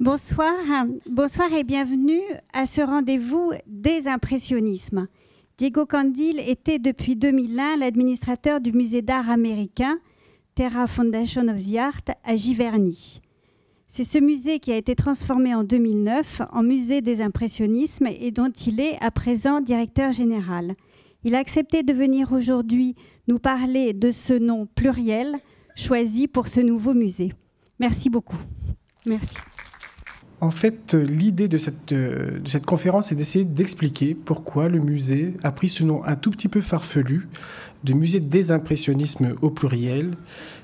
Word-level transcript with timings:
Bonsoir, 0.00 0.54
bonsoir 1.10 1.52
et 1.52 1.62
bienvenue 1.62 2.22
à 2.54 2.64
ce 2.64 2.80
rendez-vous 2.80 3.52
des 3.66 4.08
impressionnismes. 4.08 5.08
Diego 5.58 5.84
Candil 5.84 6.40
était 6.40 6.78
depuis 6.78 7.16
2001 7.16 7.76
l'administrateur 7.76 8.62
du 8.62 8.72
musée 8.72 9.02
d'art 9.02 9.28
américain 9.28 9.98
Terra 10.54 10.86
Foundation 10.86 11.48
of 11.48 11.62
the 11.62 11.76
Art 11.76 12.00
à 12.24 12.34
Giverny. 12.34 13.20
C'est 13.88 14.04
ce 14.04 14.16
musée 14.16 14.58
qui 14.58 14.72
a 14.72 14.76
été 14.78 14.94
transformé 14.94 15.54
en 15.54 15.64
2009 15.64 16.40
en 16.50 16.62
musée 16.62 17.02
des 17.02 17.20
impressionnismes 17.20 18.06
et 18.06 18.30
dont 18.30 18.48
il 18.48 18.80
est 18.80 18.96
à 19.02 19.10
présent 19.10 19.60
directeur 19.60 20.12
général. 20.12 20.76
Il 21.24 21.34
a 21.34 21.40
accepté 21.40 21.82
de 21.82 21.92
venir 21.92 22.32
aujourd'hui 22.32 22.94
nous 23.28 23.38
parler 23.38 23.92
de 23.92 24.12
ce 24.12 24.32
nom 24.32 24.66
pluriel 24.74 25.36
choisi 25.76 26.26
pour 26.26 26.48
ce 26.48 26.60
nouveau 26.60 26.94
musée. 26.94 27.34
Merci 27.78 28.08
beaucoup. 28.08 28.38
Merci. 29.04 29.36
En 30.40 30.50
fait, 30.50 30.94
l'idée 30.94 31.48
de 31.48 31.58
cette, 31.58 31.94
cette 32.46 32.64
conférence 32.64 33.12
est 33.12 33.14
d'essayer 33.14 33.44
d'expliquer 33.44 34.14
pourquoi 34.14 34.68
le 34.68 34.78
musée 34.78 35.34
a 35.42 35.52
pris 35.52 35.68
ce 35.68 35.84
nom 35.84 36.02
un 36.04 36.16
tout 36.16 36.30
petit 36.30 36.48
peu 36.48 36.60
farfelu 36.62 37.28
de 37.84 37.92
musée 37.92 38.20
des 38.20 38.50
impressionnismes 38.50 39.34
au 39.42 39.50
pluriel, 39.50 40.16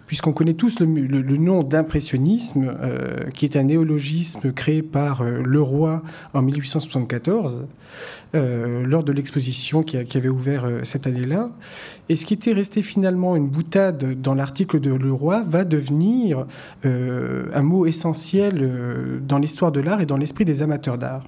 puisqu'on 0.06 0.33
connaît 0.33 0.55
tous 0.55 0.78
le, 0.80 0.87
nom 0.87 1.62
d'impressionnisme, 1.62 2.74
euh, 2.80 3.30
qui 3.34 3.45
est 3.45 3.56
un 3.56 3.64
néologisme 3.64 4.52
créé 4.52 4.83
par 4.83 5.23
euh, 5.23 5.42
Leroy 5.45 6.02
en 6.34 6.42
1874, 6.42 7.66
euh, 8.34 8.87
lors 8.87 9.05
de 9.05 9.12
l'exposition 9.12 9.83
qui, 9.83 9.97
avait 9.97 10.28
ouvert 10.28 10.66
cette 10.83 11.06
année-là. 11.06 11.50
Et 12.09 12.16
ce 12.16 12.24
qui 12.24 12.34
était 12.34 12.52
resté 12.52 12.83
finalement 12.83 13.37
une 13.37 13.48
boutade 13.48 14.20
dans 14.20 14.34
l'article 14.34 14.80
de 14.80 14.91
Leroy 14.91 15.42
va 15.48 15.64
devenir 15.64 16.47
un 16.84 17.62
mot 17.62 17.86
essentiel 17.86 19.20
dans 19.27 19.38
l'histoire 19.38 19.73
de 19.73 19.80
l'art 19.80 20.00
et 20.00 20.06
dans 20.06 20.16
l'esprit 20.16 20.45
des 20.45 20.62
amateurs 20.62 20.98
d'art. 20.98 21.25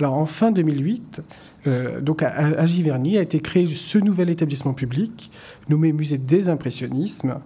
Alors 0.00 0.14
en 0.14 0.24
fin 0.24 0.50
2008, 0.50 1.20
euh, 1.66 2.00
donc 2.00 2.22
à, 2.22 2.64
Giverny 2.64 3.18
a 3.18 3.20
été 3.20 3.40
créé 3.40 3.66
ce 3.74 3.98
nouvel 3.98 4.30
établissement 4.30 4.72
public 4.72 5.30
nommé 5.68 5.92
Musée 5.92 6.16
des 6.16 6.48
Impressionnismes. 6.48 7.40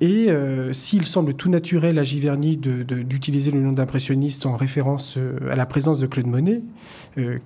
Et 0.00 0.30
euh, 0.30 0.72
s'il 0.72 1.04
semble 1.04 1.34
tout 1.34 1.50
naturel 1.50 1.98
à 1.98 2.04
Giverny 2.04 2.56
d'utiliser 2.56 3.50
le 3.50 3.60
nom 3.60 3.72
d'impressionniste 3.72 4.46
en 4.46 4.56
référence 4.56 5.16
euh, 5.16 5.38
à 5.50 5.56
la 5.56 5.66
présence 5.66 5.98
de 5.98 6.06
Claude 6.06 6.26
Monet, 6.26 6.62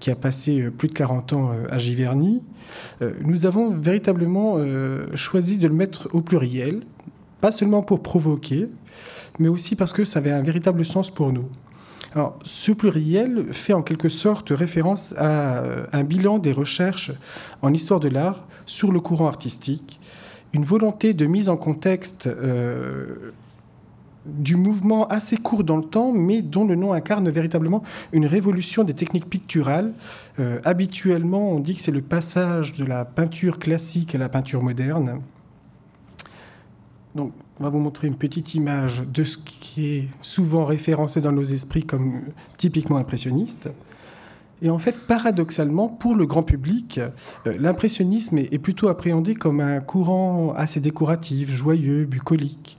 qui 0.00 0.10
a 0.10 0.16
passé 0.16 0.68
plus 0.70 0.88
de 0.88 0.92
40 0.92 1.32
ans 1.32 1.50
à 1.70 1.78
Giverny, 1.78 2.42
nous 3.24 3.46
avons 3.46 3.70
véritablement 3.70 4.58
choisi 5.14 5.56
de 5.56 5.66
le 5.66 5.72
mettre 5.72 6.10
au 6.12 6.20
pluriel, 6.20 6.82
pas 7.40 7.52
seulement 7.52 7.82
pour 7.82 8.02
provoquer, 8.02 8.68
mais 9.38 9.48
aussi 9.48 9.74
parce 9.74 9.94
que 9.94 10.04
ça 10.04 10.18
avait 10.18 10.30
un 10.30 10.42
véritable 10.42 10.84
sens 10.84 11.10
pour 11.10 11.32
nous. 11.32 11.48
Alors, 12.14 12.38
ce 12.44 12.72
pluriel 12.72 13.46
fait 13.52 13.72
en 13.72 13.82
quelque 13.82 14.10
sorte 14.10 14.50
référence 14.50 15.14
à 15.16 15.58
euh, 15.58 15.86
un 15.92 16.04
bilan 16.04 16.38
des 16.38 16.52
recherches 16.52 17.10
en 17.62 17.72
histoire 17.72 18.00
de 18.00 18.08
l'art 18.08 18.46
sur 18.66 18.92
le 18.92 19.00
courant 19.00 19.28
artistique, 19.28 19.98
une 20.52 20.64
volonté 20.64 21.14
de 21.14 21.26
mise 21.26 21.48
en 21.48 21.56
contexte 21.56 22.26
euh, 22.26 23.32
du 24.26 24.56
mouvement 24.56 25.08
assez 25.08 25.36
court 25.36 25.64
dans 25.64 25.76
le 25.76 25.84
temps, 25.84 26.12
mais 26.12 26.42
dont 26.42 26.66
le 26.66 26.76
nom 26.76 26.92
incarne 26.92 27.28
véritablement 27.30 27.82
une 28.12 28.26
révolution 28.26 28.84
des 28.84 28.94
techniques 28.94 29.28
picturales. 29.28 29.92
Euh, 30.38 30.60
habituellement, 30.64 31.50
on 31.50 31.58
dit 31.58 31.74
que 31.74 31.80
c'est 31.80 31.90
le 31.90 32.02
passage 32.02 32.74
de 32.74 32.84
la 32.84 33.04
peinture 33.04 33.58
classique 33.58 34.14
à 34.14 34.18
la 34.18 34.28
peinture 34.28 34.62
moderne. 34.62 35.20
Donc, 37.14 37.32
on 37.60 37.64
va 37.64 37.68
vous 37.68 37.78
montrer 37.78 38.06
une 38.06 38.16
petite 38.16 38.54
image 38.54 39.02
de 39.06 39.24
ce 39.24 39.36
qui 39.38 39.86
est 39.86 40.08
souvent 40.20 40.64
référencé 40.64 41.20
dans 41.20 41.32
nos 41.32 41.44
esprits 41.44 41.84
comme 41.84 42.22
typiquement 42.56 42.96
impressionniste. 42.96 43.68
Et 44.62 44.70
en 44.70 44.78
fait, 44.78 44.96
paradoxalement, 44.96 45.88
pour 45.88 46.14
le 46.14 46.24
grand 46.24 46.44
public, 46.44 47.00
euh, 47.46 47.54
l'impressionnisme 47.58 48.38
est, 48.38 48.62
plutôt 48.62 48.88
appréhendé 48.88 49.34
comme 49.34 49.60
un 49.60 49.80
courant 49.80 50.54
assez 50.56 50.78
décoratif, 50.78 51.50
joyeux, 51.50 52.04
bucolique. 52.04 52.78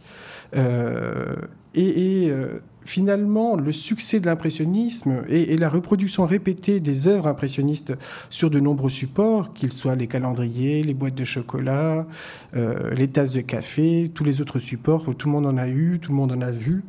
Euh, 0.56 1.36
et, 1.76 2.30
euh, 2.30 2.60
finalement, 2.86 3.58
le 3.58 3.74
succès 3.74 4.22
de 4.22 4.28
l'impressionnisme 4.28 5.24
et, 5.28 5.58
la 5.58 5.68
reproduction 5.68 6.26
répétée 6.26 6.80
des 6.80 7.08
œuvres 7.08 7.28
impressionnistes 7.28 7.94
sur 8.30 8.50
de 8.50 8.62
nombreux 8.62 8.90
supports, 8.90 9.54
qu'ils 9.54 9.74
soient 9.74 9.96
les 9.96 10.08
calendriers, 10.08 10.84
les 10.84 10.94
boîtes 10.94 11.16
de 11.16 11.24
chocolat, 11.24 12.06
les 12.54 13.08
tasses 13.08 13.32
de 13.32 13.42
café, 13.42 14.12
tous 14.14 14.26
les 14.26 14.42
autres 14.42 14.60
supports, 14.60 15.08
où 15.08 15.14
tout 15.14 15.28
le 15.28 15.32
monde 15.32 15.46
en 15.46 15.58
a 15.58 15.68
eu, 15.70 16.00
tout 16.02 16.12
le 16.12 16.18
monde 16.18 16.34
en 16.34 16.42
a 16.42 16.52
vu, 16.52 16.84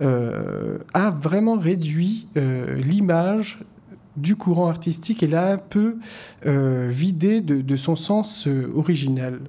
a 0.00 1.10
vraiment 1.20 1.58
réduit 1.58 2.28
l'image 2.36 3.58
du 4.16 4.36
courant 4.36 4.68
artistique 4.68 5.22
et 5.22 5.26
l'a 5.26 5.52
un 5.52 5.58
peu 5.58 5.96
vidé 6.44 7.40
de, 7.40 7.76
son 7.76 7.96
sens 7.96 8.48
original. 8.74 9.40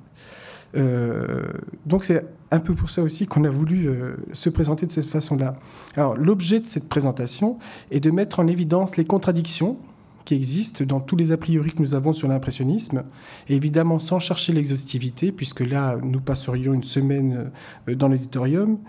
donc 1.86 2.03
c'est 2.03 2.26
un 2.52 2.59
peu 2.59 2.74
pour 2.74 2.90
ça 2.90 3.02
aussi 3.04 3.28
qu'on 3.28 3.44
a 3.44 3.50
voulu 3.50 3.88
euh, 3.88 4.16
se 4.34 4.50
présenter 4.50 4.86
de 4.86 4.92
cette 4.92 5.08
façon-là. 5.08 5.58
Alors, 5.96 6.16
l'objet 6.16 6.59
de 6.59 6.66
cette 6.66 6.90
présentation 6.90 7.58
est 7.92 8.00
de 8.00 8.12
mettre 8.12 8.40
en 8.40 8.48
évidence 8.48 8.98
les 8.98 9.06
contradictions 9.06 9.78
qui 10.25 10.34
existent 10.34 10.84
dans 10.86 11.00
tous 11.00 11.16
les 11.16 11.31
a 11.31 11.38
priori 11.38 11.72
que 11.72 11.81
nous 11.81 11.94
avons 11.94 12.12
sur 12.12 12.28
l'impressionnisme, 12.28 13.04
évidemment 13.48 14.00
sans 14.00 14.18
chercher 14.18 14.54
l'exhaustivité, 14.54 15.31
puisque 15.31 15.59
là, 15.59 15.98
nous 16.02 16.20
passerions 16.20 16.74
une 16.74 16.84
semaine 16.84 17.52
euh, 17.88 17.96
dans 17.96 18.08
l'auditorium, 18.08 18.80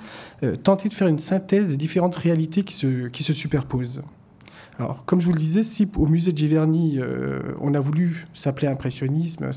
euh, 0.42 0.56
tenter 0.56 0.88
de 0.88 0.94
faire 0.94 1.08
une 1.08 1.18
synthèse 1.18 1.68
des 1.68 1.76
différentes 1.76 2.16
réalités 2.16 2.62
qui 2.62 2.74
se, 2.74 3.08
qui 3.08 3.22
se 3.22 3.32
superposent. 3.32 4.02
Comme 5.06 5.20
je 5.20 5.26
vous 5.26 5.32
le 5.32 5.38
disais, 5.38 5.62
si 5.62 5.88
au 5.96 6.06
musée 6.06 6.32
de 6.32 6.38
Giverny, 6.38 6.98
on 7.60 7.72
a 7.74 7.80
voulu 7.80 8.26
s'appeler 8.34 8.68
impressionnisme, 8.68 9.48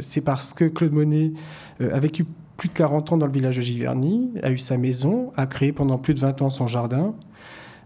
c'est 0.00 0.20
parce 0.22 0.54
que 0.54 0.64
Claude 0.64 0.92
Monet 0.92 1.32
a 1.80 2.00
vécu 2.00 2.24
plus 2.56 2.68
de 2.68 2.74
40 2.74 3.12
ans 3.12 3.16
dans 3.16 3.26
le 3.26 3.32
village 3.32 3.56
de 3.56 3.62
Giverny, 3.62 4.32
a 4.42 4.50
eu 4.50 4.58
sa 4.58 4.78
maison, 4.78 5.32
a 5.36 5.46
créé 5.46 5.72
pendant 5.72 5.98
plus 5.98 6.14
de 6.14 6.20
20 6.20 6.42
ans 6.42 6.50
son 6.50 6.66
jardin. 6.66 7.14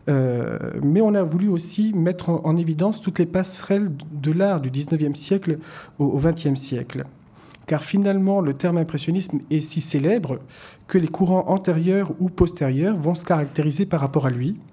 Euh, 0.09 0.59
mais 0.83 1.01
on 1.01 1.15
a 1.15 1.23
voulu 1.23 1.49
aussi 1.49 1.93
mettre 1.93 2.31
en, 2.31 2.57
évidence 2.57 3.01
toutes 3.01 3.19
les 3.19 3.27
passerelles 3.27 3.91
de 4.13 4.33
l'art 4.33 4.61
du 4.61 4.71
19e 4.71 5.15
siècle 5.15 5.59
au, 5.99 6.19
20e 6.19 6.57
siècle. 6.57 7.05
Car 7.67 7.85
finalement, 7.85 8.41
le 8.41 8.55
terme 8.55 8.79
impressionnisme 8.79 9.41
est 9.51 9.61
si 9.61 9.81
célèbre 9.81 10.41
que 10.89 10.99
les 10.99 11.07
courants 11.07 11.45
antérieurs 11.49 12.13
ou 12.19 12.29
postérieurs 12.29 12.97
vont 12.97 13.15
se 13.15 13.25
caractériser 13.25 13.87
par 13.87 14.01
rapport 14.01 14.27
à 14.27 14.31
lui, 14.31 14.57
euh, 14.57 14.70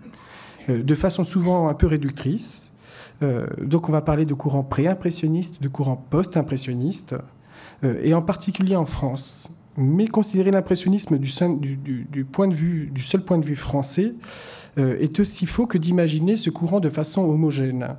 de 0.68 0.96
façon 0.96 1.24
souvent 1.24 1.68
un 1.68 1.74
peu 1.74 1.88
réductrice. 1.88 2.72
Euh, 3.24 3.48
donc 3.62 3.90
on 3.90 3.92
va 3.92 4.02
parler 4.02 4.26
de 4.26 4.34
courants 4.34 4.64
pré-impressionnistes, 4.64 5.62
de 5.62 5.68
courants 5.68 6.06
post-impressionnistes, 6.10 7.16
et 7.84 8.16
en 8.16 8.24
particulier 8.24 8.76
en 8.76 8.88
France 8.88 9.52
mais 9.78 10.08
considérer 10.08 10.52
l'impressionnisme 10.52 11.20
du, 11.20 12.26
point 12.26 12.48
de 12.48 12.54
vue, 12.54 12.90
du 12.92 13.02
seul 13.02 13.22
point 13.22 13.38
de 13.38 13.46
vue 13.46 13.56
français 13.56 14.16
euh, 14.80 14.98
est 15.00 15.20
aussi 15.20 15.46
faux 15.46 15.68
que 15.68 15.78
d'imaginer 15.78 16.36
ce 16.36 16.50
courant 16.50 16.80
de 16.80 16.90
façon 16.90 17.22
homogène. 17.22 17.96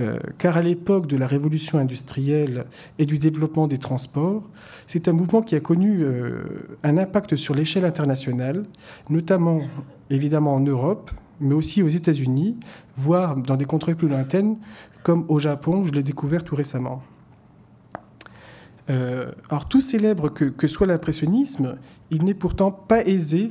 Euh, 0.00 0.18
car 0.38 0.56
à 0.56 0.62
l'époque 0.62 1.06
de 1.06 1.16
la 1.16 1.26
révolution 1.26 1.78
industrielle 1.78 2.66
et 2.98 3.06
du 3.06 3.18
développement 3.18 3.68
des 3.68 3.78
transports, 3.78 4.42
c'est 4.86 5.06
un 5.06 5.12
mouvement 5.12 5.42
qui 5.42 5.54
a 5.54 5.60
connu 5.60 6.02
euh, 6.02 6.78
un 6.82 6.98
impact 6.98 7.36
sur 7.36 7.54
l'échelle 7.54 7.84
internationale, 7.84 8.64
notamment 9.08 9.60
évidemment 10.10 10.54
en 10.54 10.60
Europe, 10.60 11.12
mais 11.40 11.54
aussi 11.54 11.82
aux 11.82 11.88
États-Unis, 11.88 12.58
voire 12.96 13.36
dans 13.36 13.56
des 13.56 13.64
contrées 13.64 13.94
plus 13.94 14.08
lointaines, 14.08 14.56
comme 15.02 15.24
au 15.28 15.38
Japon, 15.38 15.84
je 15.86 15.92
l'ai 15.92 16.02
découvert 16.02 16.44
tout 16.44 16.54
récemment. 16.54 17.02
Euh, 18.90 19.30
alors, 19.48 19.68
tout 19.68 19.80
célèbre 19.80 20.28
que, 20.28 20.66
soit 20.66 20.86
l'impressionnisme, 20.86 21.76
il 22.10 22.24
n'est 22.24 22.34
pourtant 22.34 22.70
pas 22.70 23.04
aisé. 23.04 23.48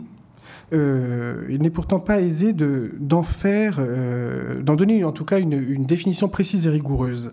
Euh, 0.73 1.45
il 1.49 1.61
n'est 1.61 1.69
pourtant 1.69 1.99
pas 1.99 2.21
aisé 2.21 2.53
d'en 2.53 3.23
faire, 3.23 3.77
euh, 3.79 4.61
d'en 4.61 4.75
donner 4.75 5.03
en 5.03 5.11
tout 5.11 5.25
cas 5.25 5.39
une, 5.39 5.85
définition 5.85 6.27
précise 6.27 6.67
et 6.67 6.69
rigoureuse. 6.69 7.31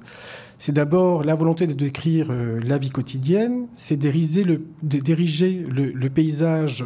C'est 0.59 0.73
d'abord 0.73 1.25
la 1.25 1.35
volonté 1.35 1.67
de 1.67 1.75
décrire 1.75 2.33
la 2.33 2.79
vie 2.79 2.89
quotidienne, 2.89 3.67
c'est 3.77 3.97
d'ériger 3.99 4.45
le, 4.45 4.63
le, 4.83 6.09
paysage 6.09 6.85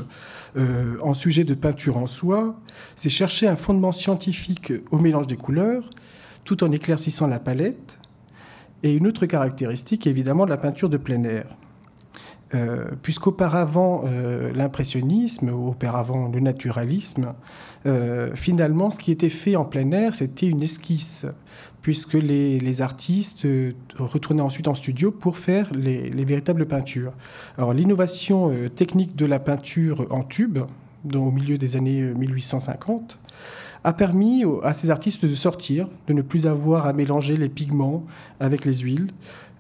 en 0.56 1.14
sujet 1.14 1.44
de 1.44 1.54
peinture 1.54 1.96
en 1.96 2.06
soi, 2.06 2.56
c'est 2.96 3.08
chercher 3.08 3.46
un 3.46 3.56
fondement 3.56 3.92
scientifique 3.92 4.72
au 4.90 4.98
mélange 4.98 5.26
des 5.26 5.36
couleurs, 5.36 5.88
tout 6.44 6.64
en 6.64 6.72
éclaircissant 6.72 7.26
la 7.26 7.38
palette, 7.38 7.98
et 8.82 8.96
une 8.96 9.06
autre 9.06 9.26
caractéristique, 9.26 10.06
évidemment, 10.06 10.44
de 10.44 10.50
la 10.50 10.56
peinture 10.56 10.88
de 10.88 10.96
plein 10.96 11.22
air. 11.24 11.46
Euh, 12.52 12.86
puisqu'auparavant, 13.02 14.02
euh, 14.06 14.52
l'impressionnisme, 14.52 15.50
auparavant 15.50 16.28
le 16.28 16.40
naturalisme, 16.40 17.34
euh, 17.86 18.34
finalement, 18.34 18.90
ce 18.90 18.98
qui 18.98 19.12
était 19.12 19.28
fait 19.28 19.54
en 19.54 19.64
plein 19.64 19.92
air, 19.92 20.14
c'était 20.14 20.48
une 20.48 20.62
esquisse, 20.62 21.26
puisque 21.82 22.14
les, 22.14 22.82
artistes 22.82 23.46
retournaient 23.96 24.42
ensuite 24.42 24.68
en 24.68 24.74
studio 24.74 25.10
pour 25.10 25.38
faire 25.38 25.72
les, 25.74 26.10
les 26.10 26.24
véritables 26.24 26.66
peintures. 26.66 27.12
Alors, 27.58 27.74
l'innovation 27.74 28.52
technique 28.74 29.16
de 29.16 29.26
la 29.26 29.38
peinture 29.38 30.06
en 30.10 30.22
tube, 30.22 30.58
dans, 31.04 31.24
au 31.24 31.30
milieu 31.30 31.58
des 31.58 31.76
années 31.76 32.00
1850, 32.02 33.18
a 33.84 33.92
permis 33.92 34.44
à 34.62 34.72
ces 34.72 34.90
artistes 34.90 35.24
de 35.24 35.34
sortir, 35.34 35.88
de 36.06 36.12
ne 36.12 36.22
plus 36.22 36.46
avoir 36.46 36.86
à 36.86 36.92
mélanger 36.92 37.36
les 37.36 37.48
pigments 37.48 38.04
avec 38.38 38.64
les 38.64 38.74
huiles, 38.74 39.12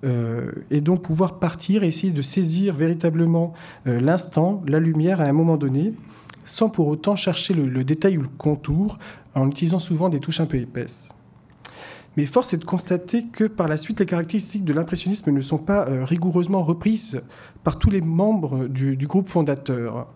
euh, 0.02 0.50
et 0.70 0.80
donc 0.80 1.02
pouvoir 1.02 1.38
partir 1.38 1.82
essayer 1.82 2.12
de 2.12 2.22
saisir 2.22 2.74
véritablement 2.74 3.52
euh, 3.86 4.00
l'instant, 4.00 4.62
la 4.66 4.80
lumière 4.80 5.20
à 5.20 5.24
un 5.24 5.32
moment 5.32 5.56
donné, 5.56 5.92
sans 6.44 6.70
pour 6.70 6.88
autant 6.88 7.16
chercher 7.16 7.52
le, 7.54 7.84
détail 7.84 8.16
ou 8.16 8.22
le 8.22 8.28
contour, 8.28 8.98
en 9.34 9.48
utilisant 9.48 9.78
souvent 9.78 10.08
des 10.08 10.20
touches 10.20 10.40
un 10.40 10.46
peu 10.46 10.56
épaisses. 10.56 11.10
Force 12.26 12.54
est 12.54 12.58
de 12.58 12.64
constater 12.64 13.26
que 13.26 13.44
par 13.44 13.68
la 13.68 13.76
suite, 13.76 14.00
les 14.00 14.06
caractéristiques 14.06 14.64
de 14.64 14.72
l'impressionnisme 14.72 15.30
ne 15.30 15.40
sont 15.40 15.58
pas 15.58 15.88
euh, 15.88 16.04
rigoureusement 16.04 16.62
reprises 16.62 17.20
par 17.64 17.78
tous 17.78 17.90
les 17.90 18.00
membres 18.00 18.66
du, 18.66 18.96
groupe 19.06 19.28
fondateur. 19.28 20.08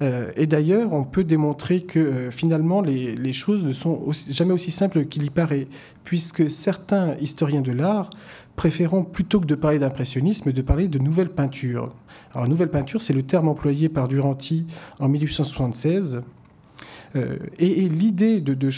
et 0.00 0.46
d'ailleurs, 0.46 0.92
on 0.92 1.04
peut 1.04 1.24
démontrer 1.24 1.82
que 1.82 2.28
finalement, 2.30 2.82
les, 2.82 3.32
choses 3.32 3.64
ne 3.64 3.72
sont 3.72 4.02
jamais 4.28 4.52
aussi 4.52 4.70
simples 4.70 5.06
qu'il 5.06 5.24
y 5.24 5.30
paraît, 5.30 5.68
puisque 6.04 6.50
certains 6.50 7.14
historiens 7.16 7.62
de 7.62 7.72
l'art 7.72 8.10
préférons 8.56 9.04
plutôt 9.04 9.40
que 9.40 9.46
de 9.46 9.54
parler 9.54 9.78
d'impressionnisme, 9.78 10.52
de 10.52 10.62
parler 10.62 10.88
de 10.88 10.98
nouvelle 10.98 11.30
peinture. 11.30 11.94
Alors, 12.34 12.48
nouvelle 12.48 12.70
peinture, 12.70 13.00
c'est 13.00 13.14
le 13.14 13.22
terme 13.22 13.48
employé 13.48 13.88
par 13.88 14.08
Duranty 14.08 14.66
en 14.98 15.08
1876. 15.08 16.20
Euh, 17.14 17.36
et, 17.58 17.88
l'idée 17.88 18.40
de, 18.40 18.70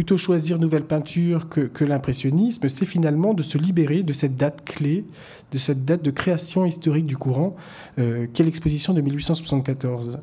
plutôt 0.00 0.16
choisir 0.16 0.58
nouvelle 0.58 0.86
peinture 0.86 1.50
que, 1.50 1.84
l'impressionnisme, 1.84 2.70
c'est 2.70 2.86
finalement 2.86 3.34
de 3.34 3.42
se 3.42 3.58
libérer 3.58 4.02
de 4.02 4.14
cette 4.14 4.34
date 4.34 4.64
clé, 4.64 5.04
de 5.52 5.58
cette 5.58 5.84
date 5.84 6.00
de 6.02 6.10
création 6.10 6.64
historique 6.64 7.04
du 7.04 7.18
courant, 7.18 7.54
euh, 7.98 8.26
qu'est 8.32 8.42
l'exposition 8.42 8.94
de 8.94 9.02
1874, 9.02 10.20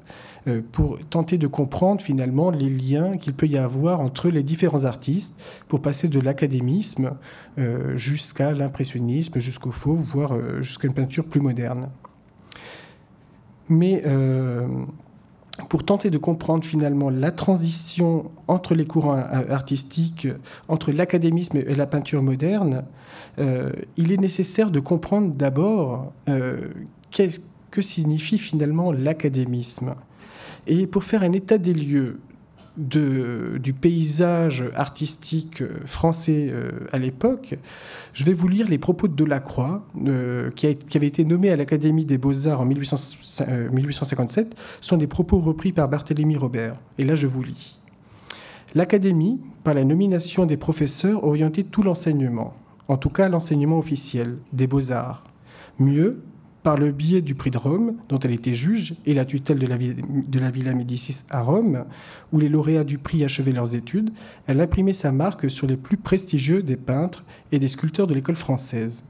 euh, 0.48 0.62
pour 0.72 0.98
tenter 1.12 1.38
de 1.38 1.46
comprendre 1.46 2.02
finalement 2.02 2.50
les 2.50 2.72
liens 2.72 3.18
qu'il 3.18 3.36
peut 3.36 3.46
y 3.46 3.56
avoir 3.56 4.02
entre 4.02 4.30
les 4.30 4.42
différents 4.42 4.86
artistes, 4.86 5.34
pour 5.68 5.80
passer 5.80 6.08
de 6.08 6.20
l'académisme 6.20 7.12
euh, 7.60 7.96
jusqu'à 7.96 8.54
l'impressionnisme, 8.54 9.38
jusqu'au 9.38 9.72
faux, 9.72 9.94
voire 9.94 10.34
jusqu'à 10.64 10.88
une 10.88 10.96
peinture 10.96 11.26
plus 11.26 11.40
moderne. 11.40 11.90
Mais 13.70 14.02
pour 15.70 15.84
tenter 15.84 16.10
de 16.10 16.18
comprendre 16.18 16.64
finalement 16.64 17.10
la 17.10 17.32
transition 17.32 18.32
entre 18.48 18.76
les 18.76 18.86
courants 18.86 19.18
artistiques, 19.18 20.28
entre 20.68 20.92
l'académisme 20.92 21.58
et 21.58 21.76
la 21.76 21.88
peinture 21.88 22.22
moderne, 22.22 22.84
euh, 23.40 23.72
il 23.98 24.12
est 24.12 24.18
nécessaire 24.18 24.72
de 24.72 24.80
comprendre 24.80 25.36
d'abord 25.36 26.14
euh, 26.30 26.70
qu'est-ce 27.12 27.40
que 27.72 27.82
signifie 27.82 28.38
finalement 28.38 28.92
l'académisme. 28.92 29.96
Et 30.68 30.88
pour 30.88 31.04
faire 31.04 31.24
un 31.24 31.32
état 31.32 31.58
des 31.58 31.74
lieux 31.74 32.20
du 32.78 33.74
paysage 33.74 34.64
artistique 34.76 35.64
français 35.86 36.50
euh, 36.52 36.72
à 36.92 37.00
l'époque, 37.00 37.56
je 38.14 38.24
vais 38.24 38.34
vous 38.34 38.48
lire 38.48 38.68
les 38.68 38.78
propos 38.78 39.08
de 39.08 39.16
Delacroix, 39.16 39.84
euh, 40.06 40.52
qui, 40.52 40.76
qui, 40.76 40.98
avait 40.98 41.08
été 41.08 41.26
nommé 41.26 41.50
à 41.50 41.56
l'Académie 41.56 42.06
des 42.06 42.18
Beaux-Arts 42.18 42.62
en 42.62 42.66
1857, 42.66 44.48
euh, 44.48 44.56
sont 44.82 44.98
des 44.98 45.08
propos 45.08 45.40
repris 45.40 45.72
par 45.72 45.90
Barthélemy 45.90 46.38
Robert. 46.38 46.78
Et 47.00 47.04
là, 47.04 47.16
je 47.16 47.26
vous 47.26 47.42
lis. 47.42 47.80
L'Académie, 48.76 49.40
par 49.64 49.74
la 49.74 49.84
nomination 49.84 50.46
des 50.46 50.58
professeurs, 50.58 51.24
orientait 51.24 51.64
tout 51.64 51.82
l'enseignement, 51.82 52.54
en 52.88 52.98
tout 52.98 53.10
cas 53.10 53.28
l'enseignement 53.28 53.80
officiel, 53.80 54.38
des 54.54 54.68
beaux-arts. 54.68 55.24
Mieux, 55.80 56.22
par 56.68 56.78
le 56.78 56.92
biais 56.92 57.22
du 57.22 57.34
prix 57.34 57.50
de 57.50 57.58
Rome, 57.58 57.94
dont 58.10 58.20
elle 58.20 58.34
était 58.34 58.54
juge, 58.54 58.96
et 59.06 59.14
la 59.14 59.24
tutelle 59.24 59.58
de 59.58 59.68
la, 59.68 60.52
Villa 60.52 60.74
Médicis 60.74 61.24
à 61.30 61.42
Rome, 61.42 61.86
où 62.34 62.42
les 62.42 62.50
lauréats 62.50 62.84
du 62.84 62.98
prix 62.98 63.24
achevaient 63.24 63.54
leurs 63.54 63.74
études, 63.74 64.10
elle 64.48 64.60
imprimait 64.60 64.92
sa 64.92 65.14
marque 65.14 65.50
sur 65.50 65.66
les 65.66 65.78
plus 65.78 65.96
prestigieux 65.96 66.62
des 66.62 66.76
peintres 66.76 67.24
et 67.54 67.60
des 67.60 67.70
sculpteurs 67.70 68.06
de 68.06 68.14
l'école 68.14 68.36
française. 68.36 69.06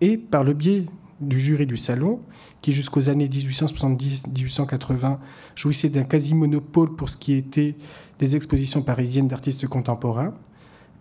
Et 0.00 0.16
par 0.16 0.42
le 0.42 0.52
biais 0.52 0.86
du 1.20 1.38
jury 1.38 1.64
du 1.64 1.76
salon, 1.76 2.22
qui 2.60 2.72
jusqu'aux 2.72 3.08
années 3.08 3.28
1870-1880 3.28 5.18
jouissait 5.54 5.90
d'un 5.90 6.02
quasi-monopole 6.02 6.96
pour 6.96 7.08
ce 7.08 7.16
qui 7.16 7.34
était 7.34 7.76
des 8.18 8.34
expositions 8.34 8.82
parisiennes 8.82 9.28
d'artistes 9.28 9.68
contemporains, 9.68 10.34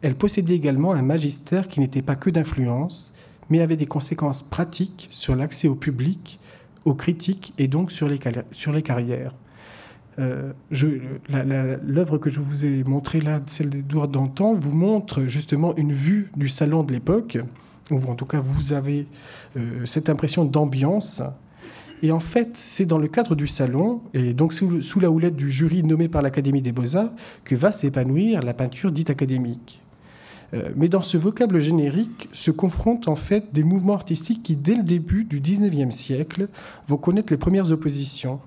elle 0.03 0.13
possédait 0.13 0.53
également 0.53 0.93
un 0.93 1.01
magistère 1.01 1.67
qui 1.67 1.79
n'était 1.79 2.03
pas 2.03 2.15
que 2.15 2.29
d'influence, 2.29 3.11
mais 3.49 3.61
avait 3.61 3.77
des 3.77 3.85
conséquences 3.85 4.43
pratiques 4.43 5.07
sur 5.11 5.35
l'accès 5.35 5.67
au 5.67 5.75
public, 5.75 6.39
aux 6.85 6.93
critiques 6.93 7.53
et 7.57 7.67
donc 7.67 7.91
sur 7.91 8.07
les, 8.07 8.19
carrières. 8.19 9.33
Euh, 10.19 10.51
L'œuvre 10.71 12.17
que 12.17 12.29
je 12.29 12.39
vous 12.39 12.65
ai 12.65 12.83
montrée 12.83 13.21
là, 13.21 13.41
celle 13.45 13.69
d'Edouard 13.69 14.07
Dantan, 14.07 14.53
vous 14.53 14.73
montre 14.73 15.23
justement 15.23 15.75
une 15.75 15.93
vue 15.93 16.31
du 16.35 16.49
salon 16.49 16.83
de 16.83 16.91
l'époque, 16.91 17.37
ou 17.91 17.97
en 17.97 18.15
tout 18.15 18.25
cas 18.25 18.39
vous 18.39 18.73
avez 18.73 19.07
euh, 19.57 19.85
cette 19.85 20.09
impression 20.09 20.45
d'ambiance. 20.45 21.21
Et 22.01 22.11
en 22.13 22.19
fait, 22.19 22.51
c'est 22.53 22.85
dans 22.85 22.97
le 22.97 23.09
cadre 23.09 23.35
du 23.35 23.47
salon, 23.47 24.01
et 24.13 24.33
donc 24.33 24.53
sous 24.53 24.99
la 25.01 25.11
houlette 25.11 25.35
du 25.35 25.51
jury 25.51 25.83
nommé 25.83 26.07
par 26.07 26.21
l'Académie 26.21 26.61
des 26.61 26.71
beaux-arts, 26.71 27.11
que 27.43 27.55
va 27.55 27.73
s'épanouir 27.73 28.41
la 28.41 28.53
peinture 28.53 28.91
dite 28.91 29.09
académique. 29.09 29.81
Euh, 30.53 30.71
mais 30.75 30.89
dans 30.89 31.01
ce 31.01 31.17
vocable 31.17 31.59
générique 31.59 32.29
se 32.33 32.51
confrontent 32.51 33.07
en 33.07 33.15
fait 33.15 33.53
des 33.53 33.63
mouvements 33.63 33.93
artistiques 33.93 34.43
qui, 34.43 34.55
dès 34.55 34.75
le 34.75 34.83
début 34.83 35.23
du 35.23 35.39
XIXe 35.39 35.93
siècle, 35.93 36.47
vont 36.87 36.97
connaître 36.97 37.31
les 37.31 37.37
premières 37.37 37.71
oppositions. 37.71 38.39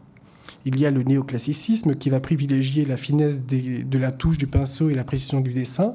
Il 0.64 0.78
y 0.78 0.86
a 0.86 0.90
le 0.90 1.02
néoclassicisme 1.02 1.96
qui 1.96 2.10
va 2.10 2.20
privilégier 2.20 2.84
la 2.84 2.96
finesse 2.96 3.42
de 3.44 3.98
la 3.98 4.12
touche 4.12 4.38
du 4.38 4.46
pinceau 4.46 4.90
et 4.90 4.94
la 4.94 5.04
précision 5.04 5.40
du 5.40 5.52
dessin, 5.52 5.94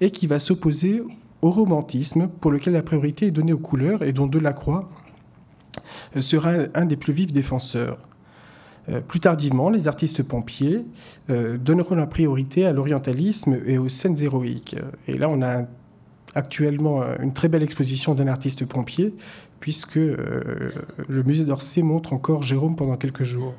et 0.00 0.10
qui 0.10 0.26
va 0.26 0.38
s'opposer 0.38 1.02
au 1.42 1.50
romantisme, 1.50 2.28
pour 2.40 2.50
lequel 2.50 2.74
la 2.74 2.82
priorité 2.82 3.26
est 3.26 3.30
donnée 3.30 3.52
aux 3.52 3.58
couleurs 3.58 4.02
et 4.02 4.12
dont 4.12 4.26
Delacroix 4.26 4.88
euh, 6.16 6.22
sera 6.22 6.52
un 6.74 6.86
des 6.86 6.96
plus 6.96 7.12
vifs 7.12 7.32
défenseurs. 7.32 7.98
Euh, 8.88 9.00
plus 9.00 9.20
tardivement, 9.20 9.70
les 9.70 9.88
artistes 9.88 10.22
pompiers 10.22 10.84
euh, 11.30 11.58
donneront 11.58 11.96
la 11.96 12.06
priorité 12.06 12.66
à 12.66 12.72
l'orientalisme 12.72 13.58
et 13.66 13.78
aux 13.78 13.88
scènes 13.88 14.20
héroïques. 14.20 14.76
Et 15.08 15.18
là, 15.18 15.28
on 15.28 15.42
a 15.42 15.62
actuellement 16.34 17.02
euh, 17.02 17.16
une 17.20 17.32
très 17.32 17.48
belle 17.48 17.62
exposition 17.62 18.14
d'un 18.14 18.28
artiste 18.28 18.64
pompier, 18.64 19.14
puisque 19.58 19.96
le 19.96 21.22
musée 21.24 21.44
d'Orsay 21.44 21.82
montre 21.82 22.12
encore 22.12 22.42
Jérôme 22.42 22.76
pendant 22.76 22.96
quelques 22.96 23.24
jours. 23.24 23.54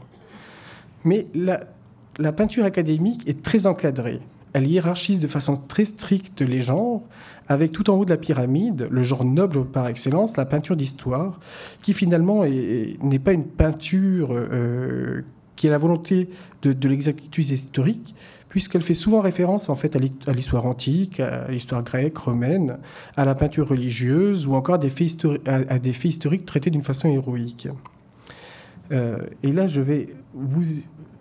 Mais 1.04 1.26
la 1.34 2.32
peinture 2.32 2.66
académique 2.66 3.28
est 3.28 3.42
très 3.42 3.66
encadrée. 3.66 4.22
Elle 4.54 4.68
hiérarchise 4.68 5.20
de 5.20 5.28
façon 5.28 5.58
très 5.58 5.86
stricte 5.86 6.42
les 6.42 6.62
genres, 6.62 7.02
avec 7.48 7.72
tout 7.72 7.90
en 7.90 7.96
haut 7.96 8.06
de 8.06 8.10
la 8.10 8.18
pyramide 8.18 8.88
le 8.90 9.04
genre 9.04 9.26
noble 9.26 9.66
par 9.66 9.88
excellence, 9.88 10.38
la 10.38 10.46
peinture 10.46 10.76
d'histoire, 10.76 11.40
qui 11.82 11.94
finalement 11.94 12.44
n'est 12.46 13.20
pas 13.20 13.34
une 13.34 13.46
peinture 13.46 14.30
euh, 14.32 15.22
qui 15.56 15.68
a 15.68 15.72
la 15.72 15.78
volonté 15.78 16.30
de, 16.62 16.88
l'exactitude 16.88 17.50
historique, 17.50 18.16
puisqu'elle 18.50 18.82
fait 18.82 18.94
souvent 18.94 19.22
référence 19.22 19.70
en 19.70 19.76
fait 19.76 19.96
à 19.96 20.32
l'histoire 20.32 20.66
antique, 20.66 21.20
à 21.20 21.50
l'histoire 21.50 21.84
grecque, 21.84 22.18
romaine, 22.18 22.78
à 23.16 23.26
la 23.26 23.36
peinture 23.36 23.68
religieuse 23.68 24.48
ou 24.48 24.54
encore 24.54 24.76
à 24.76 24.78
des 24.78 24.90
faits, 24.90 26.06
historiques 26.06 26.46
traités 26.46 26.70
d'une 26.70 26.84
façon 26.84 27.10
héroïque. 27.10 27.68
Euh, 28.92 29.18
et 29.44 29.52
là, 29.52 29.68
je 29.68 29.82
vais 29.82 30.16
vous... 30.34 30.64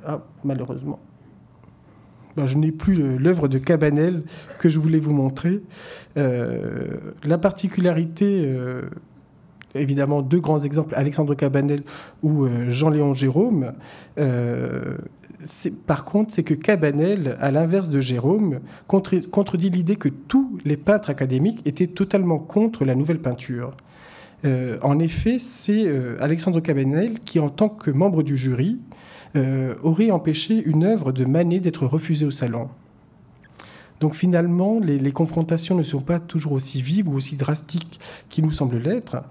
Ah, 0.05 0.23
malheureusement. 0.45 1.01
Ben, 2.37 2.47
je 2.47 2.57
n'ai 2.59 2.71
plus 2.71 3.17
l'œuvre 3.19 3.49
de 3.49 3.57
Cabanel 3.57 4.23
que 4.59 4.69
je 4.69 4.79
voulais 4.79 4.99
vous 4.99 5.13
montrer. 5.13 5.63
Euh, 6.19 6.99
la 7.25 7.39
particularité, 7.39 8.45
euh, 8.47 8.83
évidemment, 9.75 10.21
deux 10.21 10.41
grands 10.41 10.59
exemples, 10.59 10.95
Alexandre 10.97 11.35
Cabanel 11.35 11.83
ou 12.23 12.45
euh, 12.45 12.69
Jean-Léon 12.69 13.15
Jérôme. 13.15 13.73
par 15.87 16.05
contre, 16.05 16.35
c'est 16.35 16.43
que 16.43 16.53
Cabanel, 16.53 17.39
à 17.41 17.51
l'inverse 17.51 17.89
de 17.89 18.01
Jérôme, 18.01 18.61
contredit 18.87 19.71
l'idée 19.71 19.97
que 19.97 20.11
tous 20.11 20.59
les 20.67 20.77
peintres 20.77 21.09
académiques 21.09 21.63
étaient 21.65 21.87
totalement 21.87 22.39
contre 22.39 22.85
la 22.85 22.95
nouvelle 22.95 23.21
peinture. 23.21 23.71
en 24.45 24.99
effet, 24.99 25.39
c'est 25.39 25.91
Alexandre 26.21 26.61
Cabanel 26.61 27.21
qui, 27.21 27.39
en 27.41 27.49
tant 27.49 27.69
que 27.69 27.91
membre 27.91 28.23
du 28.23 28.37
jury, 28.37 28.79
euh, 29.35 29.75
aurait 29.83 30.11
empêché 30.11 30.63
une 30.65 30.85
œuvre 30.85 31.13
de 31.13 31.25
Manet 31.25 31.61
d'être 31.61 31.87
refusée 31.87 32.27
au 32.27 32.31
salon. 32.31 32.69
Donc 34.01 34.15
finalement, 34.15 34.79
les, 34.79 35.13
confrontations 35.13 35.75
ne 35.75 35.83
sont 35.83 36.01
pas 36.01 36.21
toujours 36.21 36.53
aussi 36.53 36.83
vives 36.83 37.09
ou 37.09 37.15
aussi 37.15 37.37
drastiques 37.37 37.99
qu'il 38.29 38.45
nous 38.45 38.53
semble 38.53 38.77
l'être. 38.77 39.23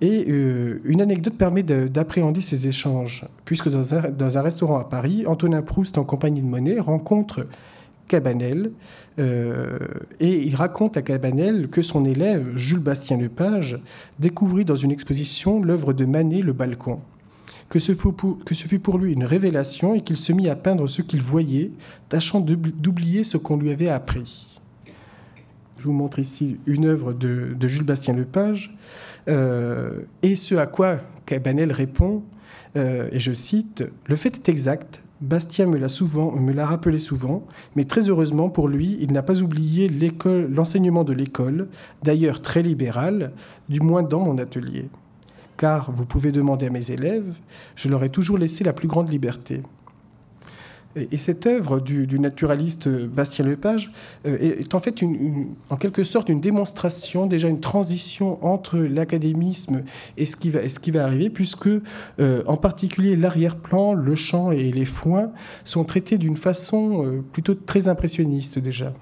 Et 0.00 0.26
euh, 0.28 0.80
une 0.84 1.00
anecdote 1.00 1.34
permet 1.34 1.62
d'appréhender 1.62 2.40
ces 2.40 2.68
échanges, 2.68 3.24
puisque 3.44 3.68
dans 3.68 3.94
un, 3.94 4.42
restaurant 4.42 4.78
à 4.78 4.84
Paris, 4.84 5.24
Antonin 5.26 5.62
Proust, 5.62 5.98
en 5.98 6.04
compagnie 6.04 6.40
de 6.40 6.46
Monet, 6.46 6.78
rencontre 6.78 7.46
Cabanel, 8.06 8.72
euh, 9.18 9.78
et 10.20 10.44
il 10.44 10.54
raconte 10.54 10.96
à 10.96 11.02
Cabanel 11.02 11.68
que 11.68 11.82
son 11.82 12.04
élève, 12.04 12.56
Jules 12.56 12.80
Bastien 12.80 13.16
Lepage, 13.16 13.78
découvrit 14.18 14.64
dans 14.64 14.76
une 14.76 14.90
exposition 14.90 15.62
l'œuvre 15.62 15.92
de 15.92 16.04
Manet, 16.04 16.42
Le 16.42 16.52
Balcon 16.52 17.00
que 17.72 17.78
ce, 17.78 17.94
fut 17.94 18.78
pour, 18.78 18.98
lui 18.98 19.14
une 19.14 19.24
révélation 19.24 19.94
et 19.94 20.02
qu'il 20.02 20.16
se 20.16 20.30
mit 20.34 20.50
à 20.50 20.56
peindre 20.56 20.86
ce 20.88 21.00
qu'il 21.00 21.22
voyait, 21.22 21.70
tâchant 22.10 22.40
d'oublier 22.40 23.24
ce 23.24 23.38
qu'on 23.38 23.56
lui 23.56 23.70
avait 23.70 23.88
appris. 23.88 24.60
Je 25.78 25.84
vous 25.84 25.94
montre 25.94 26.18
ici 26.18 26.58
une 26.66 26.84
œuvre 26.84 27.14
de, 27.14 27.56
Jules 27.62 27.86
Bastien 27.86 28.12
Lepage, 28.12 28.76
euh, 29.28 30.00
et 30.22 30.36
ce 30.36 30.54
à 30.56 30.66
quoi 30.66 30.98
Cabanel 31.24 31.72
répond, 31.72 32.22
euh, 32.76 33.08
et 33.10 33.18
je 33.18 33.32
cite, 33.32 33.84
Le 34.04 34.16
fait 34.16 34.36
est 34.36 34.50
exact, 34.50 35.02
Bastien 35.22 35.64
me 35.64 35.78
l'a 35.78 35.88
souvent, 35.88 36.30
me 36.30 36.52
l'a 36.52 36.66
rappelé 36.66 36.98
souvent, 36.98 37.42
mais 37.74 37.84
très 37.84 38.10
heureusement 38.10 38.50
pour 38.50 38.68
lui, 38.68 38.98
il 39.00 39.14
n'a 39.14 39.22
pas 39.22 39.40
oublié 39.40 39.90
l'enseignement 40.50 41.04
de 41.04 41.14
l'école, 41.14 41.68
d'ailleurs 42.02 42.42
très 42.42 42.62
libéral, 42.62 43.32
du 43.70 43.80
moins 43.80 44.02
dans 44.02 44.20
mon 44.20 44.36
atelier 44.36 44.90
car 45.62 45.92
vous 45.92 46.06
pouvez 46.06 46.32
demander 46.32 46.66
à 46.66 46.70
mes 46.70 46.90
élèves, 46.90 47.36
je 47.76 47.88
leur 47.88 48.02
ai 48.02 48.08
toujours 48.08 48.36
laissé 48.36 48.64
la 48.64 48.72
plus 48.72 48.88
grande 48.88 49.08
liberté. 49.08 49.62
Et, 50.96 51.18
cette 51.18 51.46
œuvre 51.46 51.78
du, 51.78 52.18
naturaliste 52.18 52.88
Bastien 52.88 53.44
Lepage 53.44 53.92
euh, 54.26 54.36
est, 54.40 54.74
en 54.74 54.80
fait 54.80 55.04
en 55.70 55.76
quelque 55.76 56.02
sorte 56.02 56.28
une 56.30 56.40
démonstration, 56.40 57.26
déjà 57.26 57.46
une 57.46 57.60
transition 57.60 58.44
entre 58.44 58.76
l'académisme 58.76 59.84
et 60.16 60.26
ce 60.26 60.34
qui 60.34 60.50
va, 60.50 60.68
ce 60.68 60.80
qui 60.80 60.90
va 60.90 61.04
arriver, 61.04 61.30
puisque 61.30 61.68
euh, 61.68 62.42
en 62.48 62.56
particulier 62.56 63.14
l'arrière-plan, 63.14 63.94
le 63.94 64.16
chant 64.16 64.50
et 64.50 64.72
les 64.72 64.84
foins 64.84 65.30
sont 65.62 65.84
traités 65.84 66.18
d'une 66.18 66.36
façon 66.36 67.06
euh, 67.06 67.22
plutôt 67.32 67.54
très 67.54 67.86
impressionniste 67.86 68.58
déjà. 68.58 68.92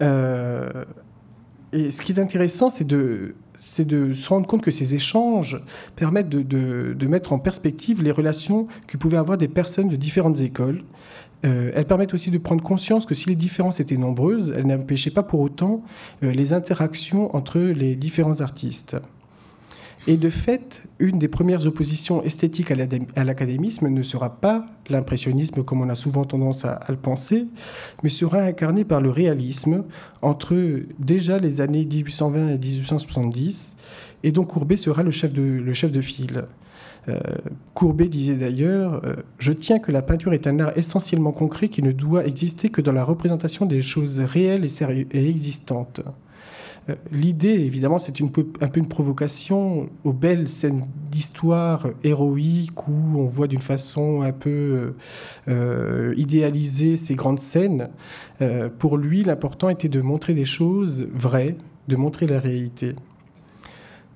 et 0.00 1.90
ce 1.90 2.00
qui 2.02 2.12
est 2.12 2.18
intéressant, 2.18 2.70
c'est 2.70 2.86
de, 2.86 3.34
c'est 3.54 3.86
de 3.86 4.12
se 4.12 4.28
rendre 4.28 4.46
compte 4.46 4.62
que 4.62 4.70
ces 4.70 4.94
échanges 4.94 5.60
permettent 5.96 6.28
de, 6.28 7.06
mettre 7.06 7.32
en 7.32 7.38
perspective 7.38 8.02
les 8.02 8.10
relations 8.10 8.66
que 8.86 8.96
pouvaient 8.96 9.16
avoir 9.16 9.38
des 9.38 9.48
personnes 9.48 9.88
de 9.88 9.96
différentes 9.96 10.40
écoles. 10.40 10.82
Euh, 11.44 11.72
elles 11.74 11.86
permettent 11.86 12.14
aussi 12.14 12.30
de 12.30 12.38
prendre 12.38 12.62
conscience 12.62 13.04
que 13.04 13.14
si 13.14 13.28
les 13.28 13.36
différences 13.36 13.78
étaient 13.78 13.98
nombreuses, 13.98 14.54
elles 14.56 14.66
n'empêchaient 14.66 15.10
pas 15.10 15.22
pour 15.22 15.40
autant 15.40 15.82
euh, 16.22 16.32
les 16.32 16.52
interactions 16.52 17.34
entre 17.36 17.58
les 17.60 17.96
différents 17.96 18.40
artistes. 18.40 18.96
Et 20.06 20.18
de 20.18 20.28
fait, 20.28 20.82
une 20.98 21.18
des 21.18 21.28
premières 21.28 21.64
oppositions 21.64 22.22
esthétiques 22.22 22.70
à 22.70 23.24
l'académisme 23.24 23.88
ne 23.88 24.02
sera 24.02 24.38
pas 24.38 24.66
l'impressionnisme 24.90 25.64
comme 25.64 25.80
on 25.80 25.88
a 25.88 25.94
souvent 25.94 26.24
tendance 26.24 26.66
à, 26.66 26.78
le 26.90 26.96
penser, 26.96 27.46
mais 28.02 28.10
sera 28.10 28.40
incarné 28.40 28.84
par 28.84 29.00
le 29.00 29.08
réalisme 29.08 29.84
entre 30.20 30.56
déjà 30.98 31.38
les 31.38 31.62
années 31.62 31.86
1820 31.86 32.48
et 32.50 32.58
1870, 32.58 33.76
et 34.24 34.32
dont 34.32 34.44
Courbet 34.44 34.76
sera 34.76 35.02
le 35.02 35.10
chef 35.10 35.32
de, 35.32 36.00
file. 36.02 36.44
Euh, 37.08 37.18
Courbet 37.72 38.08
disait 38.08 38.36
d'ailleurs 38.36 39.00
euh, 39.04 39.16
Je 39.38 39.52
tiens 39.52 39.78
que 39.78 39.90
la 39.90 40.02
peinture 40.02 40.34
est 40.34 40.46
un 40.46 40.60
art 40.60 40.76
essentiellement 40.76 41.32
concret 41.32 41.68
qui 41.68 41.82
ne 41.82 41.92
doit 41.92 42.26
exister 42.26 42.68
que 42.68 42.82
dans 42.82 42.92
la 42.92 43.04
représentation 43.04 43.64
des 43.64 43.80
choses 43.80 44.20
réelles 44.20 44.66
et 45.12 45.28
existantes. 45.30 46.02
Euh, 46.88 46.94
l'idée, 47.10 47.48
évidemment, 47.48 47.98
c'est 47.98 48.20
un 48.20 48.26
peu 48.28 48.80
une 48.80 48.88
provocation 48.88 49.88
aux 50.04 50.12
belles 50.12 50.48
scènes 50.48 50.86
d'histoire 51.10 51.88
héroïques 52.02 52.86
où 52.88 53.18
on 53.18 53.26
voit 53.26 53.46
d'une 53.46 53.62
façon 53.62 54.22
un 54.22 54.32
peu 54.32 54.94
euh, 55.48 56.14
idéalisée 56.16 56.96
ces 56.96 57.14
grandes 57.14 57.38
scènes. 57.38 57.90
Euh, 58.42 58.68
pour 58.68 58.98
lui, 58.98 59.24
l'important 59.24 59.68
était 59.68 59.88
de 59.88 60.00
montrer 60.00 60.34
des 60.34 60.44
choses 60.44 61.08
vraies, 61.14 61.56
de 61.88 61.96
montrer 61.96 62.26
la 62.26 62.40
réalité. 62.40 62.94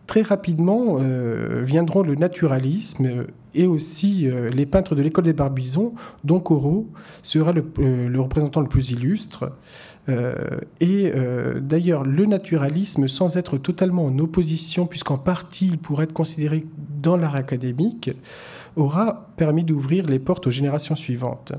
Très 0.07 0.23
rapidement 0.23 0.97
viendront 1.63 2.03
le 2.03 2.15
naturalisme 2.15 3.27
et 3.55 3.67
aussi 3.67 4.27
les 4.55 4.65
peintres 4.65 4.95
de 4.95 5.03
l'école 5.03 5.25
des 5.25 5.35
Barbizons, 5.35 5.93
dont 6.25 6.41
Corot 6.41 6.89
sera 7.23 7.53
le 7.53 8.19
représentant 8.19 8.63
le 8.63 8.69
plus 8.69 8.91
illustre. 8.91 9.53
Euh, 10.09 10.35
et 10.81 11.12
euh, 11.15 11.61
d'ailleurs, 11.61 12.05
le 12.05 12.27
naturalisme, 12.27 13.09
sans 13.09 13.37
être 13.37 13.59
totalement 13.59 14.07
en 14.07 14.19
opposition, 14.19 14.87
puisqu'en 14.87 15.19
partie 15.19 15.69
il 15.69 15.79
pourrait 15.79 16.05
être 16.05 16.12
considéré 16.12 16.67
dans 17.03 17.17
l'art 17.17 17.35
académique, 17.35 18.11
aura 18.77 19.29
permis 19.37 19.65
d'ouvrir 19.65 20.07
les 20.07 20.19
portes 20.19 20.47
aux 20.47 20.50
générations 20.50 20.95
suivantes. 20.95 21.53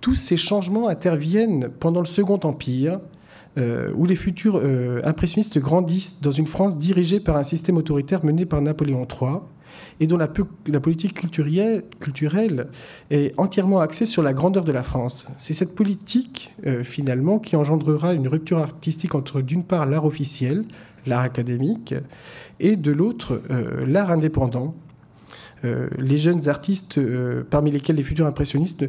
Tous 0.00 0.14
ces 0.14 0.36
changements 0.36 0.88
interviennent 0.88 1.68
pendant 1.80 2.00
le 2.00 2.06
Second 2.06 2.40
Empire, 2.42 3.00
euh, 3.58 3.90
où 3.94 4.06
les 4.06 4.14
futurs 4.14 4.60
impressionnistes 5.04 5.58
grandissent 5.58 6.20
dans 6.20 6.30
une 6.30 6.46
France 6.46 6.78
dirigée 6.78 7.20
par 7.20 7.36
un 7.36 7.42
système 7.42 7.76
autoritaire 7.76 8.24
mené 8.24 8.44
par 8.44 8.60
Napoléon 8.60 9.06
III, 9.08 9.38
et 10.00 10.06
dont 10.06 10.18
la, 10.18 10.28
politique 10.28 11.14
culturelle, 11.14 12.68
est 13.10 13.32
entièrement 13.38 13.80
axée 13.80 14.06
sur 14.06 14.22
la 14.22 14.32
grandeur 14.32 14.64
de 14.64 14.72
la 14.72 14.82
France. 14.82 15.26
C'est 15.38 15.54
cette 15.54 15.74
politique, 15.74 16.52
euh, 16.66 16.84
finalement, 16.84 17.38
qui 17.38 17.56
engendrera 17.56 18.12
une 18.12 18.28
rupture 18.28 18.58
artistique 18.58 19.14
entre, 19.14 19.40
d'une 19.40 19.64
part, 19.64 19.86
l'art 19.86 20.04
officiel, 20.04 20.64
l'art 21.06 21.22
académique, 21.22 21.94
et 22.60 22.76
de 22.76 22.92
l'autre, 22.92 23.42
euh, 23.50 23.86
l'art 23.86 24.10
indépendant. 24.10 24.74
Euh, 25.64 25.88
les 25.98 26.18
jeunes 26.18 26.48
artistes, 26.48 27.00
parmi 27.48 27.70
lesquels 27.70 27.96
les 27.96 28.02
futurs 28.02 28.26
impressionnistes, 28.26 28.84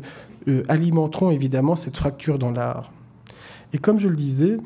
alimenteront 0.69 1.31
évidemment 1.31 1.75
cette 1.75 1.97
fracture 1.97 2.39
dans 2.39 2.51
l'art. 2.51 2.93
Et 3.73 3.79
comme 3.79 3.99
je 3.99 4.07
le 4.07 4.15
disais, 4.15 4.57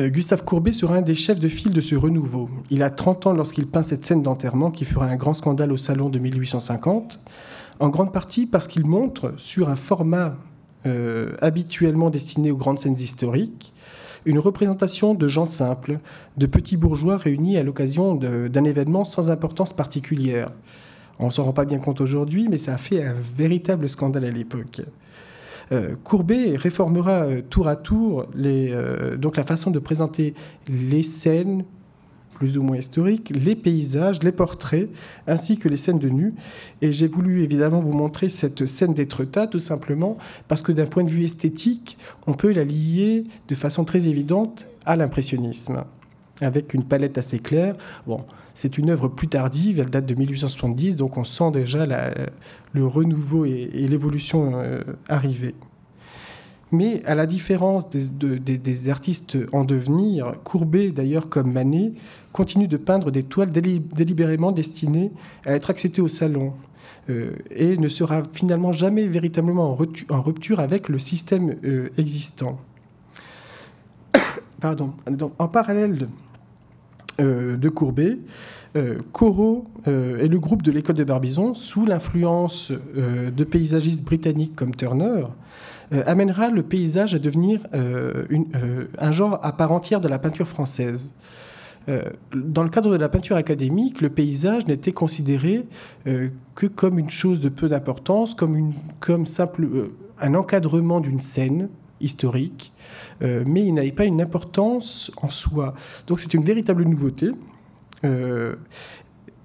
Gustave 0.00 0.44
Courbet 0.44 0.70
sera 0.70 0.96
un 0.96 1.02
des 1.02 1.16
chefs 1.16 1.40
de 1.40 1.48
file 1.48 1.72
de 1.72 1.80
ce 1.80 1.96
renouveau. 1.96 2.48
Il 2.70 2.84
a 2.84 2.90
30 2.90 3.26
ans 3.26 3.32
lorsqu'il 3.32 3.66
peint 3.66 3.82
cette 3.82 4.04
scène 4.04 4.22
d'enterrement 4.22 4.70
qui 4.70 4.84
fera 4.84 5.06
un 5.06 5.16
grand 5.16 5.34
scandale 5.34 5.72
au 5.72 5.76
salon 5.76 6.08
de 6.08 6.20
1850, 6.20 7.18
en 7.80 7.88
grande 7.88 8.12
partie 8.12 8.46
parce 8.46 8.68
qu'il 8.68 8.86
montre, 8.86 9.34
sur 9.38 9.68
un 9.68 9.74
format 9.74 10.36
euh, 10.86 11.32
habituellement 11.40 12.10
destiné 12.10 12.52
aux 12.52 12.56
grandes 12.56 12.78
scènes 12.78 12.94
historiques, 12.94 13.72
une 14.24 14.38
représentation 14.38 15.14
de 15.14 15.26
gens 15.26 15.46
simples, 15.46 15.98
de 16.36 16.46
petits 16.46 16.76
bourgeois 16.76 17.16
réunis 17.16 17.56
à 17.56 17.64
l'occasion 17.64 18.14
d'un 18.14 18.64
événement 18.64 19.04
sans 19.04 19.30
importance 19.30 19.72
particulière. 19.72 20.52
On 21.18 21.26
ne 21.26 21.30
s'en 21.30 21.42
rend 21.42 21.52
pas 21.52 21.64
bien 21.64 21.78
compte 21.78 22.00
aujourd'hui, 22.00 22.46
mais 22.48 22.58
ça 22.58 22.74
a 22.74 22.78
fait 22.78 23.02
un 23.02 23.16
véritable 23.36 23.88
scandale 23.88 24.26
à 24.26 24.30
l'époque. 24.30 24.82
Euh, 25.72 25.94
Courbet 26.02 26.56
réformera 26.56 27.24
euh, 27.24 27.42
tour 27.42 27.68
à 27.68 27.76
tour 27.76 28.26
euh, 28.36 29.16
donc 29.16 29.36
la 29.36 29.44
façon 29.44 29.70
de 29.70 29.78
présenter 29.78 30.34
les 30.66 31.02
scènes 31.02 31.64
plus 32.38 32.56
ou 32.56 32.62
moins 32.62 32.76
historiques, 32.76 33.32
les 33.34 33.56
paysages, 33.56 34.22
les 34.22 34.30
portraits, 34.30 34.88
ainsi 35.26 35.58
que 35.58 35.68
les 35.68 35.76
scènes 35.76 35.98
de 35.98 36.08
nu. 36.08 36.34
Et 36.80 36.92
j'ai 36.92 37.08
voulu 37.08 37.42
évidemment 37.42 37.80
vous 37.80 37.92
montrer 37.92 38.28
cette 38.28 38.64
scène 38.64 38.94
d'Étretat, 38.94 39.48
tout 39.48 39.58
simplement, 39.58 40.16
parce 40.46 40.62
que 40.62 40.70
d'un 40.70 40.86
point 40.86 41.02
de 41.02 41.10
vue 41.10 41.24
esthétique, 41.24 41.98
on 42.28 42.34
peut 42.34 42.52
la 42.52 42.62
lier 42.62 43.24
de 43.48 43.54
façon 43.56 43.84
très 43.84 44.06
évidente 44.06 44.66
à 44.86 44.94
l'impressionnisme, 44.94 45.84
avec 46.40 46.74
une 46.74 46.84
palette 46.84 47.18
assez 47.18 47.40
claire. 47.40 47.74
Bon, 48.06 48.24
c'est 48.60 48.76
une 48.76 48.90
œuvre 48.90 49.06
plus 49.06 49.28
tardive, 49.28 49.78
elle 49.78 49.88
date 49.88 50.04
de 50.04 50.16
1870, 50.16 50.96
donc 50.96 51.16
on 51.16 51.22
sent 51.22 51.52
déjà 51.52 51.86
le 51.86 52.84
renouveau 52.84 53.44
et, 53.44 53.86
l'évolution 53.88 54.54
euh, 54.56 54.82
arriver. 55.08 55.54
Mais 56.72 57.04
à 57.04 57.14
la 57.14 57.26
différence 57.26 57.88
des, 57.88 58.88
artistes 58.88 59.38
en 59.52 59.64
devenir, 59.64 60.34
Courbet, 60.42 60.90
d'ailleurs 60.90 61.28
comme 61.28 61.52
Manet, 61.52 61.92
continue 62.32 62.66
de 62.66 62.76
peindre 62.76 63.12
des 63.12 63.22
toiles 63.22 63.50
délibérément 63.52 64.50
destinées 64.50 65.12
à 65.46 65.52
être 65.52 65.70
acceptées 65.70 66.02
au 66.02 66.08
salon 66.08 66.52
euh, 67.10 67.36
et 67.54 67.76
ne 67.76 67.86
sera 67.86 68.24
finalement 68.32 68.72
jamais 68.72 69.06
véritablement 69.06 69.78
en, 70.08 70.20
rupture 70.20 70.58
avec 70.58 70.88
le 70.88 70.98
système 70.98 71.54
euh, 71.62 71.90
existant. 71.96 72.58
Pardon. 74.60 74.94
en 75.38 75.46
parallèle 75.46 76.08
de 77.18 77.68
Courbet, 77.68 78.18
euh, 78.76 78.98
Corot 79.12 79.66
euh, 79.86 80.22
et 80.22 80.28
le 80.28 80.38
groupe 80.38 80.62
de 80.62 80.70
l'école 80.70 80.96
de 80.96 81.04
Barbizon, 81.04 81.54
sous 81.54 81.86
l'influence 81.86 82.70
de 82.70 83.44
paysagistes 83.44 84.04
britanniques 84.04 84.54
comme 84.54 84.74
Turner, 84.74 85.24
amènera 86.04 86.50
le 86.50 86.62
paysage 86.62 87.14
à 87.14 87.18
devenir 87.18 87.60
un 87.72 89.12
genre 89.12 89.40
à 89.42 89.52
part 89.52 89.72
entière 89.72 90.02
de 90.02 90.08
la 90.08 90.18
peinture 90.18 90.46
française. 90.46 91.14
dans 91.86 92.62
le 92.62 92.68
cadre 92.68 92.92
de 92.92 92.96
la 92.96 93.08
peinture 93.08 93.36
académique, 93.36 94.02
le 94.02 94.10
paysage 94.10 94.66
n'était 94.66 94.92
considéré 94.92 95.66
que 96.04 96.66
comme 96.66 96.98
une 96.98 97.08
chose 97.08 97.40
de 97.40 97.48
peu 97.48 97.70
d'importance, 97.70 98.34
comme, 98.34 98.74
un 100.20 100.34
encadrement 100.34 101.00
d'une 101.00 101.20
scène 101.20 101.70
historique, 102.00 102.72
euh, 103.22 103.44
mais 103.46 103.64
il 103.64 103.74
n'avait 103.74 103.92
pas 103.92 104.04
une 104.04 104.20
importance 104.20 105.10
en 105.20 105.30
soi. 105.30 105.74
Donc 106.06 106.20
c'est 106.20 106.34
une 106.34 106.44
véritable 106.44 106.84
nouveauté. 106.84 107.30
Euh, 108.04 108.54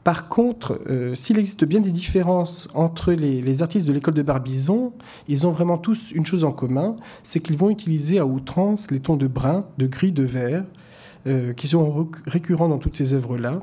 par 0.04 0.28
contre, 0.28 0.82
euh, 0.90 1.16
s'il 1.16 1.40
existe 1.40 1.64
bien 1.64 1.80
des 1.80 1.92
différences 1.92 2.68
entre 2.74 3.14
les, 3.14 3.62
artistes 3.62 3.88
de 3.88 3.94
l'école 3.94 4.16
de 4.16 4.22
Barbizon, 4.22 4.92
ils 5.28 5.48
ont 5.48 5.52
vraiment 5.52 5.78
tous 5.78 6.12
une 6.12 6.26
chose 6.26 6.44
en 6.44 6.52
commun, 6.52 6.98
c'est 7.24 7.40
qu'ils 7.40 7.58
vont 7.58 7.70
utiliser 7.70 8.20
à 8.20 8.26
outrance 8.26 8.92
les 8.92 9.00
tons 9.00 9.16
de 9.16 9.28
brun, 9.28 9.66
de 9.78 9.88
gris, 9.88 10.12
de 10.12 10.24
vert, 10.24 10.66
qui 11.56 11.70
sont 11.70 12.10
récurrents 12.28 12.68
dans 12.68 12.80
toutes 12.80 12.98
ces 12.98 13.14
œuvres-là. 13.14 13.60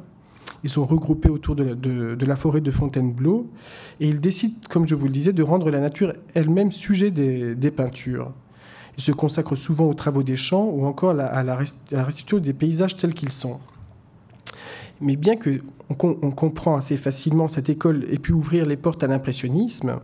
Ils 0.62 0.70
sont 0.70 0.84
regroupés 0.84 1.30
autour 1.30 1.56
de 1.56 2.24
la, 2.24 2.36
forêt 2.36 2.60
de 2.60 2.70
Fontainebleau 2.70 3.50
et 3.98 4.08
ils 4.08 4.20
décident, 4.20 4.56
comme 4.68 4.86
je 4.86 4.94
vous 4.94 5.06
le 5.06 5.12
disais, 5.12 5.32
de 5.32 5.42
rendre 5.42 5.70
la 5.70 5.80
nature 5.80 6.12
elle-même 6.34 6.70
sujet 6.70 7.10
des, 7.10 7.70
peintures. 7.70 8.32
Ils 8.98 9.02
se 9.02 9.12
consacrent 9.12 9.56
souvent 9.56 9.86
aux 9.86 9.94
travaux 9.94 10.22
des 10.22 10.36
champs 10.36 10.66
ou 10.66 10.84
encore 10.86 11.18
à 11.18 11.42
la, 11.42 11.56
restitution 11.56 12.38
des 12.38 12.52
paysages 12.52 12.96
tels 12.96 13.14
qu'ils 13.14 13.32
sont. 13.32 13.58
Mais 15.00 15.16
bien 15.16 15.36
que 15.36 15.60
on, 15.88 15.94
comprend 16.30 16.76
assez 16.76 16.96
facilement 16.96 17.48
cette 17.48 17.68
école 17.68 18.06
ait 18.12 18.18
pu 18.18 18.32
ouvrir 18.32 18.66
les 18.66 18.76
portes 18.76 19.02
à 19.02 19.06
l'impressionnisme, 19.06 20.00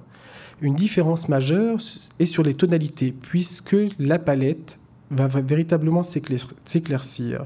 une 0.62 0.74
différence 0.74 1.28
majeure 1.28 1.78
est 2.18 2.26
sur 2.26 2.42
les 2.42 2.54
tonalités, 2.54 3.12
puisque 3.12 3.76
la 3.98 4.18
palette 4.18 4.78
va 5.10 5.28
véritablement 5.28 6.02
s'éclaircir. 6.02 7.44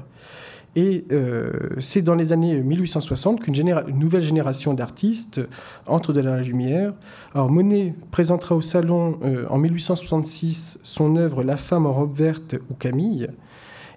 Et 0.75 1.03
euh, 1.11 1.51
c'est 1.79 2.01
dans 2.01 2.15
les 2.15 2.31
années 2.31 2.61
1860 2.61 3.41
qu'une 3.41 3.75
nouvelle 3.93 4.21
génération 4.21 4.73
d'artistes 4.73 5.41
entre 5.85 6.13
de 6.13 6.21
la 6.21 6.41
lumière. 6.41 6.93
Alors 7.33 7.49
Monet 7.49 7.93
présentera 8.11 8.55
au 8.55 8.61
salon 8.61 9.19
euh, 9.23 9.45
en 9.49 9.57
1866 9.57 10.79
son 10.83 11.17
œuvre 11.17 11.43
La 11.43 11.57
femme 11.57 11.85
en 11.85 11.93
robe 11.93 12.15
verte 12.15 12.55
ou 12.69 12.73
Camille. 12.75 13.27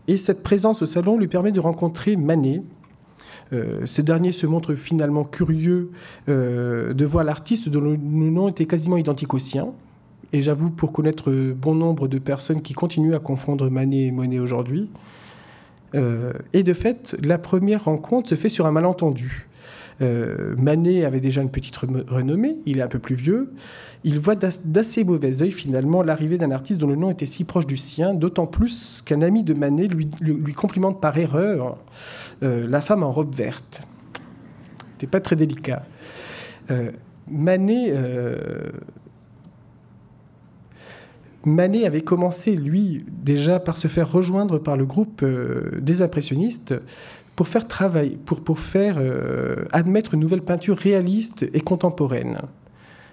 Et 0.08 0.16
cette 0.16 0.42
présence 0.42 0.82
au 0.82 0.86
salon 0.86 1.16
lui 1.16 1.28
permet 1.28 1.52
de 1.52 1.60
rencontrer 1.60 2.16
Manet. 2.16 2.62
Euh, 3.52 3.82
ce 3.84 4.02
dernier 4.02 4.32
se 4.32 4.46
montre 4.46 4.74
finalement 4.74 5.22
curieux 5.22 5.92
de 6.26 7.04
voir 7.04 7.22
l'artiste 7.22 7.68
dont 7.68 7.80
le 7.80 7.96
nom 7.96 8.48
était 8.48 8.66
quasiment 8.66 8.96
identique 8.96 9.32
au 9.32 9.38
sien. 9.38 9.68
Et 10.32 10.42
j'avoue, 10.42 10.70
pour 10.70 10.90
connaître 10.90 11.30
bon 11.30 11.76
nombre 11.76 12.08
de 12.08 12.18
personnes 12.18 12.60
qui 12.60 12.74
continuent 12.74 13.14
à 13.14 13.20
confondre 13.20 13.70
Manet 13.70 14.06
et 14.06 14.10
Monet 14.10 14.40
aujourd'hui. 14.40 14.90
Euh, 15.94 16.32
et 16.52 16.62
de 16.62 16.72
fait, 16.72 17.16
la 17.22 17.38
première 17.38 17.84
rencontre 17.84 18.28
se 18.28 18.34
fait 18.34 18.48
sur 18.48 18.66
un 18.66 18.72
malentendu. 18.72 19.46
Euh, 20.02 20.56
Manet 20.58 21.04
avait 21.04 21.20
déjà 21.20 21.40
une 21.40 21.50
petite 21.50 21.76
renommée, 21.76 22.56
il 22.66 22.78
est 22.78 22.82
un 22.82 22.88
peu 22.88 22.98
plus 22.98 23.14
vieux. 23.14 23.52
Il 24.02 24.18
voit 24.18 24.34
d'assez 24.34 25.04
mauvais 25.04 25.42
oeil 25.42 25.52
finalement 25.52 26.02
l'arrivée 26.02 26.36
d'un 26.36 26.50
artiste 26.50 26.80
dont 26.80 26.88
le 26.88 26.96
nom 26.96 27.10
était 27.10 27.26
si 27.26 27.44
proche 27.44 27.66
du 27.66 27.76
sien, 27.76 28.12
d'autant 28.12 28.46
plus 28.46 29.02
qu'un 29.06 29.22
ami 29.22 29.44
de 29.44 29.54
Manet 29.54 29.86
lui, 29.86 30.08
lui, 30.20 30.52
complimente 30.52 31.00
par 31.00 31.16
erreur 31.16 31.78
euh, 32.42 32.66
la 32.68 32.80
femme 32.80 33.04
en 33.04 33.12
robe 33.12 33.34
verte. 33.34 33.82
C'était 34.92 35.06
pas 35.06 35.20
très 35.20 35.36
délicat. 35.36 35.84
Manet 37.30 37.92
Manet 41.46 41.84
avait 41.84 42.02
commencé, 42.02 42.56
lui, 42.56 43.04
déjà 43.08 43.60
par 43.60 43.76
se 43.76 43.88
faire 43.88 44.10
rejoindre 44.10 44.58
par 44.58 44.76
le 44.76 44.86
groupe 44.86 45.22
euh, 45.22 45.78
des 45.80 46.02
impressionnistes 46.02 46.74
pour 47.36 47.48
faire 47.48 47.66
travail, 47.66 48.16
pour, 48.24 48.40
pour 48.40 48.58
faire 48.58 48.96
euh, 48.98 49.64
admettre 49.72 50.14
une 50.14 50.20
nouvelle 50.20 50.42
peinture 50.42 50.76
réaliste 50.76 51.46
et 51.52 51.60
contemporaine. 51.60 52.38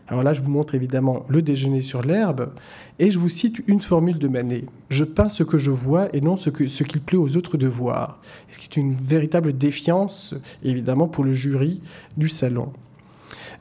Alors 0.08 0.24
là, 0.24 0.34
je 0.34 0.42
vous 0.42 0.52
montre 0.52 0.76
évidemment 0.76 1.26
le 1.30 1.42
déjeuner 1.42 1.80
sur 1.80 2.02
l'herbe, 2.02 2.52
et 3.00 3.10
je 3.10 3.18
vous 3.18 3.30
cite 3.30 3.62
une 3.68 3.80
formule 3.80 4.20
de 4.20 4.28
Manet. 4.28 4.66
Je 4.90 5.06
peins 5.06 5.30
ce 5.30 5.44
que 5.44 5.58
je 5.58 5.72
vois 5.72 6.14
et 6.14 6.20
non 6.20 6.36
ce 6.36 6.50
qu'il 6.50 6.70
ce 6.70 6.84
plaît 6.84 7.18
aux 7.18 7.38
autres 7.38 7.58
de 7.58 7.68
voir. 7.68 8.20
Ce 8.50 8.60
qui 8.60 8.68
est 8.68 8.78
une 8.78 8.94
véritable 8.94 9.58
défiance, 9.58 10.36
évidemment, 10.64 11.08
pour 11.08 11.24
le 11.24 11.32
jury 11.34 11.82
du 12.18 12.28
salon. 12.28 12.74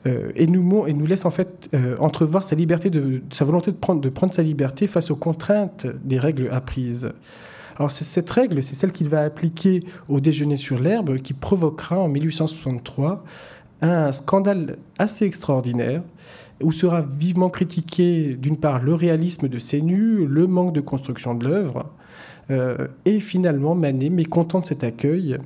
Euh, 0.07 0.31
et, 0.35 0.47
nous, 0.47 0.87
et 0.87 0.93
nous 0.93 1.05
laisse 1.05 1.25
en 1.25 1.31
fait 1.31 1.69
euh, 1.73 1.95
entrevoir 1.99 2.43
sa, 2.43 2.55
liberté 2.55 2.89
de, 2.89 3.21
sa 3.31 3.45
volonté 3.45 3.71
de 3.71 3.77
prendre, 3.77 4.01
de 4.01 4.09
prendre 4.09 4.33
sa 4.33 4.41
liberté 4.41 4.87
face 4.87 5.11
aux 5.11 5.15
contraintes 5.15 5.85
des 6.03 6.17
règles 6.17 6.49
apprises. 6.51 7.11
Alors 7.77 7.91
cette 7.91 8.29
règle, 8.29 8.61
c'est 8.61 8.75
celle 8.75 8.91
qu'il 8.91 9.09
va 9.09 9.21
appliquer 9.21 9.83
au 10.09 10.19
déjeuner 10.19 10.57
sur 10.57 10.79
l'herbe 10.79 11.17
qui 11.19 11.33
provoquera 11.33 11.99
en 11.99 12.09
1863 12.09 13.23
un 13.81 14.11
scandale 14.11 14.77
assez 14.99 15.25
extraordinaire 15.25 16.03
où 16.61 16.71
sera 16.71 17.01
vivement 17.01 17.49
critiqué 17.49 18.35
d'une 18.35 18.57
part 18.57 18.81
le 18.81 18.93
réalisme 18.93 19.47
de 19.47 19.57
ses 19.57 19.81
nus, 19.81 20.27
le 20.27 20.47
manque 20.47 20.73
de 20.73 20.81
construction 20.81 21.33
de 21.33 21.47
l'œuvre, 21.47 21.89
euh, 22.51 22.87
et 23.05 23.19
finalement 23.19 23.75
Manet, 23.75 24.09
mécontent 24.09 24.59
de 24.59 24.65
cet 24.65 24.83
accueil, 24.83 25.37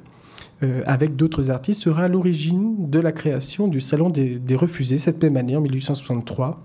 euh, 0.65 0.82
avec 0.86 1.15
d'autres 1.15 1.51
artistes, 1.51 1.82
sera 1.82 2.04
à 2.04 2.08
l'origine 2.08 2.89
de 2.89 2.99
la 2.99 3.12
création 3.12 3.67
du 3.67 3.82
Salon 3.82 4.10
des, 4.10 4.56
Refusés 4.56 4.97
cette 4.97 5.21
même 5.21 5.38
année, 5.38 5.56
en 5.56 5.62
1863. 5.62 6.63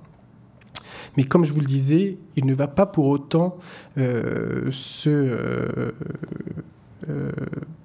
Mais 1.16 1.24
comme 1.24 1.44
je 1.44 1.52
vous 1.52 1.60
le 1.60 1.66
disais, 1.66 2.16
il 2.36 2.46
ne 2.46 2.54
va 2.54 2.68
pas 2.68 2.86
pour 2.86 3.06
autant 3.06 3.58
euh, 3.98 4.70
se, 4.70 5.10
euh, 5.10 5.92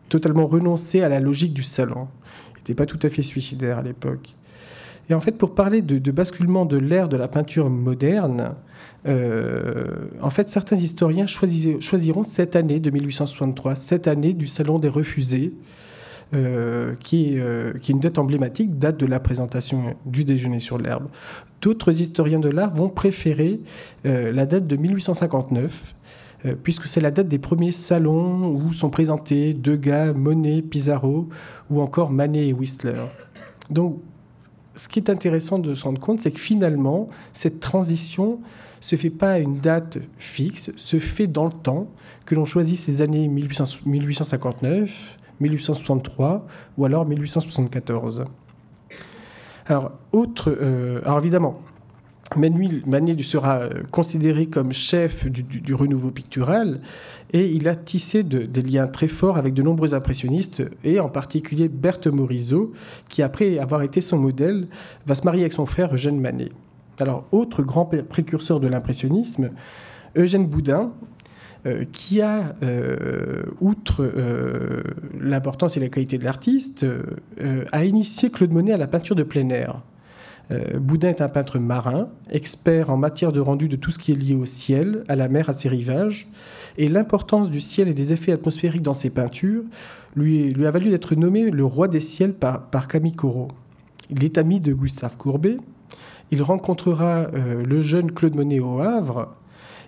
totalement 0.09 0.47
renoncer 0.47 1.01
à 1.01 1.09
la 1.09 1.19
logique 1.19 1.53
du 1.53 1.63
salon. 1.63 2.07
Il 2.53 2.59
n'était 2.59 2.75
pas 2.75 2.85
tout 2.85 2.99
à 3.01 3.09
fait 3.09 3.23
suicidaire 3.23 3.79
à 3.79 3.81
l'époque. 3.81 4.35
Et 5.09 5.13
en 5.13 5.19
fait, 5.19 5.33
pour 5.33 5.53
parler 5.53 5.81
de, 5.81 6.11
basculement 6.11 6.65
de 6.65 6.77
l'ère 6.77 7.09
de 7.09 7.17
la 7.17 7.27
peinture 7.27 7.69
moderne, 7.69 8.53
en 9.05 10.29
fait, 10.31 10.49
certains 10.49 10.77
historiens 10.77 11.27
choisiront 11.27 12.23
cette 12.23 12.55
année 12.55 12.79
de 12.79 12.89
1863, 12.89 13.75
cette 13.75 14.07
année 14.07 14.33
du 14.33 14.47
Salon 14.47 14.79
des 14.79 14.89
Refusés, 14.89 15.53
euh, 16.33 16.95
qui, 17.01 17.35
euh, 17.37 17.73
qui, 17.73 17.91
est 17.91 17.93
une 17.93 17.99
date 17.99 18.17
emblématique, 18.17 18.79
date 18.79 18.97
de 18.97 19.05
la 19.05 19.19
présentation 19.19 19.95
du 20.07 20.23
déjeuner 20.23 20.59
sur 20.59 20.79
l'herbe. 20.79 21.07
D'autres 21.61 22.01
historiens 22.01 22.39
de 22.39 22.49
l'art 22.49 22.73
vont 22.73 22.89
préférer 22.89 23.61
euh, 24.05 24.31
la 24.31 24.47
date 24.47 24.65
de 24.65 24.75
1859, 24.75 25.93
puisque 26.61 26.85
c'est 26.85 27.01
la 27.01 27.09
date 27.09 27.27
des 27.27 27.39
premiers 27.39 27.71
salons 27.71 28.49
où 28.49 28.71
sont 28.71 28.91
présentés 28.91 29.55
Degas, 29.55 30.13
Monet, 30.13 30.61
Pissarro 30.61 31.27
ou 31.71 31.81
encore 31.81 32.11
Manet 32.11 32.49
et 32.49 32.53
Whistler. 32.53 33.01
Donc, 33.71 33.99
ce 34.75 34.87
qui 34.87 34.99
est 34.99 35.09
intéressant 35.09 35.57
de 35.57 35.73
se 35.73 35.83
rendre 35.83 35.99
compte, 35.99 36.19
c'est 36.19 36.31
que 36.31 36.39
finalement, 36.39 37.09
cette 37.33 37.59
transition 37.59 38.41
se 38.79 38.95
fait 38.95 39.09
pas 39.09 39.31
à 39.31 39.39
une 39.39 39.59
date 39.59 39.97
fixe, 40.19 40.71
se 40.75 40.99
fait 40.99 41.25
dans 41.25 41.45
le 41.45 41.51
temps, 41.51 41.87
que 42.25 42.35
l'on 42.35 42.45
choisit 42.45 42.77
ces 42.77 43.01
années 43.01 43.27
1859, 43.27 45.17
1863 45.39 46.45
ou 46.77 46.85
alors 46.85 47.05
1874. 47.05 48.25
Alors, 49.67 49.93
autre, 50.11 50.55
euh, 50.61 51.01
évidemment, 51.19 51.61
Manet 52.35 53.21
sera 53.23 53.59
euh, 53.59 53.69
considéré 53.91 54.47
comme 54.47 54.73
chef 54.73 55.27
du, 55.27 55.73
renouveau 55.73 56.11
pictural 56.11 56.81
et 57.31 57.47
il 57.47 57.67
a 57.67 57.75
tissé 57.75 58.23
des 58.23 58.61
liens 58.61 58.87
très 58.87 59.07
forts 59.07 59.37
avec 59.37 59.53
de 59.53 59.61
nombreux 59.61 59.93
impressionnistes 59.93 60.63
et 60.83 60.99
en 60.99 61.09
particulier 61.09 61.69
Berthe 61.69 62.07
Morisot 62.07 62.73
qui 63.09 63.21
après 63.21 63.59
avoir 63.59 63.83
été 63.83 64.01
son 64.01 64.17
modèle 64.17 64.67
va 65.05 65.15
se 65.15 65.23
marier 65.23 65.41
avec 65.41 65.53
son 65.53 65.65
frère 65.65 65.93
Eugène 65.93 66.19
Manet. 66.19 66.49
Alors 66.99 67.25
autre 67.31 67.61
grand 67.61 67.85
précurseur 67.85 68.59
de 68.59 68.67
l'impressionnisme, 68.67 69.51
Eugène 70.15 70.47
Boudin, 70.47 70.93
euh, 71.65 71.83
qui 71.91 72.21
a, 72.21 72.55
euh, 72.61 73.41
outre 73.59 74.03
euh, 74.03 74.83
l'importance 75.19 75.77
et 75.77 75.79
la 75.79 75.89
qualité 75.89 76.19
de 76.19 76.23
l'artiste, 76.23 76.85
a 77.71 77.85
initié 77.85 78.29
Claude 78.29 78.51
Monet 78.51 78.71
à 78.71 78.77
la 78.77 78.87
peinture 78.87 79.15
de 79.15 79.23
plein 79.23 79.49
air. 79.49 79.81
Boudin 80.75 81.09
est 81.09 81.21
un 81.21 81.27
peintre 81.27 81.57
marin, 81.57 82.09
expert 82.29 82.91
en 82.91 82.97
matière 82.97 83.31
de 83.31 83.39
rendu 83.39 83.67
de 83.67 83.75
tout 83.75 83.89
ce 83.89 83.97
qui 83.97 84.11
est 84.11 84.15
lié 84.15 84.35
au 84.35 84.45
ciel, 84.45 85.03
à 85.07 85.15
la 85.15 85.27
mer, 85.27 85.49
à 85.49 85.53
ses 85.53 85.69
rivages, 85.69 86.29
et 86.77 86.87
l'importance 86.87 87.49
du 87.49 87.59
ciel 87.59 87.87
et 87.87 87.95
des 87.95 88.13
effets 88.13 88.31
atmosphériques 88.31 88.83
dans 88.83 88.93
ses 88.93 89.09
peintures 89.09 89.63
lui, 90.15 90.53
a 90.63 90.69
valu 90.69 90.91
d'être 90.91 91.15
nommé 91.15 91.49
le 91.49 91.65
roi 91.65 91.87
des 91.87 91.99
ciels 91.99 92.33
par 92.33 92.87
Camille 92.87 93.15
Corot. 93.15 93.47
Il 94.11 94.23
est 94.23 94.37
ami 94.37 94.59
de 94.59 94.71
Gustave 94.71 95.17
Courbet. 95.17 95.57
Il 96.29 96.43
rencontrera 96.43 97.27
le 97.33 97.81
jeune 97.81 98.11
Claude 98.11 98.35
Monet 98.35 98.59
au 98.59 98.79
Havre, 98.81 99.35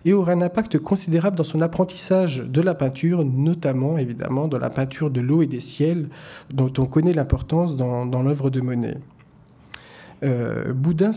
et 0.05 0.13
aura 0.13 0.33
un 0.33 0.41
impact 0.41 0.79
considérable 0.79 1.37
dans 1.37 1.43
son 1.43 1.61
apprentissage 1.61 2.39
de 2.39 2.61
la 2.61 2.73
peinture, 2.73 3.23
notamment 3.23 3.97
évidemment 3.97 4.47
dans 4.47 4.59
la 4.59 4.69
peinture 4.69 5.09
de 5.09 5.21
l'eau 5.21 5.41
et 5.41 5.47
des 5.47 5.59
ciels, 5.59 6.09
dont 6.51 6.71
on 6.77 6.85
connaît 6.85 7.13
l'importance 7.13 7.75
dans, 7.75 8.23
l'œuvre 8.23 8.49
de 8.49 8.61
Monet. 8.61 8.97
Euh, 10.23 10.73
Boudin 10.73 11.11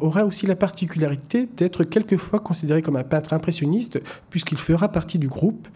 aura 0.00 0.24
aussi 0.24 0.46
la 0.46 0.56
particularité 0.56 1.48
d'être 1.56 1.84
quelquefois 1.84 2.40
considéré 2.40 2.82
comme 2.82 2.96
un 2.96 3.04
peintre 3.04 3.32
impressionniste, 3.32 4.02
puisqu'il 4.28 4.58
fera 4.58 4.88
partie 4.88 5.18
du 5.18 5.28
groupe 5.28 5.66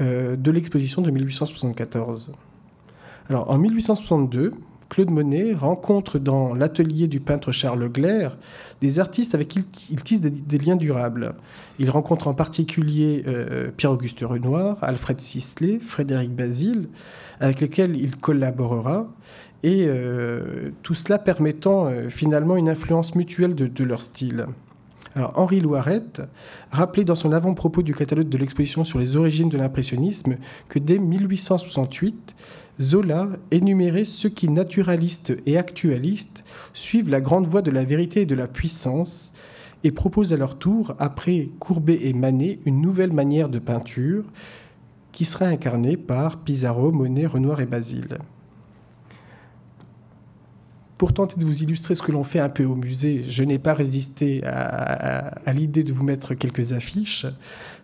euh, 0.00 0.36
de 0.36 0.50
l'exposition 0.50 1.02
de 1.02 1.10
1874. 1.10 2.32
Alors, 3.28 3.50
en 3.50 3.58
1862, 3.58 4.52
Claude 4.88 5.10
Monet 5.10 5.52
rencontre 5.52 6.18
dans 6.18 6.54
l'atelier 6.54 7.08
du 7.08 7.20
peintre 7.20 7.52
Charles 7.52 7.88
Glaire 7.88 8.36
des 8.80 9.00
artistes 9.00 9.34
avec 9.34 9.48
qui 9.48 9.64
il 9.90 10.02
tisse 10.02 10.20
des, 10.20 10.58
liens 10.58 10.76
durables. 10.76 11.34
Il 11.78 11.90
rencontre 11.90 12.28
en 12.28 12.34
particulier 12.34 13.24
euh, 13.26 13.70
Pierre-Auguste 13.76 14.20
Renoir, 14.22 14.78
Alfred 14.82 15.20
Sisley, 15.20 15.78
Frédéric 15.80 16.34
Basile, 16.34 16.88
avec 17.40 17.60
lesquels 17.60 17.96
il 17.96 18.16
collaborera, 18.16 19.08
et 19.62 19.86
euh, 19.88 20.70
tout 20.82 20.94
cela 20.94 21.18
permettant 21.18 21.86
euh, 21.86 22.08
finalement 22.08 22.56
une 22.56 22.68
influence 22.68 23.14
mutuelle 23.14 23.54
de, 23.54 23.84
leur 23.84 24.02
style. 24.02 24.46
Henri 25.34 25.60
Loiret 25.60 26.02
rappelait 26.70 27.02
dans 27.02 27.16
son 27.16 27.32
avant-propos 27.32 27.82
du 27.82 27.92
catalogue 27.92 28.28
de 28.28 28.38
l'exposition 28.38 28.84
sur 28.84 29.00
les 29.00 29.16
origines 29.16 29.48
de 29.48 29.58
l'impressionnisme 29.58 30.36
que 30.68 30.78
dès 30.78 30.98
1868, 30.98 32.36
Zola 32.80 33.28
énumérait 33.50 34.04
ceux 34.04 34.28
qui, 34.28 34.48
naturalistes 34.48 35.36
et 35.46 35.58
actualistes, 35.58 36.44
suivent 36.72 37.08
la 37.08 37.20
grande 37.20 37.46
voie 37.46 37.62
de 37.62 37.70
la 37.70 37.84
vérité 37.84 38.22
et 38.22 38.26
de 38.26 38.34
la 38.34 38.46
puissance 38.46 39.32
et 39.84 39.90
proposent 39.90 40.32
à 40.32 40.36
leur 40.36 40.58
tour, 40.58 40.94
après 40.98 41.48
Courbet 41.58 41.98
et 42.02 42.12
Manet, 42.12 42.58
une 42.66 42.80
nouvelle 42.80 43.12
manière 43.12 43.48
de 43.48 43.58
peinture 43.58 44.24
qui 45.12 45.24
sera 45.24 45.46
incarnée 45.46 45.96
par 45.96 46.38
Pissarro, 46.38 46.92
Monet, 46.92 47.26
Renoir 47.26 47.60
et 47.60 47.66
Basile. 47.66 48.18
Pour 50.96 51.14
tenter 51.14 51.38
de 51.38 51.44
vous 51.44 51.62
illustrer 51.62 51.94
ce 51.94 52.02
que 52.02 52.10
l'on 52.10 52.24
fait 52.24 52.40
un 52.40 52.48
peu 52.48 52.64
au 52.64 52.74
musée, 52.74 53.22
je 53.22 53.44
n'ai 53.44 53.60
pas 53.60 53.72
résisté 53.72 54.44
à, 54.44 55.52
l'idée 55.52 55.84
de 55.84 55.92
vous 55.92 56.02
mettre 56.02 56.34
quelques 56.34 56.72
affiches. 56.72 57.26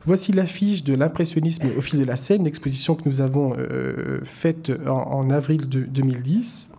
Voici 0.06 0.32
l'affiche 0.32 0.84
de 0.84 0.94
l'impressionnisme 0.94 1.68
au 1.78 1.80
fil 1.80 1.98
de 1.98 2.04
la 2.04 2.16
scène, 2.16 2.44
l'exposition 2.44 2.94
que 2.94 3.08
nous 3.08 3.22
avons 3.22 3.56
euh, 3.56 4.20
faite 4.24 4.70
en, 4.86 5.30
avril 5.30 5.68
de 5.68 5.80
2010 5.80 6.70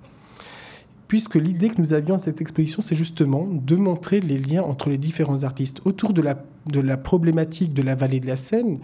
puisque 1.07 1.35
l'idée 1.35 1.69
que 1.69 1.79
nous 1.79 1.93
avions 1.93 2.15
à 2.15 2.17
cette 2.17 2.41
exposition, 2.41 2.81
c'est 2.81 2.95
justement 2.95 3.47
de 3.49 3.75
montrer 3.75 4.19
les 4.21 4.39
liens 4.39 4.63
entre 4.63 4.89
les 4.89 4.97
différents 4.97 5.43
artistes 5.43 5.81
autour 5.85 6.13
de 6.13 6.21
la, 6.21 6.43
de 6.65 6.79
la 6.79 6.97
problématique 6.97 7.73
de 7.73 7.83
la 7.83 7.95
vallée 7.95 8.19
de 8.19 8.27
la 8.27 8.35
Seine. 8.35 8.79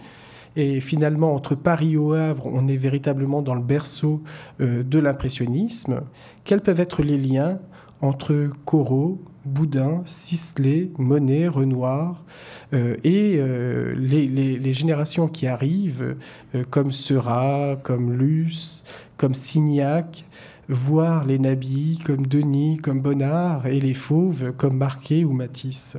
Et 0.54 0.80
finalement, 0.80 1.34
entre 1.34 1.54
Paris 1.54 1.92
et 1.92 1.96
au 1.96 2.12
Havre, 2.12 2.46
on 2.46 2.68
est 2.68 2.76
véritablement 2.76 3.42
dans 3.42 3.54
le 3.54 3.62
berceau 3.62 4.22
euh, 4.60 4.82
de 4.82 4.98
l'impressionnisme. 4.98 6.02
Quels 6.44 6.60
peuvent 6.60 6.80
être 6.80 7.02
les 7.02 7.18
liens 7.18 7.58
entre 8.02 8.50
Corot, 8.66 9.20
Boudin, 9.44 10.02
Sisley, 10.04 10.90
Monet, 10.98 11.48
Renoir 11.48 12.22
euh, 12.74 12.96
et 13.02 13.36
euh, 13.38 13.94
les, 13.96 14.28
les, 14.28 14.72
générations 14.72 15.26
qui 15.28 15.46
arrivent, 15.46 16.16
comme 16.70 16.92
Seurat, 16.92 17.78
comme 17.82 18.12
Luce, 18.12 18.84
comme 19.16 19.34
Signac, 19.34 20.24
voir 20.68 21.24
les 21.24 21.38
nabis 21.38 21.98
comme 22.04 22.26
Denis, 22.26 22.78
comme 22.78 23.00
Bonnard, 23.00 23.66
et 23.66 23.80
les 23.80 23.94
fauves 23.94 24.52
comme 24.56 24.76
Marquet 24.76 25.24
ou 25.24 25.32
Matisse. 25.32 25.96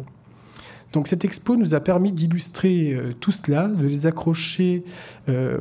Donc 0.93 1.07
cette 1.07 1.25
expo 1.25 1.55
nous 1.55 1.73
a 1.73 1.79
permis 1.79 2.11
d'illustrer 2.11 2.93
euh, 2.93 3.13
tout 3.19 3.31
cela, 3.31 3.67
de 3.67 3.85
les 3.85 4.05
accrocher 4.05 4.83
euh, 5.27 5.57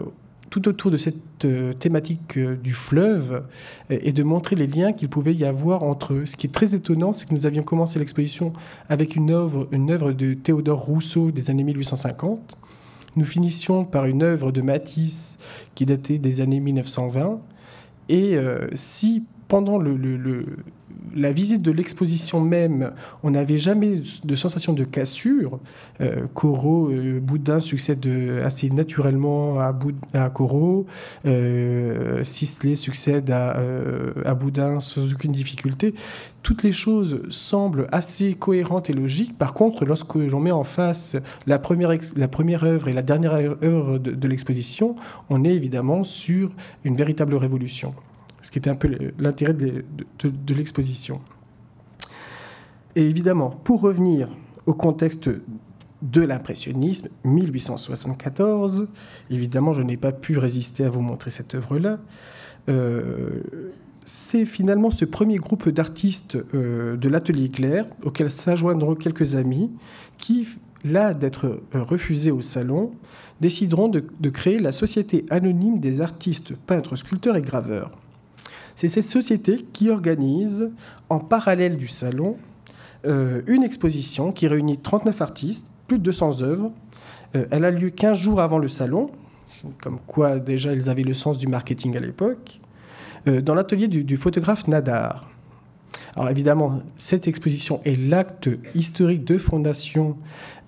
tout 0.53 0.69
autour 0.69 0.91
de 0.91 0.99
cette 0.99 1.47
euh, 1.47 1.73
thématique 1.73 2.39
du 2.39 2.75
fleuve 2.75 3.45
et 3.89 4.13
de 4.13 4.23
montrer 4.23 4.55
les 4.55 4.67
liens 4.67 4.93
qu'il 4.93 5.09
pouvait 5.09 5.35
y 5.35 5.47
avoir 5.47 5.83
entre 5.83 6.13
eux. 6.13 6.27
Ce 6.27 6.37
qui 6.37 6.47
est 6.47 6.51
très 6.51 6.75
étonnant, 6.75 7.15
c'est 7.15 7.27
que 7.27 7.35
nous 7.35 7.47
avions 7.47 7.63
commencé 7.63 7.99
l'exposition 7.99 8.53
avec 8.91 9.17
une 9.17 9.31
œuvre, 9.31 9.67
une 9.73 9.91
œuvre 9.91 10.13
de 10.13 10.35
Théodore 10.35 10.81
Rousseau 10.81 11.31
des 11.31 11.49
années 11.49 11.65
1850. 11.65 12.59
Nous 13.17 13.25
finissions 13.25 13.87
par 13.87 14.05
une 14.05 14.23
œuvre 14.23 14.53
de 14.53 14.61
Matisse 14.61 15.39
qui 15.75 15.87
datait 15.87 16.19
des 16.19 16.43
années 16.43 16.61
1920. 16.61 17.41
Et 18.11 18.37
si 18.75 19.25
pendant 19.49 19.79
le, 19.79 20.47
la 21.15 21.33
visite 21.33 21.63
de 21.63 21.71
l'exposition 21.71 22.41
même, 22.41 22.93
on 23.23 23.31
n'avait 23.31 23.59
jamais 23.59 24.03
de 24.25 24.35
sensation 24.35 24.73
de 24.73 24.85
cassure. 24.85 25.61
Euh, 26.01 26.27
Corot, 26.35 26.91
euh, 26.91 27.21
Boudin 27.21 27.61
succède 27.61 28.07
assez 28.45 28.71
naturellement 28.71 29.61
à, 29.61 29.79
à 30.15 30.31
Corot. 30.31 30.87
Euh, 31.27 32.25
Sisley 32.25 32.77
succède 32.77 33.31
à, 33.31 33.57
euh, 33.59 34.35
Boudin 34.35 34.81
sans 34.81 35.13
aucune 35.13 35.33
difficulté. 35.33 35.95
Toutes 36.43 36.63
les 36.63 36.73
choses 36.73 37.21
semblent 37.31 37.87
assez 37.93 38.35
cohérentes 38.35 38.91
et 38.91 38.93
logiques. 38.93 39.37
Par 39.39 39.55
contre, 39.55 39.85
lorsque 39.85 40.15
l'on 40.15 40.41
met 40.41 40.51
en 40.51 40.65
face 40.65 41.17
la 41.47 41.59
première, 41.59 42.65
œuvre 42.65 42.89
et 42.89 42.93
la 42.93 43.03
dernière 43.03 43.35
œuvre 43.35 43.99
de 43.99 44.29
l'exposition, 44.29 44.97
on 45.31 45.45
est 45.45 45.55
évidemment 45.55 46.03
sur 46.03 46.51
une 46.85 46.97
véritable 46.97 47.37
révolution 47.37 47.95
ce 48.43 48.51
qui 48.51 48.59
était 48.59 48.71
un 48.71 48.75
peu 48.75 48.91
l'intérêt 49.19 49.55
de, 49.55 50.55
l'exposition. 50.55 51.21
Et 52.95 53.09
évidemment, 53.09 53.51
pour 53.51 53.81
revenir 53.81 54.29
au 54.67 54.75
contexte 54.75 55.31
de 56.03 56.21
l'impressionnisme, 56.21 57.09
1874, 57.25 58.89
évidemment, 59.31 59.73
je 59.73 59.83
n'ai 59.83 59.97
pas 59.97 60.13
pu 60.13 60.37
résister 60.37 60.85
à 60.85 60.91
vous 60.91 61.01
montrer 61.01 61.31
cette 61.31 61.55
œuvre-là. 61.55 62.01
Euh, 62.69 63.43
c'est 64.05 64.45
finalement 64.45 64.91
ce 64.91 65.05
premier 65.05 65.37
groupe 65.37 65.69
d'artistes 65.69 66.37
euh, 66.55 66.97
de 66.97 67.09
l'atelier 67.09 67.51
Claire, 67.51 67.87
auquel 68.03 68.31
s'ajoindront 68.31 68.97
quelques 68.97 69.37
amis, 69.37 69.71
qui, 70.19 70.49
là 70.85 71.15
d'être 71.15 71.63
euh, 71.75 71.85
refusés 71.85 72.33
au 72.33 72.41
salon, 72.41 72.93
décideront 73.41 73.89
de, 73.89 74.05
de 74.19 74.31
créer 74.31 74.59
la 74.59 74.73
Société 74.73 75.25
anonyme 75.31 75.79
des 75.79 76.01
artistes, 76.01 76.55
peintres, 76.67 76.97
sculpteurs 76.97 77.37
et 77.37 77.43
graveurs. 77.43 77.93
C'est 78.77 78.89
cette 78.89 79.05
société 79.05 79.67
qui 79.73 79.91
organise, 79.91 80.71
en 81.09 81.19
parallèle 81.19 81.77
du 81.77 81.89
salon, 81.89 82.37
euh, 83.07 83.43
une 83.47 83.63
exposition 83.63 84.33
qui 84.33 84.47
réunit 84.47 84.79
39 84.79 85.21
artistes, 85.23 85.67
plus 85.87 85.99
de 85.99 86.05
200 86.05 86.43
œuvres. 86.43 86.73
Euh, 87.35 87.47
elle 87.51 87.65
a 87.65 87.71
lieu 87.71 87.91
15 87.91 88.19
jours 88.19 88.41
avant 88.41 88.59
le 88.59 88.69
salon, 88.69 89.11
comme 89.83 89.99
quoi 90.07 90.39
déjà 90.39 90.73
ils 90.73 90.89
avaient 90.89 91.03
le 91.03 91.15
sens 91.15 91.39
du 91.39 91.47
marketing 91.47 91.97
à 91.97 92.01
l'époque, 92.01 92.61
euh, 93.27 93.41
dans 93.41 93.55
l'atelier 93.55 93.89
du, 93.89 94.17
photographe 94.17 94.69
Nadar. 94.69 95.29
Alors 96.15 96.29
évidemment, 96.29 96.83
cette 96.99 97.27
exposition 97.27 97.81
est 97.85 97.97
l'acte 97.97 98.51
historique 98.75 99.25
de 99.25 99.39
fondation 99.39 100.17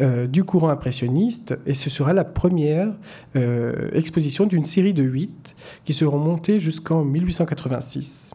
euh, 0.01 0.27
du 0.27 0.43
courant 0.43 0.71
impressionniste 0.71 1.55
et 1.67 1.75
ce 1.75 1.91
sera 1.91 2.15
la 2.15 2.25
première 2.25 2.89
euh, 3.37 3.91
exposition 3.93 4.47
d'une 4.47 4.65
série 4.65 4.95
de 4.95 5.03
huit 5.03 5.55
qui 5.85 5.93
seront 5.93 6.19
montées 6.19 6.59
jusqu'en 6.59 7.05
1886. 7.05 8.31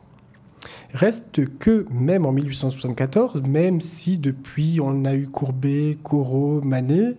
Reste 0.94 1.42
que 1.60 1.86
même 1.92 2.26
en 2.26 2.32
1874, 2.32 3.44
même 3.44 3.82
si 3.82 4.18
depuis 4.18 4.80
on 4.82 5.06
a 5.06 5.16
eu 5.16 5.28
Courbet, 5.28 5.98
Corot, 6.04 6.62
Manet, 6.62 7.16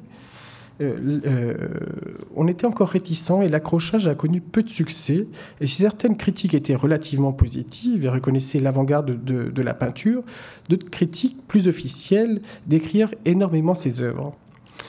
on 2.36 2.48
était 2.48 2.66
encore 2.66 2.88
réticent 2.88 3.42
et 3.42 3.48
l'accrochage 3.48 4.06
a 4.06 4.14
connu 4.14 4.40
peu 4.40 4.62
de 4.62 4.70
succès. 4.70 5.26
Et 5.60 5.66
si 5.66 5.82
certaines 5.82 6.16
critiques 6.16 6.54
étaient 6.54 6.74
relativement 6.74 7.32
positives 7.32 8.04
et 8.04 8.08
reconnaissaient 8.08 8.60
l'avant-garde 8.60 9.22
de, 9.24 9.62
la 9.62 9.74
peinture, 9.74 10.22
d'autres 10.68 10.88
critiques 10.88 11.36
plus 11.46 11.68
officielles 11.68 12.40
décrièrent 12.66 13.14
énormément 13.24 13.74
ses 13.74 14.00
œuvres. 14.00 14.34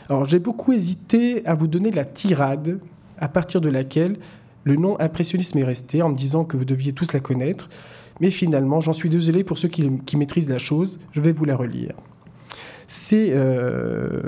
Alors 0.10 0.26
j'ai 0.26 0.40
beaucoup 0.40 0.72
hésité 0.72 1.46
à 1.46 1.56
vous 1.56 1.68
donner 1.68 1.92
la 1.92 2.06
tirade 2.06 2.80
à 3.18 3.28
partir 3.28 3.60
de 3.62 3.70
laquelle 3.70 4.18
le 4.64 4.76
nom 4.76 5.00
impressionnisme 5.00 5.58
est 5.58 5.64
resté 5.64 6.02
en 6.02 6.10
me 6.10 6.16
disant 6.16 6.46
que 6.46 6.56
vous 6.56 6.66
deviez 6.66 6.94
tous 6.94 7.12
la 7.14 7.20
connaître. 7.20 7.70
Mais 8.20 8.30
finalement, 8.30 8.82
j'en 8.82 8.94
suis 8.94 9.10
désolé 9.10 9.44
pour 9.44 9.58
ceux 9.58 9.68
qui 9.68 10.18
maîtrisent 10.18 10.50
la 10.50 10.60
chose, 10.60 11.00
je 11.12 11.22
vais 11.22 11.32
vous 11.32 11.46
la 11.46 11.56
relire. 11.56 11.96
Euh, 13.14 14.22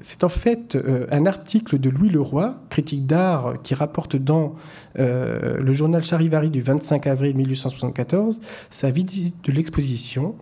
c'est 0.00 0.24
en 0.24 0.28
fait 0.28 0.76
euh, 0.76 1.06
un 1.10 1.26
article 1.26 1.78
de 1.78 1.90
Louis 1.90 2.08
Leroy, 2.08 2.56
critique 2.70 3.06
d'art, 3.06 3.56
qui 3.62 3.74
rapporte 3.74 4.16
dans 4.16 4.56
euh, 4.98 5.58
le 5.58 5.72
journal 5.72 6.02
Charivari 6.02 6.50
du 6.50 6.62
25 6.62 7.06
avril 7.06 7.36
1874 7.36 8.40
sa 8.70 8.90
visite 8.90 9.44
de 9.44 9.52
l'exposition 9.52 10.34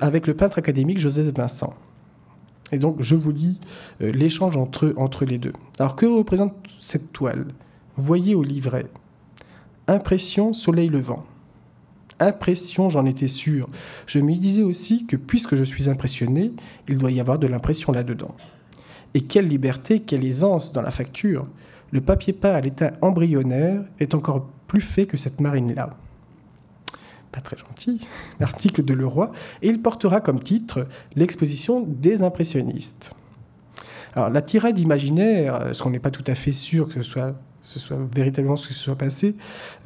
avec 0.00 0.28
le 0.28 0.34
peintre 0.34 0.58
académique 0.58 0.98
Joseph 0.98 1.34
Vincent. 1.34 1.74
Et 2.70 2.78
donc, 2.78 2.96
je 3.00 3.16
vous 3.16 3.32
lis 3.32 3.58
l'échange 3.98 4.56
entre, 4.56 4.94
entre 4.96 5.24
les 5.24 5.36
deux. 5.36 5.52
Alors, 5.80 5.96
que 5.96 6.06
représente 6.06 6.54
cette 6.80 7.12
toile? 7.12 7.46
Voyez 7.96 8.36
au 8.36 8.44
livret. 8.44 8.86
Impression 9.88 10.52
soleil 10.52 10.88
levant 10.88 11.24
impression, 12.26 12.90
j'en 12.90 13.06
étais 13.06 13.28
sûr. 13.28 13.68
Je 14.06 14.18
me 14.18 14.34
disais 14.34 14.62
aussi 14.62 15.06
que 15.06 15.16
puisque 15.16 15.56
je 15.56 15.64
suis 15.64 15.88
impressionné, 15.88 16.52
il 16.88 16.98
doit 16.98 17.10
y 17.10 17.20
avoir 17.20 17.38
de 17.38 17.46
l'impression 17.46 17.92
là-dedans. 17.92 18.34
Et 19.14 19.22
quelle 19.22 19.48
liberté, 19.48 20.00
quelle 20.00 20.24
aisance 20.24 20.72
dans 20.72 20.82
la 20.82 20.90
facture. 20.90 21.46
Le 21.92 22.00
papier 22.00 22.32
peint 22.32 22.54
à 22.54 22.60
l'état 22.60 22.92
embryonnaire 23.02 23.82
est 24.00 24.14
encore 24.14 24.48
plus 24.66 24.80
fait 24.80 25.06
que 25.06 25.16
cette 25.16 25.40
marine-là. 25.40 25.96
Pas 27.30 27.40
très 27.40 27.56
gentil, 27.56 28.00
l'article 28.40 28.84
de 28.84 28.94
Leroy, 28.94 29.30
et 29.62 29.68
il 29.68 29.80
portera 29.80 30.20
comme 30.20 30.40
titre 30.40 30.88
l'exposition 31.14 31.84
des 31.86 32.22
impressionnistes. 32.22 33.12
Alors 34.14 34.30
la 34.30 34.42
tirade 34.42 34.78
imaginaire, 34.78 35.70
ce 35.72 35.82
qu'on 35.82 35.90
n'est 35.90 35.98
pas 36.00 36.10
tout 36.10 36.24
à 36.26 36.34
fait 36.34 36.52
sûr 36.52 36.88
que 36.88 36.94
ce 36.94 37.02
soit 37.02 37.34
ce 37.64 37.80
soit 37.80 37.96
véritablement 38.14 38.56
ce 38.56 38.68
qui 38.68 38.74
se 38.74 38.80
soit 38.80 38.96
passé, 38.96 39.34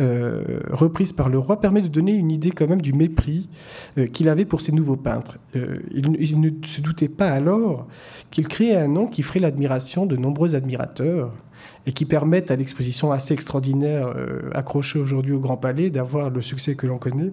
euh, 0.00 0.60
reprise 0.70 1.12
par 1.12 1.28
le 1.28 1.38
roi, 1.38 1.60
permet 1.60 1.80
de 1.80 1.88
donner 1.88 2.12
une 2.12 2.30
idée 2.30 2.50
quand 2.50 2.68
même 2.68 2.82
du 2.82 2.92
mépris 2.92 3.48
euh, 3.96 4.06
qu'il 4.08 4.28
avait 4.28 4.44
pour 4.44 4.60
ces 4.60 4.72
nouveaux 4.72 4.96
peintres. 4.96 5.38
Euh, 5.56 5.78
il, 5.92 6.40
ne 6.40 6.50
se 6.64 6.80
doutait 6.80 7.08
pas 7.08 7.30
alors 7.30 7.86
qu'il 8.30 8.48
créait 8.48 8.76
un 8.76 8.88
nom 8.88 9.06
qui 9.06 9.22
ferait 9.22 9.40
l'admiration 9.40 10.06
de 10.06 10.16
nombreux 10.16 10.56
admirateurs 10.56 11.32
et 11.86 11.92
qui 11.92 12.04
permettent 12.04 12.50
à 12.50 12.56
l'exposition 12.56 13.12
assez 13.12 13.32
extraordinaire 13.32 14.14
accrochée 14.52 14.98
aujourd'hui 14.98 15.32
au 15.32 15.40
Grand 15.40 15.56
Palais 15.56 15.90
d'avoir 15.90 16.30
le 16.30 16.40
succès 16.40 16.74
que 16.74 16.86
l'on 16.86 16.98
connaît. 16.98 17.32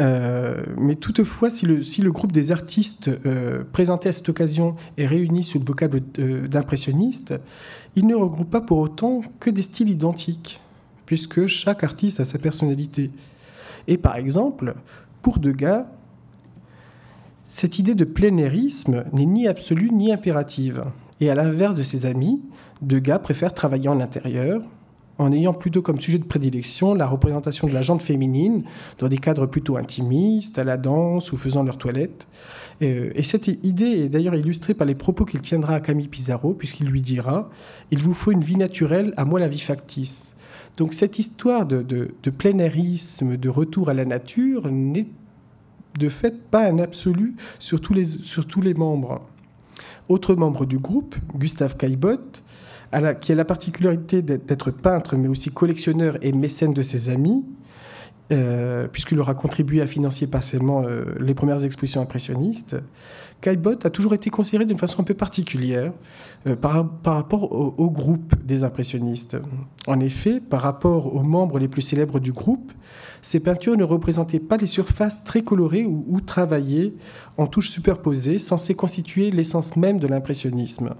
Euh, 0.00 0.62
mais 0.76 0.94
toutefois, 0.94 1.50
si 1.50 1.66
le, 1.66 1.82
si 1.82 2.02
le, 2.02 2.12
groupe 2.12 2.30
des 2.30 2.52
artistes 2.52 3.08
euh, 3.26 3.64
présentés 3.72 4.08
à 4.08 4.12
cette 4.12 4.28
occasion 4.28 4.76
est 4.96 5.06
réuni 5.06 5.42
sous 5.42 5.58
le 5.58 5.64
vocable 5.64 6.00
d'impressionniste, 6.48 7.34
il 7.96 8.06
ne 8.06 8.14
regroupe 8.14 8.50
pas 8.50 8.60
pour 8.60 8.78
autant 8.78 9.22
que 9.40 9.50
des 9.50 9.62
styles 9.62 9.88
identiques, 9.88 10.60
puisque 11.04 11.46
chaque 11.46 11.82
artiste 11.82 12.20
a 12.20 12.24
sa 12.24 12.38
personnalité. 12.38 13.10
Et 13.88 13.98
par 13.98 14.16
exemple, 14.16 14.74
pour 15.22 15.40
Degas, 15.40 15.86
cette 17.44 17.78
idée 17.78 17.94
de 17.94 18.04
plein 18.04 18.36
airisme 18.36 19.04
n'est 19.12 19.26
ni 19.26 19.48
absolue 19.48 19.90
ni 19.90 20.12
impérative. 20.12 20.84
Et 21.20 21.30
à 21.30 21.34
l'inverse 21.34 21.74
de 21.74 21.82
ses 21.82 22.06
amis, 22.06 22.40
Degas 22.82 23.18
préfère 23.18 23.52
travailler 23.52 23.88
en 23.88 24.00
intérieur, 24.00 24.62
en 25.18 25.32
ayant 25.32 25.52
plutôt 25.52 25.82
comme 25.82 26.00
sujet 26.00 26.18
de 26.18 26.24
prédilection 26.24 26.94
la 26.94 27.06
représentation 27.06 27.66
de 27.68 27.74
la 27.74 27.82
jante 27.82 28.02
féminine 28.02 28.62
dans 28.98 29.08
des 29.08 29.18
cadres 29.18 29.46
plutôt 29.46 29.76
intimistes, 29.76 30.58
à 30.58 30.64
la 30.64 30.76
danse 30.76 31.32
ou 31.32 31.36
faisant 31.36 31.64
leur 31.64 31.76
toilette. 31.76 32.26
Euh, 32.82 33.10
et 33.14 33.22
cette 33.22 33.48
idée 33.48 34.04
est 34.04 34.08
d'ailleurs 34.08 34.36
illustrée 34.36 34.74
par 34.74 34.86
les 34.86 34.94
propos 34.94 35.24
qu'il 35.24 35.40
tiendra 35.40 35.74
à 35.74 35.80
Camille 35.80 36.08
Pizarro, 36.08 36.54
puisqu'il 36.54 36.86
lui 36.86 37.02
dira 37.02 37.50
Il 37.90 38.00
vous 38.00 38.14
faut 38.14 38.30
une 38.30 38.42
vie 38.42 38.56
naturelle, 38.56 39.12
à 39.16 39.24
moi 39.24 39.40
la 39.40 39.48
vie 39.48 39.58
factice. 39.58 40.34
Donc 40.76 40.94
cette 40.94 41.18
histoire 41.18 41.66
de, 41.66 41.82
de, 41.82 42.14
de 42.22 43.36
de 43.36 43.48
retour 43.48 43.88
à 43.88 43.94
la 43.94 44.04
nature, 44.04 44.70
n'est 44.70 45.08
de 45.98 46.08
fait 46.08 46.40
pas 46.50 46.70
un 46.70 46.78
absolu 46.78 47.34
sur 47.58 47.80
tous 47.80 47.92
les, 47.92 48.04
sur 48.04 48.46
tous 48.46 48.60
les 48.60 48.74
membres. 48.74 49.26
Autre 50.08 50.36
membre 50.36 50.64
du 50.64 50.78
groupe, 50.78 51.16
Gustave 51.34 51.76
Caillebotte, 51.76 52.42
qui 53.20 53.32
a 53.32 53.34
la 53.34 53.44
particularité 53.44 54.22
d'être 54.22 54.70
peintre, 54.70 55.16
mais 55.16 55.28
aussi 55.28 55.50
collectionneur 55.50 56.18
et 56.22 56.32
mécène 56.32 56.72
de 56.72 56.82
ses 56.82 57.10
amis, 57.10 57.44
euh, 58.30 58.88
puisqu'il 58.88 59.18
aura 59.20 59.34
contribué 59.34 59.80
à 59.80 59.86
financer 59.86 60.26
partiellement 60.26 60.82
euh, 60.84 61.04
les 61.18 61.32
premières 61.32 61.64
expositions 61.64 62.02
impressionnistes. 62.02 62.76
Caillebotte 63.40 63.86
a 63.86 63.90
toujours 63.90 64.12
été 64.12 64.28
considéré 64.28 64.66
d'une 64.66 64.78
façon 64.78 65.00
un 65.00 65.04
peu 65.04 65.14
particulière 65.14 65.92
euh, 66.46 66.54
par, 66.54 66.74
rapport 67.04 67.52
au, 67.52 67.90
groupe 67.90 68.34
des 68.44 68.64
impressionnistes. 68.64 69.38
En 69.86 69.98
effet, 70.00 70.40
par 70.40 70.60
rapport 70.60 71.14
aux 71.14 71.22
membres 71.22 71.58
les 71.58 71.68
plus 71.68 71.80
célèbres 71.80 72.20
du 72.20 72.32
groupe, 72.32 72.70
ces 73.22 73.40
peintures 73.40 73.76
ne 73.76 73.84
représentaient 73.84 74.40
pas 74.40 74.58
les 74.58 74.66
surfaces 74.66 75.24
très 75.24 75.42
colorées 75.42 75.86
ou, 75.86 76.04
ou 76.08 76.20
travaillées 76.20 76.96
en 77.38 77.46
touches 77.46 77.70
superposées, 77.70 78.38
censées 78.38 78.74
constituer 78.74 79.30
l'essence 79.30 79.76
même 79.76 80.00
de 80.00 80.06
l'impressionnisme. 80.06 80.90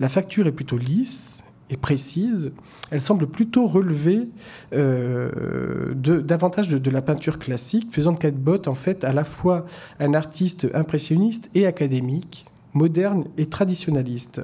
La 0.00 0.08
facture 0.08 0.46
est 0.46 0.52
plutôt 0.52 0.78
lisse 0.78 1.44
et 1.68 1.76
précise. 1.76 2.52
Elle 2.90 3.00
semble 3.00 3.28
plutôt 3.28 3.66
relever 3.68 4.28
euh, 4.72 5.94
davantage 5.94 6.68
de, 6.68 6.90
la 6.90 7.02
peinture 7.02 7.38
classique, 7.38 7.92
faisant 7.92 8.12
de 8.12 8.18
Caillebotte 8.18 8.66
en 8.66 8.74
fait 8.74 9.04
à 9.04 9.12
la 9.12 9.24
fois 9.24 9.66
un 10.00 10.14
artiste 10.14 10.66
impressionniste 10.74 11.48
et 11.54 11.66
académique, 11.66 12.46
moderne 12.72 13.26
et 13.38 13.46
traditionnaliste. 13.46 14.42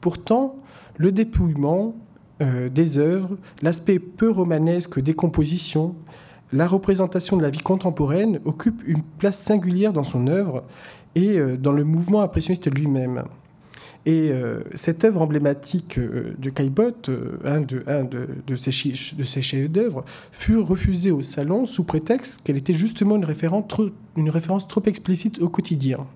Pourtant, 0.00 0.56
le 0.96 1.12
dépouillement 1.12 1.94
euh, 2.42 2.68
des 2.68 2.98
œuvres, 2.98 3.36
l'aspect 3.62 3.98
peu 3.98 4.30
romanesque 4.30 5.00
des 5.00 5.14
compositions, 5.14 5.94
la 6.52 6.66
représentation 6.66 7.36
de 7.36 7.42
la 7.42 7.50
vie 7.50 7.58
contemporaine 7.58 8.40
occupent 8.44 8.82
une 8.86 9.02
place 9.02 9.38
singulière 9.38 9.92
dans 9.92 10.04
son 10.04 10.26
œuvre 10.26 10.64
et 11.14 11.38
euh, 11.38 11.56
dans 11.56 11.72
le 11.72 11.84
mouvement 11.84 12.22
impressionniste 12.22 12.72
lui-même. 12.72 13.24
Et 14.06 14.30
euh, 14.30 14.60
cette 14.76 15.04
œuvre 15.04 15.20
emblématique 15.20 15.98
euh, 15.98 16.32
de 16.38 16.48
Caillebotte, 16.48 17.08
euh, 17.08 17.38
un, 17.44 17.60
de, 18.04 18.54
ses, 18.54 18.70
chefs-d'œuvre, 18.70 20.04
fut 20.30 20.56
refusée 20.58 21.10
au 21.10 21.22
salon 21.22 21.66
sous 21.66 21.82
prétexte 21.82 22.42
qu'elle 22.44 22.56
était 22.56 22.72
justement 22.72 23.16
une 23.16 23.24
référence, 23.24 23.66
trop, 24.68 24.82
explicite 24.86 25.42
au 25.42 25.48
quotidien. 25.48 26.06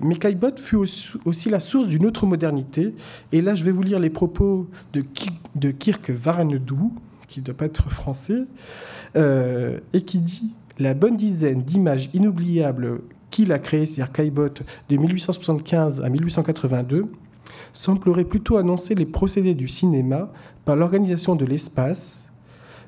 mais 0.00 0.14
Caillebotte 0.14 0.60
fut 0.60 0.76
aussi, 1.24 1.50
la 1.50 1.58
source 1.58 1.88
d'une 1.88 2.06
autre 2.06 2.26
modernité. 2.26 2.94
Et 3.32 3.42
là, 3.42 3.54
je 3.54 3.64
vais 3.64 3.72
vous 3.72 3.82
lire 3.82 3.98
les 3.98 4.10
propos 4.10 4.68
de, 4.92 5.04
de 5.56 5.70
Kirk 5.72 6.10
Varanedou, 6.10 6.94
qui 7.26 7.40
ne 7.40 7.44
doit 7.44 7.56
pas 7.56 7.66
être 7.66 7.90
français, 7.90 8.44
et 9.16 10.00
qui 10.02 10.20
dit 10.20 10.54
La 10.78 10.94
bonne 10.94 11.16
dizaine 11.16 11.62
d'images 11.62 12.08
inoubliables 12.14 13.00
qu'il 13.30 13.52
a 13.52 13.58
créé, 13.58 13.86
c'est-à-dire 13.86 14.12
Caillebotte, 14.12 14.62
de 14.88 14.96
1875 14.96 16.02
à 16.02 16.08
1882, 16.08 17.06
semblerait 17.72 18.24
plutôt 18.24 18.56
annoncer 18.56 18.94
les 18.94 19.06
procédés 19.06 19.54
du 19.54 19.68
cinéma 19.68 20.30
par 20.64 20.76
l'organisation 20.76 21.34
de 21.34 21.44
l'espace, 21.44 22.32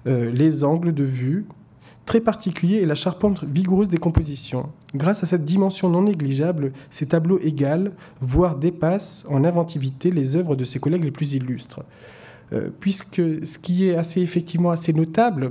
euh, 0.06 0.30
les 0.32 0.64
angles 0.64 0.94
de 0.94 1.04
vue 1.04 1.46
très 2.08 2.20
particuliers 2.22 2.78
et 2.78 2.86
la 2.86 2.94
charpente 2.94 3.44
vigoureuse 3.44 3.90
des 3.90 3.98
compositions. 3.98 4.70
Grâce 4.94 5.22
à 5.22 5.26
cette 5.26 5.44
dimension 5.44 5.90
non 5.90 6.02
négligeable, 6.02 6.72
ces 6.90 7.06
tableaux 7.06 7.38
égalent, 7.38 7.90
voire 8.22 8.56
dépassent 8.56 9.26
en 9.28 9.44
inventivité 9.44 10.10
les 10.10 10.34
œuvres 10.34 10.56
de 10.56 10.64
ses 10.64 10.78
collègues 10.78 11.04
les 11.04 11.10
plus 11.10 11.34
illustres. 11.34 11.82
Euh, 12.54 12.70
puisque 12.80 13.20
ce 13.46 13.58
qui 13.58 13.88
est 13.88 13.94
assez 13.94 14.22
effectivement 14.22 14.70
assez 14.70 14.94
notable 14.94 15.50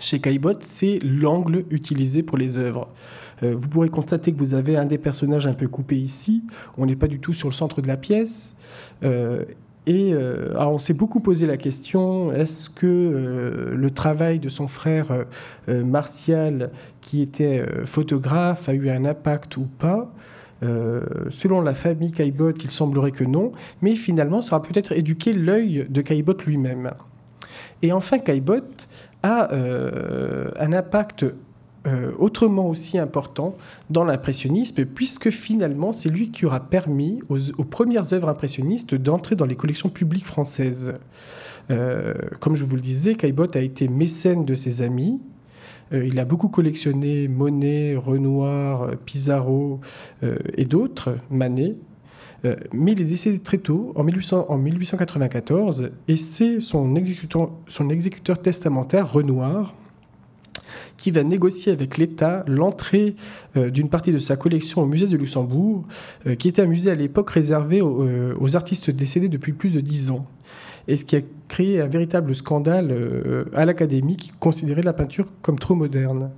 chez 0.00 0.20
Caillebotte, 0.20 0.62
c'est 0.62 1.00
l'angle 1.02 1.66
utilisé 1.70 2.22
pour 2.22 2.38
les 2.38 2.56
œuvres. 2.56 2.88
Euh, 3.42 3.54
vous 3.56 3.68
pourrez 3.68 3.88
constater 3.88 4.32
que 4.32 4.38
vous 4.38 4.54
avez 4.54 4.76
un 4.76 4.84
des 4.84 4.98
personnages 4.98 5.46
un 5.46 5.54
peu 5.54 5.68
coupé 5.68 5.96
ici. 5.96 6.42
On 6.76 6.86
n'est 6.86 6.96
pas 6.96 7.06
du 7.06 7.20
tout 7.20 7.32
sur 7.32 7.48
le 7.48 7.54
centre 7.54 7.80
de 7.80 7.88
la 7.88 7.96
pièce. 7.96 8.56
Euh, 9.04 9.44
et 9.86 10.12
euh, 10.12 10.54
on 10.58 10.78
s'est 10.78 10.94
beaucoup 10.94 11.20
posé 11.20 11.46
la 11.46 11.56
question 11.56 12.30
est-ce 12.32 12.68
que 12.68 13.72
le 13.74 13.90
travail 13.90 14.38
de 14.38 14.50
son 14.50 14.68
frère 14.68 15.24
Martial, 15.66 16.70
qui 17.00 17.22
était 17.22 17.64
photographe, 17.84 18.68
a 18.68 18.74
eu 18.74 18.90
un 18.90 19.06
impact 19.06 19.56
ou 19.56 19.66
pas? 19.78 20.12
Selon 21.30 21.62
la 21.62 21.72
famille 21.72 22.10
Caillebotte, 22.10 22.64
il 22.64 22.70
semblerait 22.70 23.12
que 23.12 23.24
non, 23.24 23.52
mais 23.80 23.94
finalement, 23.94 24.42
ça 24.42 24.56
aura 24.56 24.62
peut-être 24.62 24.92
éduqué 24.92 25.32
l'œil 25.32 25.86
de 25.88 26.02
Caillebotte 26.02 26.44
lui-même. 26.44 26.90
Et 27.80 27.92
enfin, 27.92 28.18
Caillebotte 28.18 28.88
a 29.22 29.54
un 29.54 30.72
impact 30.74 31.24
euh, 31.86 32.10
autrement 32.18 32.68
aussi 32.68 32.98
important 32.98 33.56
dans 33.88 34.04
l'impressionnisme, 34.04 34.84
puisque 34.84 35.30
finalement 35.30 35.92
c'est 35.92 36.08
lui 36.08 36.30
qui 36.30 36.44
aura 36.44 36.58
permis 36.58 37.20
aux, 37.28 37.64
premières 37.64 38.12
œuvres 38.12 38.28
impressionnistes 38.28 38.96
d'entrer 38.96 39.36
dans 39.36 39.46
les 39.46 39.54
collections 39.54 39.88
publiques 39.88 40.26
françaises. 40.26 40.94
Euh, 41.70 42.14
comme 42.40 42.56
je 42.56 42.64
vous 42.64 42.74
le 42.74 42.82
disais, 42.82 43.14
Caillebotte 43.14 43.54
a 43.54 43.60
été 43.60 43.86
mécène 43.86 44.44
de 44.44 44.54
ses 44.54 44.82
amis. 44.82 45.20
Euh, 45.92 46.04
il 46.04 46.18
a 46.18 46.24
beaucoup 46.24 46.48
collectionné 46.48 47.28
Monet, 47.28 47.94
Renoir, 47.94 48.90
Pizarro 49.06 49.80
et 50.56 50.64
d'autres, 50.64 51.14
Manet. 51.30 51.76
mais 52.72 52.92
il 52.92 53.00
est 53.00 53.04
décédé 53.04 53.38
très 53.38 53.58
tôt, 53.58 53.92
en, 53.94 54.02
1800, 54.02 54.46
en 54.48 54.58
1894, 54.58 55.90
et 56.08 56.16
c'est 56.16 56.58
son 56.58 56.92
son 57.68 57.88
exécuteur 57.88 58.42
testamentaire, 58.42 59.12
Renoir, 59.12 59.74
qui 60.98 61.12
va 61.12 61.22
négocier 61.22 61.72
avec 61.72 61.96
l'État 61.96 62.44
l'entrée 62.46 63.14
euh, 63.56 63.70
d'une 63.70 63.88
partie 63.88 64.12
de 64.12 64.18
sa 64.18 64.36
collection 64.36 64.82
au 64.82 64.86
musée 64.86 65.06
de 65.06 65.16
Luxembourg, 65.16 65.84
euh, 66.26 66.34
qui 66.34 66.48
était 66.48 66.60
un 66.60 66.66
musée 66.66 66.90
à 66.90 66.94
l'époque 66.94 67.30
réservé 67.30 67.80
euh, 67.80 68.34
aux, 68.38 68.56
artistes 68.56 68.90
décédés 68.90 69.28
depuis 69.28 69.52
plus 69.52 69.70
de 69.70 69.80
dix 69.80 70.10
ans. 70.10 70.26
Et 70.88 70.96
ce 70.96 71.04
qui 71.04 71.16
a 71.16 71.20
créé 71.46 71.80
un 71.80 71.86
véritable 71.86 72.34
scandale 72.34 73.46
à 73.54 73.66
l'Académie 73.66 74.16
qui 74.16 74.30
considérait 74.40 74.82
la 74.82 74.94
peinture 74.94 75.26
comme 75.42 75.58
trop 75.58 75.74
moderne. 75.74 76.30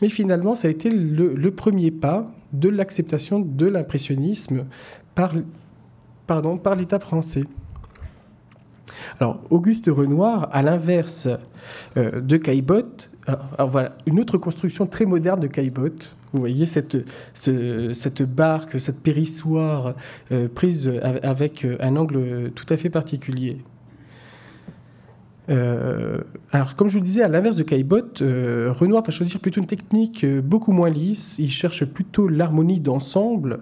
Mais 0.00 0.08
finalement, 0.08 0.54
ça 0.54 0.68
a 0.68 0.70
été 0.70 0.90
le, 0.90 1.50
premier 1.50 1.90
pas 1.90 2.30
de 2.52 2.68
l'acceptation 2.68 3.40
de 3.40 3.66
l'impressionnisme 3.66 4.66
par, 5.16 5.34
l'État 6.76 7.00
français. 7.00 7.42
Alors, 9.18 9.40
Auguste 9.50 9.86
Renoir, 9.88 10.50
à 10.52 10.62
l'inverse 10.62 11.26
de 11.96 12.36
Caillebotte, 12.36 13.10
alors 13.26 13.70
voilà, 13.70 13.96
une 14.06 14.20
autre 14.20 14.38
construction 14.38 14.86
très 14.86 15.04
moderne 15.04 15.40
de 15.40 15.46
Caillebotte. 15.46 16.14
Vous 16.32 16.40
voyez 16.40 16.66
cette, 16.66 16.98
cette 17.34 18.22
barque, 18.22 18.80
cette 18.80 19.00
périssoire 19.00 19.94
euh, 20.32 20.48
prise 20.52 20.90
avec 21.22 21.64
euh, 21.64 21.76
un 21.80 21.96
angle 21.96 22.50
tout 22.54 22.66
à 22.68 22.76
fait 22.76 22.90
particulier. 22.90 23.58
Euh, 25.48 26.18
alors, 26.50 26.74
comme 26.74 26.88
je 26.88 26.94
vous 26.94 26.98
le 26.98 27.06
disais, 27.06 27.22
à 27.22 27.28
l'inverse 27.28 27.56
de 27.56 27.62
Caillebotte, 27.62 28.18
Renoir 28.20 29.02
va 29.04 29.10
choisir 29.10 29.40
plutôt 29.40 29.60
une 29.60 29.66
technique 29.66 30.26
beaucoup 30.26 30.72
moins 30.72 30.90
lisse. 30.90 31.38
Il 31.38 31.50
cherche 31.50 31.84
plutôt 31.84 32.28
l'harmonie 32.28 32.80
d'ensemble. 32.80 33.60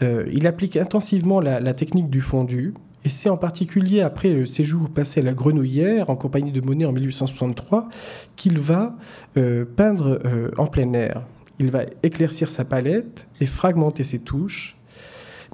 il 0.00 0.46
applique 0.46 0.76
intensivement 0.76 1.40
la, 1.40 1.74
technique 1.74 2.08
du 2.08 2.20
fondu. 2.20 2.72
Et 3.04 3.10
c'est 3.10 3.28
en 3.28 3.36
particulier 3.36 4.00
après 4.00 4.30
le 4.30 4.46
séjour 4.46 4.88
passé 4.88 5.20
à 5.20 5.22
la 5.22 5.34
Grenouillère, 5.34 6.08
en 6.08 6.16
compagnie 6.16 6.52
de 6.52 6.60
Monet 6.62 6.86
en 6.86 6.92
1863, 6.92 7.90
qu'il 8.34 8.58
va 8.58 8.96
euh, 9.36 9.66
peindre 9.66 10.20
euh, 10.24 10.50
en 10.56 10.66
plein 10.66 10.90
air. 10.94 11.22
Il 11.58 11.70
va 11.70 11.82
éclaircir 12.02 12.48
sa 12.48 12.64
palette 12.64 13.26
et 13.40 13.46
fragmenter 13.46 14.04
ses 14.04 14.20
touches. 14.20 14.76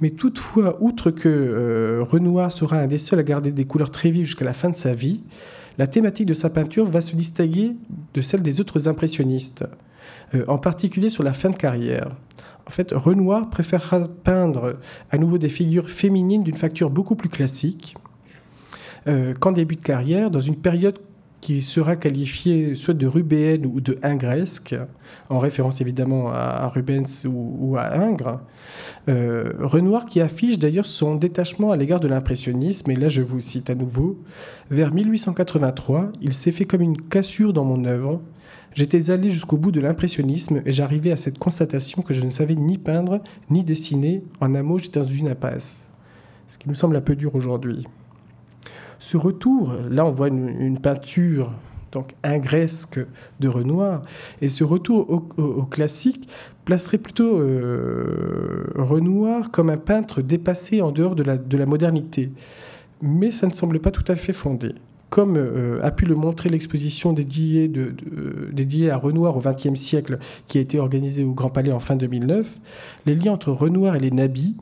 Mais 0.01 0.11
toutefois, 0.11 0.77
outre 0.79 1.11
que 1.11 1.27
euh, 1.27 2.03
Renoir 2.09 2.53
sera 2.53 2.77
un 2.77 2.87
des 2.87 2.97
seuls 2.97 3.19
à 3.19 3.23
garder 3.23 3.51
des 3.51 3.65
couleurs 3.65 3.91
très 3.91 4.11
vives 4.11 4.25
jusqu'à 4.25 4.45
la 4.45 4.53
fin 4.53 4.69
de 4.69 4.75
sa 4.77 4.93
vie, 4.93 5.21
la 5.77 5.87
thématique 5.87 6.27
de 6.27 6.33
sa 6.33 6.49
peinture 6.49 6.85
va 6.85 7.01
se 7.01 7.15
distinguer 7.15 7.73
de 8.13 8.21
celle 8.21 8.41
des 8.41 8.61
autres 8.61 8.87
impressionnistes. 8.87 9.65
en 10.47 10.57
particulier 10.57 11.09
sur 11.09 11.23
la 11.23 11.33
fin 11.33 11.49
de 11.49 11.57
carrière. 11.57 12.09
En 12.71 12.73
fait, 12.73 12.93
Renoir 12.93 13.49
préférera 13.49 14.07
peindre 14.23 14.77
à 15.09 15.17
nouveau 15.17 15.37
des 15.37 15.49
figures 15.49 15.89
féminines 15.89 16.41
d'une 16.41 16.55
facture 16.55 16.89
beaucoup 16.89 17.17
plus 17.17 17.27
classique 17.27 17.95
qu'en 19.41 19.51
début 19.51 19.75
de 19.75 19.81
carrière, 19.81 20.31
dans 20.31 20.39
une 20.39 20.55
période 20.55 20.99
qui 21.41 21.61
sera 21.61 21.97
qualifié 21.97 22.75
soit 22.75 22.93
de 22.93 23.07
rubéenne 23.07 23.65
ou 23.65 23.81
de 23.81 23.97
ingresque, 24.03 24.73
en 25.29 25.39
référence 25.39 25.81
évidemment 25.81 26.29
à 26.31 26.67
Rubens 26.69 27.25
ou, 27.25 27.75
à 27.77 27.97
Ingres. 27.97 28.39
Euh, 29.09 29.51
Renoir 29.59 30.05
qui 30.05 30.21
affiche 30.21 30.57
d'ailleurs 30.57 30.85
son 30.85 31.15
détachement 31.15 31.71
à 31.71 31.77
l'égard 31.77 31.99
de 31.99 32.07
l'impressionnisme, 32.07 32.89
et 32.91 32.95
là 32.95 33.09
je 33.09 33.21
vous 33.21 33.41
cite 33.41 33.69
à 33.69 33.75
nouveau, 33.75 34.23
vers 34.69 34.93
1883, 34.93 36.11
il 36.21 36.33
s'est 36.33 36.51
fait 36.51 36.65
comme 36.65 36.81
une 36.81 37.01
cassure 37.01 37.51
dans 37.51 37.65
mon 37.65 37.83
œuvre. 37.83 38.21
J'étais 38.73 39.11
allé 39.11 39.29
jusqu'au 39.29 39.57
bout 39.57 39.71
de 39.71 39.81
l'impressionnisme 39.81 40.61
et 40.65 40.71
j'arrivais 40.71 41.11
à 41.11 41.17
cette 41.17 41.37
constatation 41.37 42.01
que 42.01 42.13
je 42.13 42.23
ne 42.23 42.29
savais 42.29 42.55
ni 42.55 42.77
peindre 42.77 43.21
ni 43.49 43.63
dessiner. 43.63 44.23
En 44.39 44.55
un 44.55 44.77
j'étais 44.77 44.99
dans 44.99 45.05
une 45.05 45.27
impasse. 45.27 45.89
Ce 46.47 46.57
qui 46.57 46.69
nous 46.69 46.75
semble 46.75 46.95
un 46.95 47.01
peu 47.01 47.15
dur 47.15 47.35
aujourd'hui. 47.35 47.85
Ce 48.99 49.17
retour, 49.17 49.73
là 49.89 50.05
on 50.05 50.11
voit 50.11 50.29
une, 50.29 50.79
peinture 50.79 51.53
donc 51.91 52.13
ingresque 52.23 53.01
de 53.41 53.49
Renoir, 53.49 54.01
et 54.41 54.47
ce 54.47 54.63
retour 54.63 55.09
au, 55.09 55.63
classique 55.63 56.29
placerait 56.63 56.99
plutôt 56.99 57.39
euh, 57.39 58.71
Renoir 58.75 59.51
comme 59.51 59.69
un 59.69 59.77
peintre 59.77 60.21
dépassé 60.21 60.81
en 60.81 60.91
dehors 60.91 61.15
de 61.15 61.57
la 61.57 61.65
modernité. 61.65 62.31
Mais 63.01 63.31
ça 63.31 63.47
ne 63.47 63.53
semble 63.53 63.79
pas 63.81 63.91
tout 63.91 64.05
à 64.07 64.15
fait 64.15 64.31
fondé 64.31 64.75
comme 65.11 65.35
euh, 65.37 65.79
a 65.83 65.91
pu 65.91 66.05
le 66.05 66.15
montrer 66.15 66.49
l'exposition 66.49 67.11
dédiée, 67.11 67.69
dédiée, 68.51 68.89
à 68.89 68.97
Renoir 68.97 69.35
au 69.35 69.41
XXe 69.41 69.75
siècle 69.75 70.17
qui 70.47 70.57
a 70.57 70.61
été 70.61 70.79
organisée 70.79 71.23
au 71.25 71.33
Grand 71.33 71.49
Palais 71.49 71.73
en 71.73 71.81
fin 71.81 71.97
2009, 71.97 72.59
les 73.05 73.13
liens 73.13 73.33
entre 73.33 73.51
Renoir 73.51 73.95
et 73.95 73.99
les 73.99 74.09
nabis, 74.09 74.55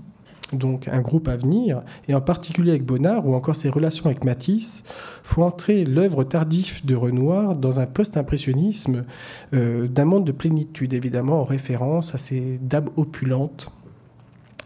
donc 0.52 0.88
un 0.88 1.02
groupe 1.02 1.28
à 1.28 1.36
venir, 1.36 1.84
et 2.08 2.16
en 2.16 2.22
particulier 2.22 2.72
avec 2.72 2.84
Bonnard, 2.84 3.28
ou 3.28 3.36
encore 3.36 3.56
ses 3.56 3.70
relations 3.70 4.08
avec 4.08 4.24
Matisse, 4.24 4.84
font 5.22 5.44
entrer 5.44 5.86
l'œuvre 5.86 6.24
tardive 6.24 6.84
de 6.84 6.96
Renoir 6.96 7.56
dans 7.56 7.80
un 7.80 7.86
post-impressionnisme 7.86 9.06
euh, 9.54 9.88
d'un 9.88 10.06
monde 10.06 10.26
de 10.26 10.32
plénitude, 10.32 10.94
évidemment 10.94 11.42
en 11.42 11.46
référence 11.46 12.16
à 12.16 12.18
ces 12.18 12.58
dames 12.60 12.90
opulentes 12.98 13.72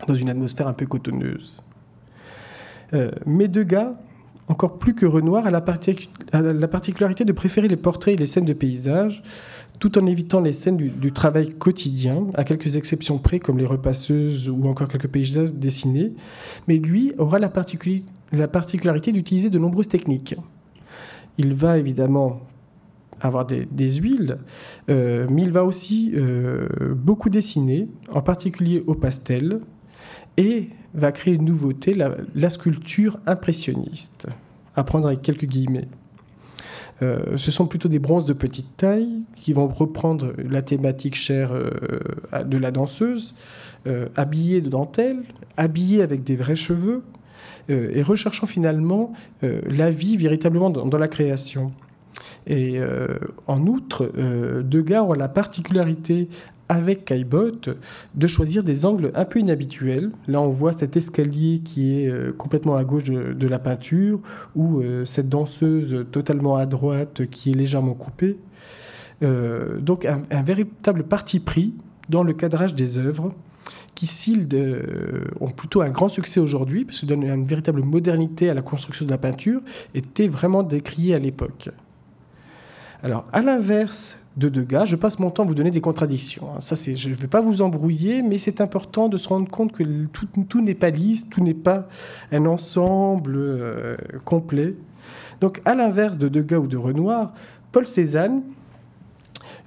dans 0.07 0.15
une 0.15 0.29
atmosphère 0.29 0.69
un 0.69 0.73
peu 0.73 0.85
cotonneuse. 0.85 1.61
Euh, 2.93 3.11
Degas, 3.25 3.95
encore 4.47 4.77
plus 4.77 4.93
que 4.93 5.05
Renoir, 5.05 5.45
a 5.45 5.51
la, 5.51 5.63
a 6.31 6.41
la 6.41 6.67
particularité 6.67 7.25
de 7.25 7.31
préférer 7.31 7.67
les 7.67 7.77
portraits 7.77 8.13
et 8.13 8.17
les 8.17 8.25
scènes 8.25 8.45
de 8.45 8.53
paysage, 8.53 9.23
tout 9.79 9.97
en 9.97 10.05
évitant 10.05 10.41
les 10.41 10.53
scènes 10.53 10.77
du, 10.77 11.11
travail 11.11 11.49
quotidien, 11.49 12.27
à 12.35 12.43
quelques 12.43 12.75
exceptions 12.75 13.17
près, 13.17 13.39
comme 13.39 13.57
les 13.57 13.65
repasseuses 13.65 14.49
ou 14.49 14.65
encore 14.67 14.87
quelques 14.87 15.07
paysages 15.07 15.53
dessinés. 15.53 16.13
Mais 16.67 16.77
lui 16.77 17.13
aura 17.17 17.39
la, 17.39 17.49
particularité 17.49 19.11
d'utiliser 19.11 19.49
de 19.49 19.59
nombreuses 19.59 19.87
techniques. 19.87 20.35
Il 21.37 21.53
va 21.53 21.77
évidemment 21.77 22.41
avoir 23.21 23.45
des, 23.45 23.93
huiles, 23.93 24.37
euh, 24.89 25.27
mais 25.29 25.43
il 25.43 25.51
va 25.51 25.63
aussi 25.63 26.11
euh, 26.15 26.67
beaucoup 26.95 27.29
dessiner, 27.29 27.87
en 28.11 28.21
particulier 28.21 28.83
au 28.85 28.95
pastel, 28.95 29.61
et 30.37 30.69
va 30.93 31.11
créer 31.11 31.35
une 31.35 31.45
nouveauté, 31.45 31.95
la, 31.95 32.49
sculpture 32.49 33.19
impressionniste, 33.25 34.27
à 34.75 34.83
prendre 34.83 35.07
avec 35.07 35.21
quelques 35.21 35.45
guillemets. 35.45 35.87
Euh, 37.01 37.37
ce 37.37 37.51
sont 37.51 37.65
plutôt 37.65 37.89
des 37.89 37.99
bronzes 37.99 38.25
de 38.25 38.33
petite 38.33 38.77
taille 38.77 39.23
qui 39.35 39.51
vont 39.53 39.67
reprendre 39.67 40.33
la 40.37 40.61
thématique 40.61 41.15
chère 41.15 41.51
euh, 41.51 41.69
de 42.45 42.57
la 42.57 42.71
danseuse, 42.71 43.33
euh, 43.87 44.07
habillée 44.15 44.61
de 44.61 44.69
dentelle, 44.69 45.23
habillée 45.57 46.01
avec 46.01 46.23
des 46.23 46.35
vrais 46.35 46.55
cheveux, 46.55 47.03
et 47.69 48.01
recherchant 48.01 48.45
finalement 48.45 49.13
la 49.41 49.89
vie 49.89 50.17
véritablement 50.17 50.69
dans, 50.69 50.97
la 50.97 51.07
création. 51.07 51.71
Et 52.45 52.77
en 53.47 53.65
outre, 53.67 54.11
Degas 54.61 55.01
a 55.09 55.15
la 55.15 55.29
particularité 55.29 56.27
avec 56.69 57.05
Caillebotte 57.05 57.69
de 58.15 58.27
choisir 58.27 58.63
des 58.63 58.85
angles 58.85 59.11
un 59.15 59.25
peu 59.25 59.39
inhabituels. 59.39 60.11
Là, 60.27 60.41
on 60.41 60.49
voit 60.49 60.73
cet 60.73 60.95
escalier 60.97 61.59
qui 61.63 61.99
est 61.99 62.07
euh, 62.07 62.31
complètement 62.31 62.75
à 62.75 62.83
gauche 62.83 63.03
de, 63.03 63.47
la 63.47 63.59
peinture, 63.59 64.19
ou 64.55 64.79
euh, 64.79 65.05
cette 65.05 65.29
danseuse 65.29 66.05
totalement 66.11 66.55
à 66.55 66.65
droite 66.65 67.25
qui 67.27 67.51
est 67.51 67.55
légèrement 67.55 67.93
coupée. 67.93 68.37
Euh, 69.21 69.79
donc, 69.79 70.05
un, 70.05 70.43
véritable 70.43 71.03
parti 71.03 71.39
pris 71.39 71.75
dans 72.09 72.23
le 72.23 72.33
cadrage 72.33 72.75
des 72.75 72.97
œuvres 72.97 73.29
qui, 73.95 74.07
s'ils 74.07 74.47
ont 75.39 75.49
plutôt 75.51 75.81
un 75.81 75.89
grand 75.89 76.09
succès 76.09 76.39
aujourd'hui, 76.39 76.83
parce 76.83 77.01
que 77.01 77.05
donnent 77.05 77.23
une 77.23 77.45
véritable 77.45 77.83
modernité 77.83 78.49
à 78.49 78.53
la 78.53 78.63
construction 78.63 79.05
de 79.05 79.11
la 79.11 79.19
peinture, 79.19 79.61
étaient 79.93 80.27
vraiment 80.27 80.63
décriés 80.63 81.13
à 81.13 81.19
l'époque. 81.19 81.69
Alors, 83.03 83.25
à 83.31 83.41
l'inverse 83.41 84.17
de 84.37 84.49
Degas. 84.49 84.85
Je 84.85 84.95
passe 84.95 85.19
mon 85.19 85.29
temps 85.29 85.43
à 85.43 85.45
vous 85.45 85.55
donner 85.55 85.71
des 85.71 85.81
contradictions. 85.81 86.49
Hein. 86.55 86.59
Ça, 86.59 86.75
c'est, 86.75 86.95
je 86.95 87.09
ne 87.09 87.15
vais 87.15 87.27
pas 87.27 87.41
vous 87.41 87.61
embrouiller, 87.61 88.21
mais 88.21 88.37
c'est 88.37 88.61
important 88.61 89.09
de 89.09 89.17
se 89.17 89.27
rendre 89.27 89.49
compte 89.49 89.71
que 89.71 89.83
tout, 90.05 90.61
n'est 90.61 90.73
pas 90.73 90.89
lisse, 90.89 91.29
tout 91.29 91.43
n'est 91.43 91.53
pas 91.53 91.87
un 92.31 92.45
ensemble 92.45 93.35
euh, 93.35 93.95
complet. 94.25 94.75
Donc, 95.41 95.61
à 95.65 95.75
l'inverse 95.75 96.17
de 96.17 96.27
Degas 96.29 96.59
ou 96.59 96.67
de 96.67 96.77
Renoir, 96.77 97.33
Paul 97.71 97.85
Cézanne, 97.85 98.41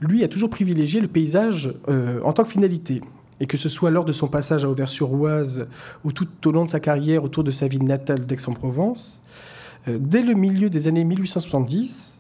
lui, 0.00 0.24
a 0.24 0.28
toujours 0.28 0.50
privilégié 0.50 1.00
le 1.00 1.08
paysage 1.08 1.72
euh, 1.88 2.20
en 2.24 2.32
tant 2.32 2.42
que 2.42 2.50
finalité. 2.50 3.00
Et 3.38 3.46
que 3.46 3.58
ce 3.58 3.68
soit 3.68 3.90
lors 3.90 4.06
de 4.06 4.12
son 4.12 4.28
passage 4.28 4.64
à 4.64 4.70
Auvers-sur-Oise 4.70 5.68
ou 6.04 6.12
tout 6.12 6.26
au 6.46 6.52
long 6.52 6.64
de 6.64 6.70
sa 6.70 6.80
carrière 6.80 7.22
autour 7.22 7.44
de 7.44 7.50
sa 7.50 7.68
ville 7.68 7.84
natale 7.84 8.24
d'Aix-en-Provence, 8.26 9.20
euh, 9.88 9.98
dès 10.00 10.22
le 10.22 10.34
milieu 10.34 10.70
des 10.70 10.88
années 10.88 11.04
1870, 11.04 12.14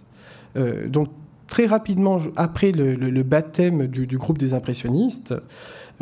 donc 0.88 1.10
très 1.48 1.66
rapidement, 1.66 2.18
après 2.36 2.72
le, 2.72 3.22
baptême 3.22 3.86
du, 3.86 4.18
groupe 4.18 4.38
des 4.38 4.54
impressionnistes, 4.54 5.34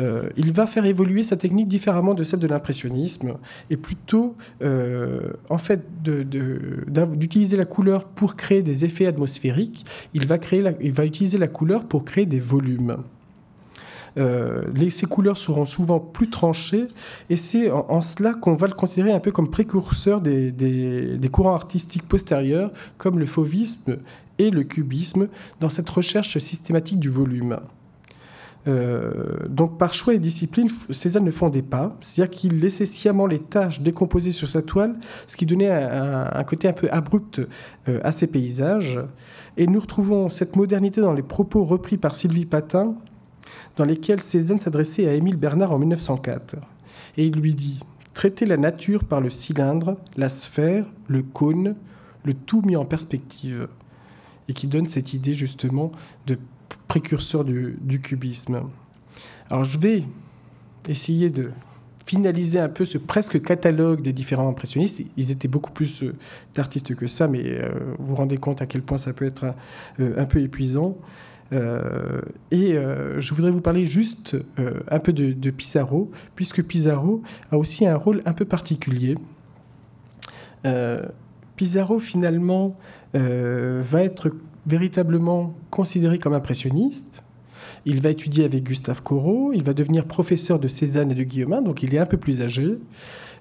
euh, 0.01 0.29
il 0.35 0.51
va 0.51 0.67
faire 0.67 0.85
évoluer 0.85 1.23
sa 1.23 1.37
technique 1.37 1.67
différemment 1.67 2.13
de 2.13 2.23
celle 2.23 2.39
de 2.39 2.47
l'impressionnisme 2.47 3.37
et 3.69 3.77
plutôt, 3.77 4.35
euh, 4.61 5.33
en 5.49 5.57
fait, 5.57 5.85
d'utiliser 6.03 7.57
la 7.57 7.65
couleur 7.65 8.05
pour 8.05 8.35
créer 8.35 8.61
des 8.61 8.83
effets 8.83 9.05
atmosphériques. 9.05 9.85
Il 10.13 10.25
va, 10.25 10.37
créer 10.37 10.63
il 10.81 10.91
va 10.91 11.05
utiliser 11.05 11.37
la 11.37 11.47
couleur 11.47 11.85
pour 11.85 12.03
créer 12.03 12.25
des 12.25 12.39
volumes. 12.39 12.97
Euh, 14.17 14.63
ces 14.89 15.07
couleurs 15.07 15.37
seront 15.37 15.65
souvent 15.65 15.99
plus 15.99 16.29
tranchées 16.29 16.87
et 17.29 17.35
c'est 17.35 17.69
en, 17.69 17.99
cela 17.99 18.33
qu'on 18.33 18.55
va 18.55 18.67
le 18.67 18.73
considérer 18.73 19.11
un 19.11 19.19
peu 19.19 19.31
comme 19.31 19.51
précurseur 19.51 20.21
des 20.21 21.29
courants 21.31 21.53
artistiques 21.53 22.07
postérieurs 22.07 22.71
comme 22.97 23.19
le 23.19 23.25
fauvisme 23.25 23.97
et 24.39 24.49
le 24.49 24.63
cubisme 24.63 25.27
dans 25.59 25.69
cette 25.69 25.89
recherche 25.89 26.37
systématique 26.37 26.99
du 26.99 27.09
volume. 27.09 27.57
Euh, 28.67 29.47
donc 29.47 29.77
par 29.77 29.93
choix 29.93 30.15
et 30.15 30.19
discipline, 30.19 30.67
Cézanne 30.89 31.25
ne 31.25 31.31
fondait 31.31 31.61
pas, 31.61 31.95
c'est-à-dire 32.01 32.35
qu'il 32.35 32.59
laissait 32.59 32.87
sciemment 32.87 33.27
les 33.27 33.39
tâches 33.39 33.81
décomposées 33.81 34.31
sur 34.31 34.47
sa 34.47 34.61
toile, 34.61 34.95
ce 35.27 35.37
qui 35.37 35.45
donnait 35.45 35.69
un, 35.69 36.43
côté 36.43 36.67
un 36.67 36.73
peu 36.73 36.89
abrupt 36.91 37.39
euh, 37.87 37.99
à 38.03 38.11
ses 38.11 38.27
paysages. 38.27 38.99
Et 39.57 39.67
nous 39.67 39.79
retrouvons 39.79 40.29
cette 40.29 40.55
modernité 40.55 40.99
dans 40.99 41.13
les 41.13 41.21
propos 41.21 41.63
repris 41.63 41.97
par 41.97 42.15
Sylvie 42.15 42.45
Patin, 42.45 42.95
dans 43.77 43.85
lesquels 43.85 44.21
Cézanne 44.21 44.59
s'adressait 44.59 45.07
à 45.07 45.13
Émile 45.13 45.37
Bernard 45.37 45.71
en 45.71 45.77
1904. 45.77 46.55
Et 47.17 47.25
il 47.25 47.35
lui 47.35 47.53
dit 47.53 47.79
Traiter 48.15 48.45
la 48.45 48.57
nature 48.57 49.03
par 49.03 49.21
le 49.21 49.29
cylindre, 49.29 49.97
la 50.15 50.29
sphère, 50.29 50.85
le 51.07 51.21
cône, 51.21 51.75
le 52.23 52.33
tout 52.33 52.61
mis 52.61 52.77
en 52.77 52.85
perspective 52.85 53.67
et 54.47 54.53
qui 54.53 54.67
donne 54.67 54.87
cette 54.87 55.13
idée 55.13 55.33
justement 55.33 55.91
de 56.27 56.37
précurseur 56.87 57.43
du, 57.43 58.01
cubisme. 58.01 58.61
Alors 59.49 59.63
je 59.63 59.77
vais 59.77 60.03
essayer 60.87 61.29
de 61.29 61.51
finaliser 62.05 62.59
un 62.59 62.69
peu 62.69 62.85
ce 62.85 62.99
presque 62.99 63.41
catalogue 63.41 64.01
des 64.01 64.13
différents 64.13 64.47
impressionnistes. 64.47 65.01
Ils 65.17 65.31
étaient 65.31 65.47
beaucoup 65.47 65.71
plus 65.71 66.03
euh, 66.03 66.13
d'artistes 66.53 66.93
que 66.93 67.07
ça, 67.07 67.27
mais 67.27 67.41
euh, 67.43 67.71
vous 67.97 68.07
vous 68.07 68.15
rendez 68.15 68.37
compte 68.37 68.61
à 68.61 68.67
quel 68.67 68.83
point 68.83 68.99
ça 68.99 69.11
peut 69.11 69.25
être 69.25 69.45
un, 69.45 69.55
euh, 69.99 70.25
peu 70.25 70.39
épuisant. 70.39 70.97
et 71.51 72.75
je 73.17 73.33
voudrais 73.33 73.51
vous 73.51 73.61
parler 73.61 73.85
juste 73.85 74.35
un 74.89 74.99
peu 74.99 75.13
de, 75.13 75.31
de, 75.31 75.51
Pissarro, 75.51 76.11
puisque 76.35 76.61
Pissarro 76.63 77.21
a 77.51 77.57
aussi 77.57 77.85
un 77.85 77.95
rôle 77.95 78.21
un 78.25 78.33
peu 78.33 78.45
particulier. 78.45 79.15
Pissarro, 81.55 81.99
finalement, 81.99 82.75
va 83.15 84.03
être 84.03 84.31
véritablement 84.65 85.55
considéré 85.69 86.19
comme 86.19 86.33
impressionniste. 86.33 87.23
Il 87.85 88.01
va 88.01 88.09
étudier 88.09 88.45
avec 88.45 88.63
Gustave 88.63 89.03
Corot, 89.03 89.51
il 89.53 89.63
va 89.63 89.73
devenir 89.73 90.05
professeur 90.05 90.59
de 90.59 90.67
Cézanne 90.67 91.11
et 91.11 91.15
de 91.15 91.23
Guillemin, 91.23 91.61
donc 91.61 91.83
il 91.83 91.93
est 91.93 91.99
un 91.99 92.05
peu 92.05 92.17
plus 92.17 92.41
âgé. 92.41 92.77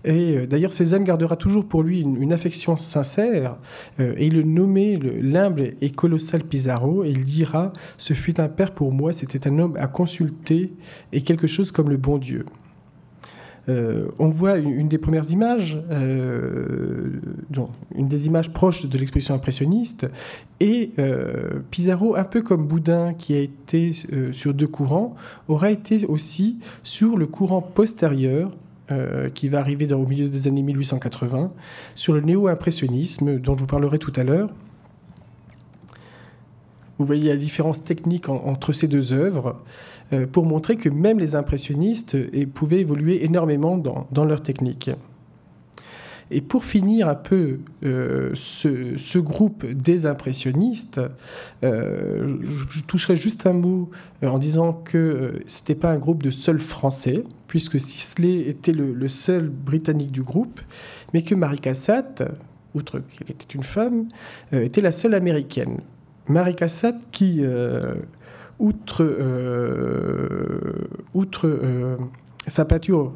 Et 0.04 0.36
euh, 0.36 0.46
d'ailleurs, 0.46 0.72
Cézanne 0.72 1.04
gardera 1.04 1.36
toujours 1.36 1.66
pour 1.66 1.82
lui 1.82 2.00
une, 2.00 2.32
affection 2.32 2.76
sincère, 2.76 3.56
euh, 4.00 4.14
et 4.18 4.26
il 4.26 4.34
le 4.34 4.42
nommait 4.42 4.96
l'humble 4.96 5.74
et 5.80 5.90
colossal 5.90 6.44
Pizarro, 6.44 7.04
et 7.04 7.10
il 7.10 7.24
dira 7.24 7.72
Ce 7.96 8.12
fut 8.12 8.38
un 8.38 8.48
père 8.48 8.72
pour 8.72 8.92
moi, 8.92 9.14
c'était 9.14 9.48
un 9.48 9.58
homme 9.58 9.76
à 9.78 9.86
consulter, 9.86 10.74
et 11.12 11.22
quelque 11.22 11.46
chose 11.46 11.72
comme 11.72 11.88
le 11.88 11.96
bon 11.96 12.18
Dieu. 12.18 12.44
Euh, 13.68 14.08
on 14.18 14.28
voit 14.28 14.58
une, 14.58 14.88
des 14.88 14.98
premières 14.98 15.30
images, 15.30 15.82
une 17.94 18.08
des 18.08 18.26
images 18.26 18.52
proches 18.52 18.86
de 18.86 18.98
l'exposition 18.98 19.34
impressionniste, 19.34 20.06
et 20.60 20.90
Pizarro, 21.70 22.14
un 22.16 22.24
peu 22.24 22.42
comme 22.42 22.66
Boudin, 22.66 23.14
qui 23.14 23.34
a 23.34 23.40
été 23.40 23.92
sur 24.32 24.52
deux 24.54 24.68
courants, 24.68 25.14
aura 25.48 25.70
été 25.70 26.04
aussi 26.06 26.58
sur 26.82 27.16
le 27.16 27.26
courant 27.26 27.62
postérieur 27.62 28.50
euh, 28.90 29.30
qui 29.30 29.48
va 29.48 29.60
arriver 29.60 29.86
dans, 29.86 29.98
au 29.98 30.06
milieu 30.06 30.28
des 30.28 30.46
années 30.46 30.60
1880, 30.60 31.54
sur 31.94 32.12
le 32.12 32.20
néo-impressionnisme, 32.20 33.38
dont 33.38 33.54
je 33.56 33.60
vous 33.60 33.66
parlerai 33.66 33.98
tout 33.98 34.12
à 34.14 34.24
l'heure. 34.24 34.50
Vous 36.98 37.06
voyez 37.06 37.30
la 37.30 37.38
différence 37.38 37.82
technique 37.82 38.28
entre 38.28 38.74
ces 38.74 38.86
deux 38.86 39.14
œuvres, 39.14 39.46
euh, 39.46 39.62
pour 40.32 40.44
montrer 40.46 40.76
que 40.76 40.88
même 40.88 41.18
les 41.18 41.34
impressionnistes 41.34 42.16
pouvaient 42.52 42.80
évoluer 42.80 43.24
énormément 43.24 43.76
dans, 43.78 44.24
leur 44.24 44.42
technique. 44.42 44.90
Et 46.30 46.40
pour 46.40 46.64
finir 46.64 47.08
un 47.08 47.14
peu 47.14 47.58
euh, 47.84 48.30
ce, 48.34 49.18
groupe 49.18 49.66
des 49.66 50.06
impressionnistes, 50.06 51.00
euh, 51.62 52.38
je, 52.70 52.80
toucherai 52.82 53.16
juste 53.16 53.46
un 53.46 53.52
mot 53.52 53.90
euh, 54.22 54.28
en 54.28 54.38
disant 54.38 54.72
que 54.72 55.42
ce 55.46 55.60
n'était 55.60 55.74
pas 55.74 55.90
un 55.90 55.98
groupe 55.98 56.22
de 56.22 56.30
seuls 56.30 56.60
Français, 56.60 57.24
puisque 57.46 57.78
Sisley 57.78 58.48
était 58.48 58.72
le, 58.72 59.06
seul 59.08 59.48
Britannique 59.48 60.12
du 60.12 60.22
groupe, 60.22 60.60
mais 61.12 61.22
que 61.22 61.34
Marie 61.34 61.60
Cassatt, 61.60 62.22
outre 62.74 63.00
qu'elle 63.00 63.30
était 63.30 63.54
une 63.54 63.62
femme, 63.62 64.08
était 64.52 64.80
la 64.80 64.92
seule 64.92 65.14
Américaine. 65.14 65.80
Marie 66.26 66.56
Cassatt 66.56 66.96
qui, 67.12 67.44
outre, 68.58 69.04
outre 71.14 71.48
sa 72.46 72.64
peinture 72.64 73.12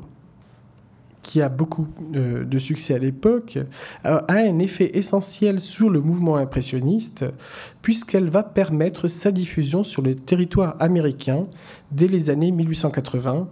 qui 1.28 1.43
a 1.43 1.51
beaucoup 1.51 1.86
euh, 2.16 2.45
de 2.45 2.59
succès 2.59 2.95
à 2.95 2.99
l'époque, 2.99 3.59
a 4.03 4.24
un 4.30 4.59
effet 4.61 4.97
essentiel 4.97 5.61
sur 5.61 5.91
le 5.91 6.01
mouvement 6.01 6.36
impressionniste, 6.36 7.26
puisqu'elle 7.82 8.30
va 8.30 8.43
permettre 8.43 9.09
sa 9.09 9.30
diffusion 9.30 9.84
sur 9.84 10.01
le 10.01 10.14
territoire 10.14 10.74
américain 10.80 11.47
dès 11.93 12.09
les 12.09 12.30
années 12.30 12.51
1880. 12.51 13.49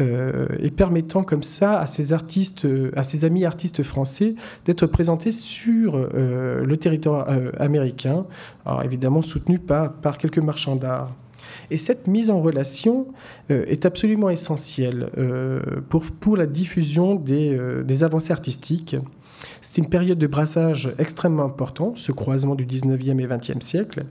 Euh, 0.00 0.46
et 0.58 0.70
permettant 0.70 1.22
comme 1.22 1.42
ça 1.42 1.78
à 1.78 1.86
ses 1.86 2.14
artistes, 2.14 2.66
à 2.96 3.04
ses 3.04 3.26
amis 3.26 3.44
artistes 3.44 3.82
français 3.82 4.34
d'être 4.64 4.86
présentés 4.86 5.32
sur 5.32 5.94
euh, 5.96 6.64
le 6.64 6.76
territoire 6.78 7.28
américain, 7.60 8.24
alors 8.64 8.82
évidemment 8.82 9.20
soutenu 9.20 9.58
par 9.58 10.18
quelques 10.18 10.38
marchands 10.38 10.76
d'art. 10.76 11.14
Et 11.72 11.78
cette 11.78 12.06
mise 12.06 12.28
en 12.28 12.42
relation 12.42 13.06
euh, 13.50 13.64
est 13.66 13.86
absolument 13.86 14.28
essentielle 14.28 15.08
euh, 15.16 15.62
pour, 15.88 16.02
pour 16.02 16.36
la 16.36 16.44
diffusion 16.44 17.14
des, 17.14 17.56
euh, 17.56 17.82
des 17.82 18.04
avancées 18.04 18.30
artistiques. 18.32 18.94
C'est 19.62 19.80
une 19.80 19.88
période 19.88 20.18
de 20.18 20.26
brassage 20.26 20.94
extrêmement 20.98 21.44
important, 21.44 21.94
ce 21.96 22.12
croisement 22.12 22.54
du 22.54 22.66
19e 22.66 23.18
et 23.18 23.26
20e 23.26 23.62
siècle. 23.62 24.04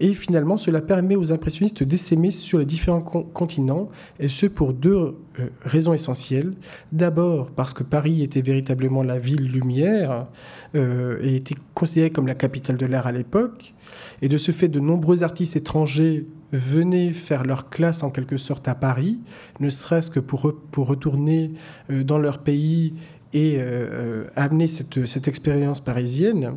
Et 0.00 0.14
finalement, 0.14 0.56
cela 0.56 0.80
permet 0.80 1.14
aux 1.14 1.32
impressionnistes 1.32 1.82
d'essaimer 1.82 2.30
sur 2.30 2.58
les 2.58 2.64
différents 2.64 3.02
continents, 3.02 3.90
et 4.18 4.28
ce 4.28 4.46
pour 4.46 4.72
deux 4.72 5.14
raisons 5.60 5.92
essentielles. 5.92 6.54
D'abord, 6.90 7.50
parce 7.50 7.74
que 7.74 7.84
Paris 7.84 8.24
était 8.24 8.40
véritablement 8.40 9.04
la 9.04 9.18
ville 9.18 9.46
lumière 9.46 10.26
et 10.74 11.36
était 11.36 11.54
considérée 11.74 12.10
comme 12.10 12.26
la 12.26 12.34
capitale 12.34 12.76
de 12.76 12.86
l'art 12.86 13.06
à 13.06 13.12
l'époque. 13.12 13.74
Et 14.20 14.28
de 14.28 14.36
ce 14.36 14.50
fait, 14.50 14.68
de 14.68 14.80
nombreux 14.80 15.22
artistes 15.22 15.54
étrangers 15.54 16.26
venaient 16.52 17.12
faire 17.12 17.44
leur 17.44 17.70
classe 17.70 18.02
en 18.02 18.10
quelque 18.10 18.36
sorte 18.36 18.68
à 18.68 18.74
Paris, 18.74 19.18
ne 19.60 19.70
serait-ce 19.70 20.10
que 20.10 20.20
pour, 20.20 20.54
pour 20.70 20.86
retourner 20.86 21.52
euh, 21.90 22.04
dans 22.04 22.18
leur 22.18 22.38
pays 22.38 22.94
et 23.32 23.56
euh, 23.56 23.62
euh, 23.64 24.24
amener 24.36 24.66
cette, 24.66 25.06
cette 25.06 25.28
expérience 25.28 25.80
parisienne 25.80 26.56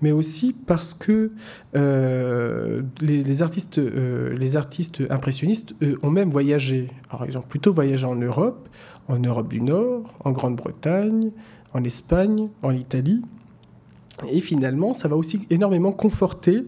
mais 0.00 0.10
aussi 0.10 0.52
parce 0.52 0.94
que 0.94 1.30
les, 1.72 3.42
artistes, 3.42 3.78
les 3.78 4.56
artistes 4.56 5.00
impressionnistes 5.08 5.76
ont 6.02 6.10
même 6.10 6.28
voyagé. 6.28 6.88
Alors, 7.08 7.26
ils 7.26 7.38
ont 7.38 7.42
plutôt 7.42 7.72
voyagé 7.72 8.04
en 8.04 8.16
Europe, 8.16 8.68
en 9.06 9.20
Europe 9.20 9.46
du 9.46 9.60
Nord, 9.60 10.12
en 10.24 10.32
Grande-Bretagne, 10.32 11.30
en 11.72 11.84
Espagne, 11.84 12.48
en 12.62 12.72
Italie. 12.72 13.22
Et 14.28 14.40
finalement, 14.40 14.92
ça 14.92 15.06
va 15.06 15.14
aussi 15.14 15.46
énormément 15.50 15.92
conforter 15.92 16.64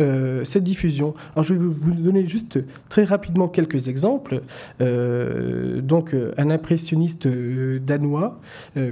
euh, 0.00 0.44
cette 0.44 0.64
diffusion. 0.64 1.14
Je 1.40 1.54
vais 1.54 1.60
vous 1.60 1.92
donner 1.92 2.24
juste 2.24 2.58
très 2.88 3.04
rapidement 3.04 3.48
quelques 3.48 3.88
exemples. 3.88 4.42
Euh, 4.80 5.80
donc 5.80 6.14
un 6.36 6.50
impressionniste 6.50 7.26
euh, 7.26 7.78
danois, 7.80 8.40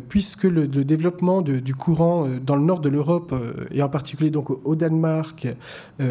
puisque 0.09 0.44
le, 0.44 0.66
développement 0.66 1.42
du 1.42 1.74
courant 1.74 2.26
dans 2.44 2.56
le 2.56 2.62
nord 2.62 2.80
de 2.80 2.88
l'Europe 2.88 3.34
et 3.70 3.82
en 3.82 3.88
particulier 3.88 4.30
donc 4.30 4.50
au 4.50 4.74
Danemark, 4.74 5.48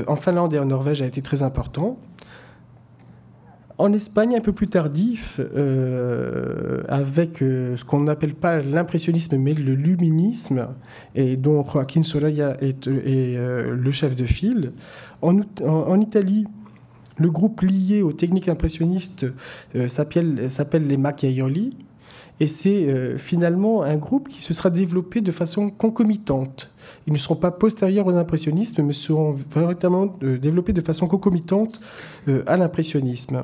en 0.08 0.16
Finlande 0.16 0.54
et 0.54 0.60
en 0.60 0.66
Norvège 0.66 1.02
a 1.02 1.06
été 1.06 1.22
très 1.22 1.42
important. 1.42 1.98
En 3.80 3.94
Espagne, 3.94 4.36
un 4.36 4.42
peu 4.42 4.54
plus 4.54 4.70
tardif, 4.70 5.40
euh, 5.40 6.82
avec 6.88 7.44
euh, 7.44 7.78
ce 7.78 7.86
qu'on 7.86 8.00
n'appelle 8.00 8.34
pas 8.34 8.60
l'impressionnisme, 8.64 9.38
mais 9.38 9.54
le 9.54 9.76
luminisme, 9.76 10.70
et 11.14 11.38
dont 11.38 11.64
Joaquín 11.64 12.04
Soraya 12.04 12.58
est, 12.60 12.88
euh, 12.88 13.76
le 13.76 13.92
chef 13.92 14.16
de 14.16 14.26
file. 14.26 14.72
En, 15.22 16.02
Italie, 16.02 16.48
le 17.18 17.30
groupe 17.30 17.62
lié 17.62 18.02
aux 18.02 18.14
techniques 18.14 18.50
impressionnistes 18.50 19.28
s'appelle 19.88 20.88
les 20.88 20.98
Macchiaioli, 20.98 21.78
et 22.40 22.48
c'est 22.48 23.18
finalement 23.18 23.82
un 23.82 23.98
groupe 23.98 24.30
qui 24.30 24.44
se 24.44 24.54
sera 24.54 24.70
développé 24.70 25.22
de 25.22 25.32
façon 25.32 25.70
concomitante. 25.70 26.72
Ils 27.08 27.14
ne 27.14 27.18
seront 27.18 27.36
pas 27.36 27.52
postérieurs 27.52 28.06
aux 28.08 28.16
impressionnistes, 28.16 28.80
mais 28.80 28.94
seront 28.94 29.34
véritablement 29.34 30.08
développés 30.22 30.74
de 30.74 30.82
façon 30.82 31.08
concomitante 31.08 31.80
à 32.46 32.58
l'impressionnisme. 32.58 33.42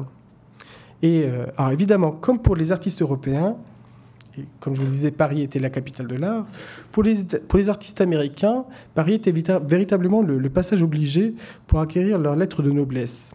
Et 1.03 1.25
euh, 1.25 1.45
alors 1.57 1.73
évidemment, 1.73 2.11
comme 2.11 2.39
pour 2.39 2.55
les 2.55 2.71
artistes 2.71 3.01
européens, 3.01 3.57
et 4.39 4.45
comme 4.59 4.73
je 4.73 4.79
vous 4.79 4.87
le 4.87 4.91
disais, 4.91 5.11
Paris 5.11 5.41
était 5.41 5.59
la 5.59 5.69
capitale 5.69 6.07
de 6.07 6.15
l'art. 6.15 6.47
Pour 6.91 7.03
les, 7.03 7.69
artistes 7.69 8.01
américains, 8.01 8.65
Paris 8.95 9.15
était 9.15 9.31
véritablement 9.31 10.23
le, 10.23 10.49
passage 10.49 10.81
obligé 10.81 11.35
pour 11.67 11.81
acquérir 11.81 12.17
leur 12.17 12.35
lettre 12.35 12.63
de 12.63 12.71
noblesse. 12.71 13.31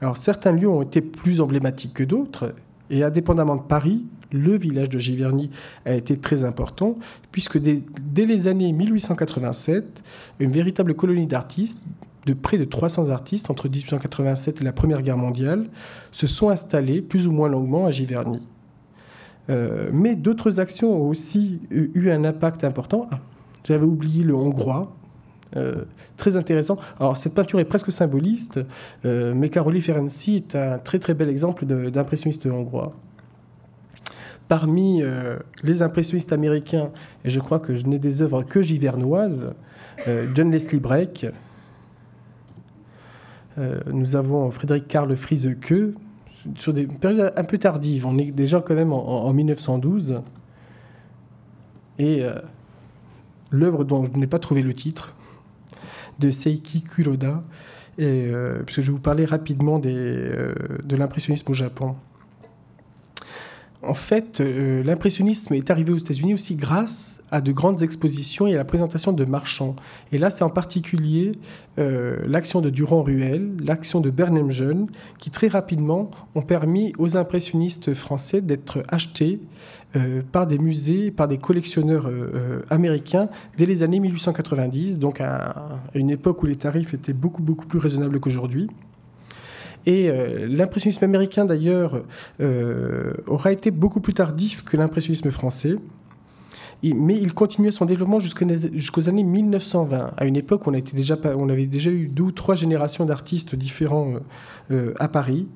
Alors 0.00 0.16
certains 0.18 0.52
lieux 0.52 0.68
ont 0.68 0.82
été 0.82 1.00
plus 1.00 1.40
emblématiques 1.40 1.94
que 1.94 2.04
d'autres, 2.04 2.54
et 2.90 3.02
indépendamment 3.02 3.56
de 3.56 3.62
Paris, 3.62 4.04
le 4.30 4.56
village 4.56 4.90
de 4.90 4.98
Giverny 4.98 5.50
a 5.86 5.94
été 5.94 6.16
très 6.16 6.44
important, 6.44 6.98
puisque 7.32 7.58
dès, 7.58 7.82
dès 8.00 8.26
les 8.26 8.46
années 8.46 8.72
1887, 8.72 10.02
une 10.38 10.52
véritable 10.52 10.94
colonie 10.94 11.26
d'artistes, 11.26 11.80
de 12.26 12.34
près 12.34 12.58
de 12.58 12.64
300 12.64 13.10
artistes 13.10 13.50
entre 13.50 13.68
1887 13.68 14.60
et 14.60 14.64
la 14.64 14.72
Première 14.72 15.02
Guerre 15.02 15.16
mondiale 15.16 15.66
se 16.12 16.26
sont 16.26 16.50
installés 16.50 17.00
plus 17.00 17.26
ou 17.26 17.32
moins 17.32 17.48
longuement 17.48 17.86
à 17.86 17.90
Giverny. 17.90 18.42
Euh, 19.48 19.90
mais 19.92 20.14
d'autres 20.14 20.60
actions 20.60 20.94
ont 20.94 21.08
aussi 21.08 21.60
eu 21.70 22.10
un 22.10 22.24
impact 22.24 22.64
important. 22.64 23.08
Ah, 23.10 23.18
j'avais 23.64 23.84
oublié 23.84 24.22
le 24.22 24.34
hongrois, 24.34 24.92
euh, 25.56 25.84
très 26.16 26.36
intéressant. 26.36 26.78
Alors 26.98 27.16
cette 27.16 27.34
peinture 27.34 27.58
est 27.58 27.64
presque 27.64 27.90
symboliste, 27.90 28.60
euh, 29.04 29.32
mais 29.34 29.48
Karoli 29.48 29.80
Ferenczi 29.80 30.36
est 30.36 30.54
un 30.54 30.78
très 30.78 30.98
très 30.98 31.14
bel 31.14 31.28
exemple 31.28 31.64
d'impressionniste 31.64 32.46
hongrois. 32.46 32.92
Parmi 34.48 35.00
les 35.62 35.80
impressionnistes 35.80 36.32
américains, 36.32 36.90
et 37.24 37.30
je 37.30 37.38
crois 37.38 37.60
que 37.60 37.76
je 37.76 37.86
n'ai 37.86 38.00
des 38.00 38.20
œuvres 38.20 38.42
que 38.42 38.62
givernoises, 38.62 39.54
John 40.34 40.50
Leslie 40.50 40.80
Breck, 40.80 41.24
nous 43.92 44.16
avons 44.16 44.50
Frédéric 44.50 44.88
Karl 44.88 45.14
Frieseke, 45.16 45.94
sur 46.56 46.72
des 46.72 46.86
périodes 46.86 47.32
un 47.36 47.44
peu 47.44 47.58
tardives. 47.58 48.06
On 48.06 48.18
est 48.18 48.30
déjà 48.30 48.60
quand 48.60 48.74
même 48.74 48.92
en, 48.92 49.32
1912. 49.32 50.22
Et 51.98 52.22
euh, 52.22 52.34
l'œuvre 53.50 53.84
dont 53.84 54.04
je 54.04 54.18
n'ai 54.18 54.26
pas 54.26 54.38
trouvé 54.38 54.62
le 54.62 54.74
titre, 54.74 55.14
de 56.18 56.30
Seiki 56.30 56.82
Kuroda, 56.82 57.42
et, 57.98 58.28
euh, 58.30 58.62
puisque 58.64 58.80
je 58.80 58.86
vais 58.86 58.92
vous 58.92 59.02
parler 59.02 59.24
rapidement 59.24 59.78
des, 59.78 60.30
de 60.84 60.96
l'impressionnisme 60.96 61.50
au 61.50 61.54
Japon. 61.54 61.96
En 63.82 63.94
fait, 63.94 64.40
euh, 64.40 64.82
l'impressionnisme 64.82 65.54
est 65.54 65.70
arrivé 65.70 65.90
aux 65.90 65.96
États-Unis 65.96 66.34
aussi 66.34 66.54
grâce 66.56 67.22
à 67.30 67.40
de 67.40 67.50
grandes 67.50 67.82
expositions 67.82 68.46
et 68.46 68.54
à 68.54 68.58
la 68.58 68.64
présentation 68.66 69.12
de 69.12 69.24
marchands. 69.24 69.74
Et 70.12 70.18
là, 70.18 70.28
c'est 70.28 70.44
en 70.44 70.50
particulier 70.50 71.32
euh, 71.78 72.18
l'action 72.26 72.60
de 72.60 72.68
Durand-Ruel, 72.68 73.52
l'action 73.58 74.00
de 74.00 74.10
Bernheim 74.10 74.50
Jeune, 74.50 74.88
qui 75.18 75.30
très 75.30 75.48
rapidement 75.48 76.10
ont 76.34 76.42
permis 76.42 76.92
aux 76.98 77.16
impressionnistes 77.16 77.94
français 77.94 78.42
d'être 78.42 78.82
achetés 78.88 79.40
euh, 79.96 80.20
par 80.30 80.46
des 80.46 80.58
musées, 80.58 81.10
par 81.10 81.26
des 81.26 81.38
collectionneurs 81.38 82.10
américains 82.68 83.30
dès 83.56 83.64
les 83.64 83.82
années 83.82 84.00
1890, 84.00 84.98
donc 84.98 85.22
à, 85.22 85.80
une 85.94 86.10
époque 86.10 86.42
où 86.42 86.46
les 86.46 86.56
tarifs 86.56 86.92
étaient 86.92 87.14
beaucoup, 87.14 87.42
beaucoup 87.42 87.66
plus 87.66 87.78
raisonnables 87.78 88.20
qu'aujourd'hui. 88.20 88.68
Et 89.86 90.08
euh, 90.08 90.46
l'impressionnisme 90.48 91.04
américain, 91.04 91.44
d'ailleurs, 91.44 92.02
euh, 92.40 93.14
aura 93.26 93.52
été 93.52 93.70
beaucoup 93.70 94.00
plus 94.00 94.14
tardif 94.14 94.64
que 94.64 94.76
l'impressionnisme 94.76 95.30
français. 95.30 95.76
mais 96.82 97.14
il 97.14 97.34
continuait 97.34 97.72
son 97.72 97.84
développement 97.84 98.20
jusqu'aux 98.20 99.08
années 99.08 99.24
1920, 99.24 100.12
à 100.16 100.24
une 100.24 100.36
époque 100.36 100.66
où 100.66 100.70
on, 100.70 101.48
avait 101.48 101.66
déjà 101.66 101.90
eu 101.90 102.08
deux 102.08 102.22
ou 102.24 102.32
trois 102.32 102.54
générations 102.54 103.04
d'artistes 103.04 103.54
différents 103.54 104.14
euh, 104.70 104.94
à 104.98 105.08
Paris 105.08 105.46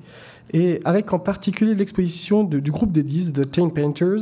et 0.53 0.79
avec 0.85 1.11
en 1.11 1.17
particulier 1.17 1.73
l'exposition 1.73 2.43
du 2.43 2.71
groupe 2.71 2.91
des 2.91 3.01
10, 3.01 3.33
The 3.33 3.49
Ten 3.49 3.71
Painters, 3.71 4.21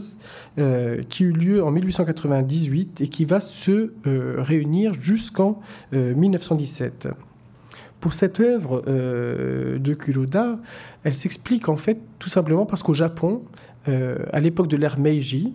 qui 1.09 1.23
eut 1.25 1.33
lieu 1.33 1.61
en 1.61 1.69
1898 1.69 3.01
et 3.01 3.09
qui 3.09 3.25
va 3.25 3.41
se 3.41 3.91
réunir 4.05 4.93
jusqu'en 4.93 5.59
1917. 5.91 7.09
Pour 8.03 8.13
cette 8.13 8.41
œuvre 8.41 8.83
euh, 8.89 9.79
de 9.79 9.93
Kuroda, 9.93 10.59
elle 11.05 11.13
s'explique 11.13 11.69
en 11.69 11.77
fait 11.77 12.01
tout 12.19 12.27
simplement 12.27 12.65
parce 12.65 12.83
qu'au 12.83 12.93
Japon, 12.93 13.43
euh, 13.87 14.17
à 14.33 14.41
l'époque 14.41 14.67
de 14.67 14.75
l'ère 14.75 14.99
Meiji, 14.99 15.53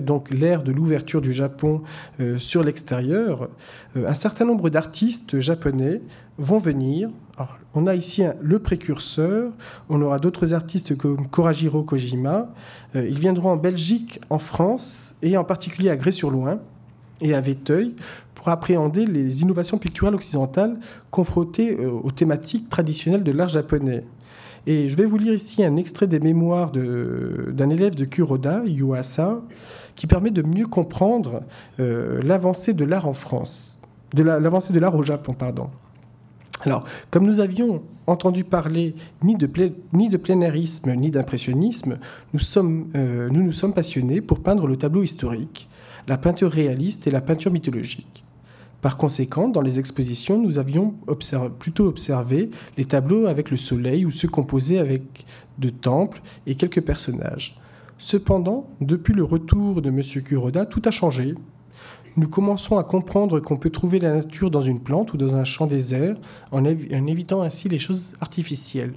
donc 0.00 0.30
l'ère 0.30 0.62
de 0.62 0.70
l'ouverture 0.70 1.20
du 1.20 1.32
Japon 1.32 1.82
euh, 2.20 2.38
sur 2.38 2.62
l'extérieur, 2.62 3.48
un 3.96 4.14
certain 4.14 4.44
nombre 4.44 4.70
d'artistes 4.70 5.40
japonais 5.40 6.00
vont 6.38 6.58
venir. 6.58 7.10
on 7.74 7.88
a 7.88 7.96
ici 7.96 8.22
le 8.40 8.60
précurseur, 8.60 9.50
on 9.88 10.00
aura 10.02 10.20
d'autres 10.20 10.54
artistes 10.54 10.96
comme 10.96 11.26
Korajiro 11.26 11.82
Kojima. 11.82 12.54
ils 12.94 13.18
viendront 13.18 13.50
en 13.50 13.56
Belgique, 13.56 14.20
en 14.30 14.38
France 14.38 15.16
et 15.20 15.36
en 15.36 15.42
particulier 15.42 15.90
à 15.90 15.96
Grès-sur-Loing 15.96 16.60
et 17.22 17.34
à 17.34 17.40
Véteuil 17.40 17.96
pour 18.42 18.50
appréhender 18.50 19.06
les 19.06 19.42
innovations 19.42 19.78
picturales 19.78 20.16
occidentales 20.16 20.76
confrontées 21.12 21.76
euh, 21.78 21.92
aux 21.92 22.10
thématiques 22.10 22.68
traditionnelles 22.68 23.22
de 23.22 23.30
l'art 23.30 23.48
japonais. 23.48 24.04
Et 24.66 24.88
je 24.88 24.96
vais 24.96 25.04
vous 25.04 25.16
lire 25.16 25.32
ici 25.32 25.62
un 25.62 25.76
extrait 25.76 26.08
des 26.08 26.18
mémoires 26.18 26.72
d'un 26.72 27.70
élève 27.70 27.94
de 27.94 28.04
Kuroda, 28.04 28.62
Yuasa, 28.66 29.40
qui 29.94 30.08
permet 30.08 30.32
de 30.32 30.42
mieux 30.42 30.66
comprendre 30.66 31.44
euh, 31.78 32.20
l'avancée 32.24 32.74
de 32.74 32.84
l'art 32.84 33.06
en 33.06 33.12
France, 33.12 33.80
de 34.12 34.24
l'avancée 34.24 34.72
de 34.72 34.80
l'art 34.80 34.96
au 34.96 35.04
Japon, 35.04 35.34
pardon. 35.34 35.70
Alors, 36.64 36.82
comme 37.12 37.24
nous 37.24 37.38
avions 37.38 37.82
entendu 38.08 38.42
parler 38.42 38.96
ni 39.22 39.36
de, 39.36 39.48
ni 39.92 40.08
de 40.08 40.16
plénarisme 40.16 40.92
ni 40.94 41.12
d'impressionnisme, 41.12 41.98
nous, 42.34 42.40
euh, 42.96 43.28
nous 43.30 43.42
nous 43.44 43.52
sommes 43.52 43.72
passionnés 43.72 44.20
pour 44.20 44.40
peindre 44.40 44.66
le 44.66 44.76
tableau 44.76 45.04
historique, 45.04 45.68
la 46.08 46.18
peinture 46.18 46.50
réaliste 46.50 47.06
et 47.06 47.12
la 47.12 47.20
peinture 47.20 47.52
mythologique. 47.52 48.24
Par 48.82 48.96
conséquent, 48.96 49.48
dans 49.48 49.60
les 49.60 49.78
expositions, 49.78 50.42
nous 50.42 50.58
avions 50.58 50.94
plutôt 51.60 51.86
observé 51.86 52.50
les 52.76 52.84
tableaux 52.84 53.26
avec 53.26 53.52
le 53.52 53.56
soleil 53.56 54.04
ou 54.04 54.10
ceux 54.10 54.26
composés 54.26 54.80
avec 54.80 55.24
de 55.58 55.70
temples 55.70 56.20
et 56.48 56.56
quelques 56.56 56.82
personnages. 56.82 57.60
Cependant, 57.96 58.68
depuis 58.80 59.14
le 59.14 59.22
retour 59.22 59.80
de 59.80 59.88
M. 59.88 60.02
Kuroda, 60.24 60.66
tout 60.66 60.82
a 60.84 60.90
changé. 60.90 61.36
Nous 62.16 62.28
commençons 62.28 62.76
à 62.76 62.82
comprendre 62.82 63.38
qu'on 63.38 63.56
peut 63.56 63.70
trouver 63.70 64.00
la 64.00 64.14
nature 64.14 64.50
dans 64.50 64.62
une 64.62 64.80
plante 64.80 65.12
ou 65.14 65.16
dans 65.16 65.36
un 65.36 65.44
champ 65.44 65.68
désert 65.68 66.16
en, 66.50 66.64
évitant 66.64 67.42
ainsi 67.42 67.68
les 67.68 67.78
choses 67.78 68.14
artificielles. 68.20 68.94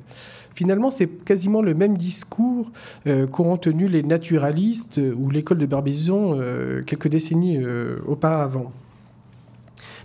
Finalement, 0.55 0.89
c'est 0.89 1.07
quasiment 1.07 1.61
le 1.61 1.75
même 1.75 1.95
discours 1.95 2.71
euh, 3.05 3.27
qu'auront 3.27 3.57
tenu 3.57 3.87
les 3.87 4.01
naturalistes 4.01 4.99
ou 5.15 5.29
l'école 5.29 5.59
de 5.59 5.67
Barbizon 5.67 6.37
euh, 6.39 6.81
quelques 6.81 7.09
décennies 7.09 7.57
euh, 7.57 7.97
auparavant. 8.07 8.71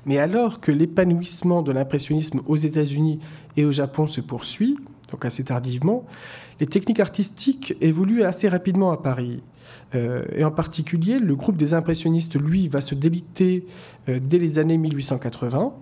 Mais 0.07 0.19
alors 0.19 0.61
que 0.61 0.73
l'épanouissement 0.73 1.63
de 1.63 1.73
l'impressionnisme 1.73 2.41
aux 2.47 2.57
États-Unis 2.57 3.21
et 3.57 3.65
au 3.65 3.73
Japon 3.73 4.07
se 4.07 4.21
poursuit, 4.21 4.77
donc 5.11 5.25
assez 5.25 5.45
tardivement, 5.45 6.05
les 6.61 6.67
techniques 6.67 7.01
artistiques 7.01 7.75
évoluent 7.81 8.25
assez 8.25 8.49
rapidement 8.49 8.93
à 8.93 8.97
Paris. 8.97 9.43
Euh, 9.95 10.25
et 10.35 10.45
en 10.45 10.51
particulier, 10.51 11.19
le 11.19 11.35
groupe 11.35 11.57
des 11.57 11.75
impressionnistes, 11.75 12.39
lui, 12.39 12.69
va 12.69 12.81
se 12.81 12.95
déliter 12.95 13.67
euh, 14.09 14.21
dès 14.23 14.39
les 14.39 14.59
années 14.59 14.79
1880. 14.79 15.73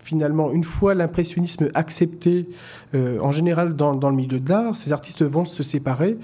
Finalement, 0.00 0.52
une 0.52 0.64
fois 0.64 0.94
l'impressionnisme 0.94 1.70
accepté, 1.74 2.46
euh, 2.94 3.18
en 3.20 3.32
général 3.32 3.74
dans, 3.74 3.94
dans, 3.94 4.10
le 4.10 4.16
milieu 4.16 4.38
de 4.38 4.48
l'art, 4.48 4.76
ces 4.76 4.92
artistes 4.92 5.22
vont 5.22 5.46
se 5.46 5.62
séparer 5.62 6.18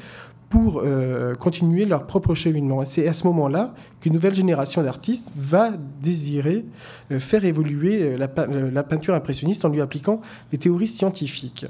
pour 0.51 0.83
euh, 0.85 1.35
continuer 1.37 1.87
leur 1.87 2.07
propre 2.07 2.35
cheminement. 2.35 2.85
c'est 2.85 3.07
à 3.07 3.13
ce 3.13 3.25
moment-là 3.29 3.73
qu'une 4.01 4.13
nouvelle 4.13 4.35
génération 4.35 4.83
d'artistes 4.83 5.31
va 5.37 5.73
désirer 6.03 6.67
euh, 7.13 7.21
faire 7.21 7.45
évoluer 7.45 8.03
euh, 8.03 8.71
la, 8.73 8.83
peinture 8.83 9.15
impressionniste 9.15 9.65
en 9.65 9.69
lui 9.69 9.81
appliquant 9.81 10.21
les 10.51 10.59
théories 10.59 10.89
scientifiques. 10.89 11.67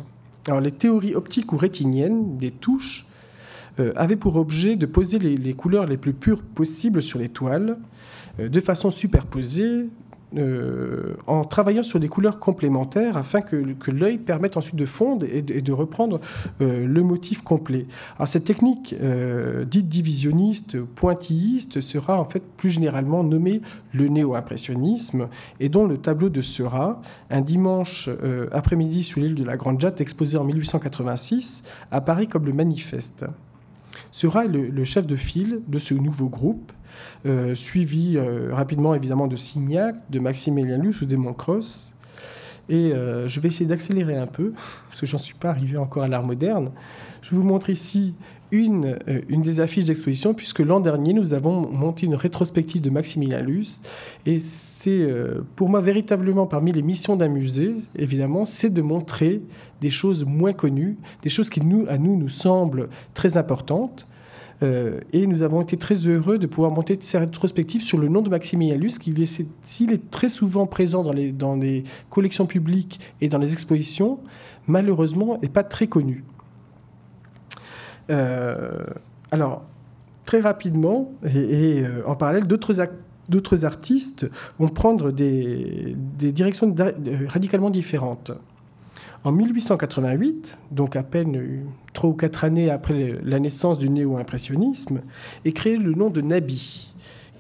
Alors, 0.49 0.63
les 0.63 0.73
théories 0.73 1.15
optiques 1.15 1.53
ou 1.53 1.59
rétiniennes 1.59 2.39
des 2.39 2.51
touches 2.51 3.07
avaient 3.97 4.17
pour 4.17 4.37
objet 4.37 4.77
de 4.77 4.85
poser 4.85 5.19
les, 5.19 5.55
couleurs 5.55 5.87
les 5.87 5.97
plus 5.97 6.13
pures 6.13 6.43
possibles 6.43 7.01
sur 7.01 7.19
les 7.19 7.31
toiles, 7.31 7.79
de 8.39 8.61
façon 8.61 8.91
superposée, 8.91 9.87
euh, 10.37 11.15
en 11.27 11.45
travaillant 11.45 11.83
sur 11.83 11.99
des 11.99 12.07
couleurs 12.07 12.39
complémentaires 12.39 13.17
afin 13.17 13.41
que, 13.41 13.57
l'œil 13.91 14.19
permette 14.19 14.57
ensuite 14.57 14.77
de 14.77 14.87
fondre 14.87 15.27
et 15.27 15.43
de, 15.43 15.73
reprendre 15.73 16.21
euh, 16.61 16.87
le 16.87 17.03
motif 17.03 17.43
complet. 17.43 17.87
Cette 18.27 18.45
technique 18.45 18.95
euh, 19.01 19.65
dite 19.65 19.89
divisionniste, 19.89 20.81
pointilliste, 20.81 21.81
sera 21.81 22.21
en 22.21 22.25
fait 22.25 22.45
plus 22.57 22.71
généralement 22.71 23.25
nommée 23.25 23.61
le 23.93 24.07
néo-impressionnisme 24.07 25.29
et 25.59 25.69
dont 25.69 25.87
le 25.87 25.99
tableau 25.99 26.29
de 26.29 26.41
Seurat, 26.41 27.03
un 27.31 27.41
dimanche 27.41 28.09
après-midi 28.53 29.03
sur 29.03 29.21
l'île 29.21 29.35
de 29.35 29.45
la 29.45 29.57
Grande 29.57 29.81
Jatte 29.81 30.01
exposé 30.01 30.37
en 30.39 30.45
1886, 30.45 31.65
apparaît 31.91 32.27
comme 32.27 32.47
le 32.47 32.53
manifeste. 32.53 33.25
Seurat 34.13 34.45
est 34.45 34.49
le 34.49 34.85
chef 34.85 35.07
de 35.07 35.17
file 35.17 35.61
de 35.67 35.79
ce 35.79 35.95
nouveau 35.95 36.29
groupe 36.29 36.73
suivi 37.55 38.17
euh, 38.17 38.51
rapidement 38.53 38.95
évidemment 38.95 39.27
de 39.27 39.37
Signac, 39.37 39.97
de 40.11 40.19
Maximilien 40.19 40.79
Luce 40.79 41.01
ou 41.03 41.07
d'Emon 41.07 41.35
Cross. 41.35 41.93
Et 42.69 42.93
euh, 42.93 43.29
je 43.29 43.41
vais 43.41 43.49
essayer 43.49 43.67
d'accélérer 43.67 44.17
un 44.17 44.29
peu, 44.29 44.53
parce 44.89 45.01
que 45.01 45.07
j'en 45.07 45.19
suis 45.19 45.35
pas 45.35 45.51
arrivé 45.51 45.77
encore 45.77 46.05
à 46.05 46.09
l'art 46.09 46.23
moderne. 46.23 46.71
Je 47.23 47.35
vous 47.35 47.43
montre 47.43 47.69
ici 47.69 48.15
une, 48.53 48.99
une 49.29 49.43
des 49.43 49.61
affiches 49.61 49.85
d'exposition, 49.85 50.35
puisque 50.35 50.61
l'an 50.61 50.81
dernier, 50.81 51.13
nous 51.13 51.35
avons 51.35 51.69
monté 51.69 52.07
une 52.07 52.15
rétrospective 52.15 52.81
de 52.81 52.91
Maximilien 52.91 53.41
Luce. 53.41 53.81
Et 54.25 54.41
c'est 54.41 55.09
pour 55.57 55.69
moi 55.69 55.81
véritablement 55.81 56.47
parmi 56.47 56.73
les 56.73 56.83
missions 56.83 57.17
d'un 57.17 57.29
musée, 57.29 57.75
évidemment, 57.97 58.45
c'est 58.45 58.71
de 58.71 58.83
montrer 58.83 59.43
des 59.81 59.91
choses 59.91 60.25
moins 60.25 60.53
connues, 60.53 60.97
des 61.23 61.29
choses 61.29 61.51
qui 61.51 61.61
nous, 61.65 61.87
à 61.89 61.99
nous 61.99 62.17
nous 62.17 62.29
semblent 62.29 62.89
très 63.15 63.37
importantes. 63.37 64.07
Euh, 64.63 65.01
et 65.13 65.27
nous 65.27 65.43
avons 65.43 65.63
été 65.63 65.77
très 65.77 65.95
heureux 65.95 66.39
de 66.39 66.47
pouvoir 66.47 66.71
monter 66.71 66.99
ces 67.01 67.19
rétrospectives 67.19 67.83
sur 67.83 67.99
le 67.99 68.09
nom 68.09 68.21
de 68.21 68.29
Maximilien 68.29 68.79
qui 69.01 69.15
s'il 69.63 69.93
est 69.93 70.11
très 70.11 70.29
souvent 70.29 70.67
présent 70.67 71.03
dans 71.03 71.13
les, 71.13 71.33
dans 71.33 71.57
les 71.57 71.85
collections 72.11 72.47
publiques 72.47 73.01
et 73.21 73.29
dans 73.29 73.39
les 73.39 73.53
expositions, 73.53 74.19
malheureusement 74.67 75.39
n'est 75.41 75.49
pas 75.49 75.65
très 75.65 75.87
connu. 75.87 76.25
Euh, 78.11 78.85
alors, 79.31 79.63
très 80.27 80.41
rapidement, 80.41 81.13
et, 81.25 81.83
euh, 81.83 82.03
en 82.07 82.17
parallèle, 82.17 82.47
d'autres 82.47 83.65
artistes 83.65 84.29
vont 84.59 84.69
prendre 84.69 85.11
des, 85.11 85.97
des 86.19 86.33
directions 86.33 86.75
radicalement 87.27 87.71
différentes. 87.71 88.33
En 89.23 89.33
1888, 89.33 90.57
donc 90.71 90.97
à 90.97 91.03
peine 91.03 91.67
trois 91.93 92.09
ou 92.09 92.15
quatre 92.15 92.43
années 92.43 92.71
après 92.71 93.19
la 93.23 93.39
naissance 93.39 93.79
du 93.79 93.91
néo-impressionnisme, 93.91 95.03
est 95.45 95.53
créé 95.53 95.77
le 95.77 95.93
nom 95.93 96.09
de 96.09 96.23
Nabi, 96.23 96.91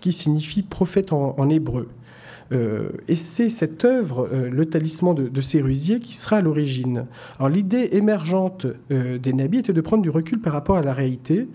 qui 0.03 0.12
signifie 0.12 0.62
prophète 0.62 1.14
en, 1.14 1.49
hébreu. 1.49 1.89
Euh, 2.53 2.91
et 3.09 3.16
c'est 3.16 3.49
cette 3.49 3.87
œuvre, 3.87 4.28
euh, 4.31 4.51
le 4.51 4.66
talisman 4.66 5.14
de, 5.14 5.28
de 5.28 5.99
qui 5.99 6.14
sera 6.14 6.37
à 6.37 6.41
l'origine. 6.43 7.07
L'idée 7.49 7.91
émergente 7.93 8.66
euh, 8.91 9.16
des 9.16 9.33
Nabis 9.33 9.61
était 9.61 9.72
de 9.72 9.81
prendre 9.81 10.03
du 10.03 10.11
recul 10.11 10.39
par 10.41 10.53
rapport 10.53 10.76
à 10.76 10.83
la 10.83 10.93
réalité, 10.93 11.49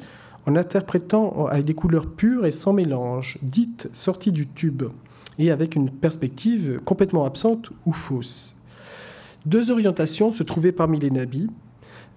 en 0.48 0.56
interprétant 0.56 1.46
avec 1.46 1.66
des 1.66 1.76
couleurs 1.76 2.08
pures 2.08 2.48
et 2.48 2.52
sans 2.52 2.74
mélange, 2.74 3.38
dites 3.44 3.90
sorties 3.94 4.32
du 4.32 4.48
tube, 4.48 4.84
et 5.38 5.52
avec 5.52 5.76
une 5.76 5.92
perspective 5.92 6.80
complètement 6.84 7.26
absente 7.26 7.70
ou 7.86 7.92
fausse. 7.92 8.55
Deux 9.46 9.72
orientations 9.72 10.32
se 10.32 10.44
trouvaient 10.44 10.72
parmi 10.72 11.00
les 11.00 11.12
nabis. 11.12 11.50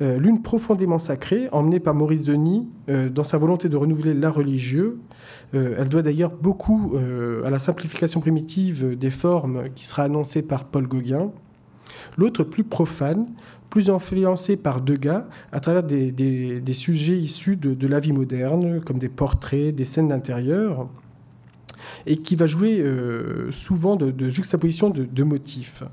l'une 0.00 0.42
profondément 0.42 0.98
sacrée, 0.98 1.48
emmenée 1.50 1.80
par 1.80 1.94
Maurice 1.94 2.22
Denis 2.22 2.68
dans 2.86 3.24
sa 3.24 3.36
volonté 3.36 3.68
de 3.68 3.76
renouveler 3.76 4.14
l'art 4.14 4.34
religieux. 4.34 5.00
elle 5.52 5.88
doit 5.88 6.02
d'ailleurs 6.02 6.30
beaucoup 6.30 6.94
à 7.44 7.50
la 7.50 7.58
simplification 7.58 8.20
primitive 8.20 8.96
des 8.96 9.10
formes 9.10 9.64
qui 9.74 9.84
sera 9.84 10.04
annoncée 10.04 10.42
par 10.42 10.66
Paul 10.66 10.86
Gauguin. 10.86 11.32
L'autre 12.16 12.44
plus 12.44 12.64
profane, 12.64 13.26
plus 13.70 13.90
influencé 13.90 14.56
par 14.56 14.80
Degas 14.80 15.24
à 15.52 15.60
travers 15.60 15.82
des, 15.82 16.72
sujets 16.72 17.18
issus 17.18 17.56
de, 17.56 17.86
la 17.86 18.00
vie 18.00 18.12
moderne, 18.12 18.80
comme 18.80 18.98
des 18.98 19.08
portraits, 19.08 19.74
des 19.74 19.84
scènes 19.84 20.08
d'intérieur, 20.08 20.88
et 22.06 22.18
qui 22.18 22.36
va 22.36 22.46
jouer 22.46 22.80
euh, 22.80 23.50
souvent 23.52 23.96
de, 23.96 24.28
juxtaposition 24.28 24.90
de, 24.90 25.22
motifs. 25.22 25.84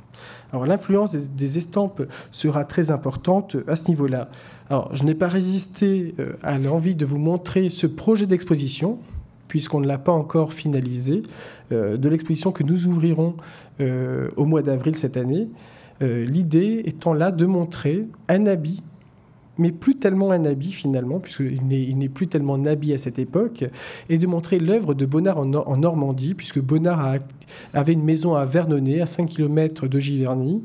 Alors 0.55 0.65
l'influence 0.65 1.11
des, 1.13 1.57
estampes 1.57 2.03
sera 2.31 2.63
très 2.63 2.89
importante 2.89 3.57
à 3.67 3.75
ce 3.75 3.89
niveau-là. 3.89 4.29
Alors 4.69 4.95
je 4.95 5.03
n'ai 5.03 5.13
pas 5.13 5.27
résisté 5.27 6.15
euh, 6.17 6.31
à 6.43 6.57
l'envie 6.59 6.95
de 6.95 7.05
vous 7.05 7.17
montrer 7.17 7.69
ce 7.69 7.85
projet 7.85 8.25
d'exposition, 8.25 8.99
puisqu'on 9.49 9.81
ne 9.81 9.85
l'a 9.85 9.97
pas 9.97 10.13
encore 10.13 10.53
finalisé, 10.53 11.23
euh, 11.73 11.97
de 11.97 12.07
l'exposition 12.07 12.53
que 12.53 12.63
nous 12.63 12.87
ouvrirons 12.87 13.35
au 13.81 14.45
mois 14.45 14.61
d'avril 14.61 14.95
cette 14.95 15.17
année. 15.17 15.49
Euh, 16.01 16.23
l'idée 16.23 16.83
étant 16.85 17.13
là 17.13 17.31
de 17.31 17.45
montrer 17.45 18.05
un 18.29 18.45
habit 18.45 18.81
mais 19.57 19.71
plus 19.71 19.95
tellement 19.95 20.31
un 20.31 20.45
habit 20.45 20.71
finalement, 20.71 21.19
puisqu'il 21.19 21.65
n'est 21.65 22.09
plus 22.09 22.27
tellement 22.27 22.55
un 22.55 22.65
habit 22.65 22.93
à 22.93 22.97
cette 22.97 23.19
époque, 23.19 23.65
et 24.09 24.17
de 24.17 24.27
montrer 24.27 24.59
l'œuvre 24.59 24.93
de 24.93 25.05
Bonnard 25.05 25.39
en, 25.39 25.77
Normandie, 25.77 26.33
puisque 26.33 26.59
Bonnard 26.59 27.19
avait 27.73 27.93
une 27.93 28.03
maison 28.03 28.35
à 28.35 28.45
Vernonay, 28.45 29.01
à 29.01 29.05
5 29.05 29.27
km 29.27 29.87
de 29.87 29.99
Giverny, 29.99 30.63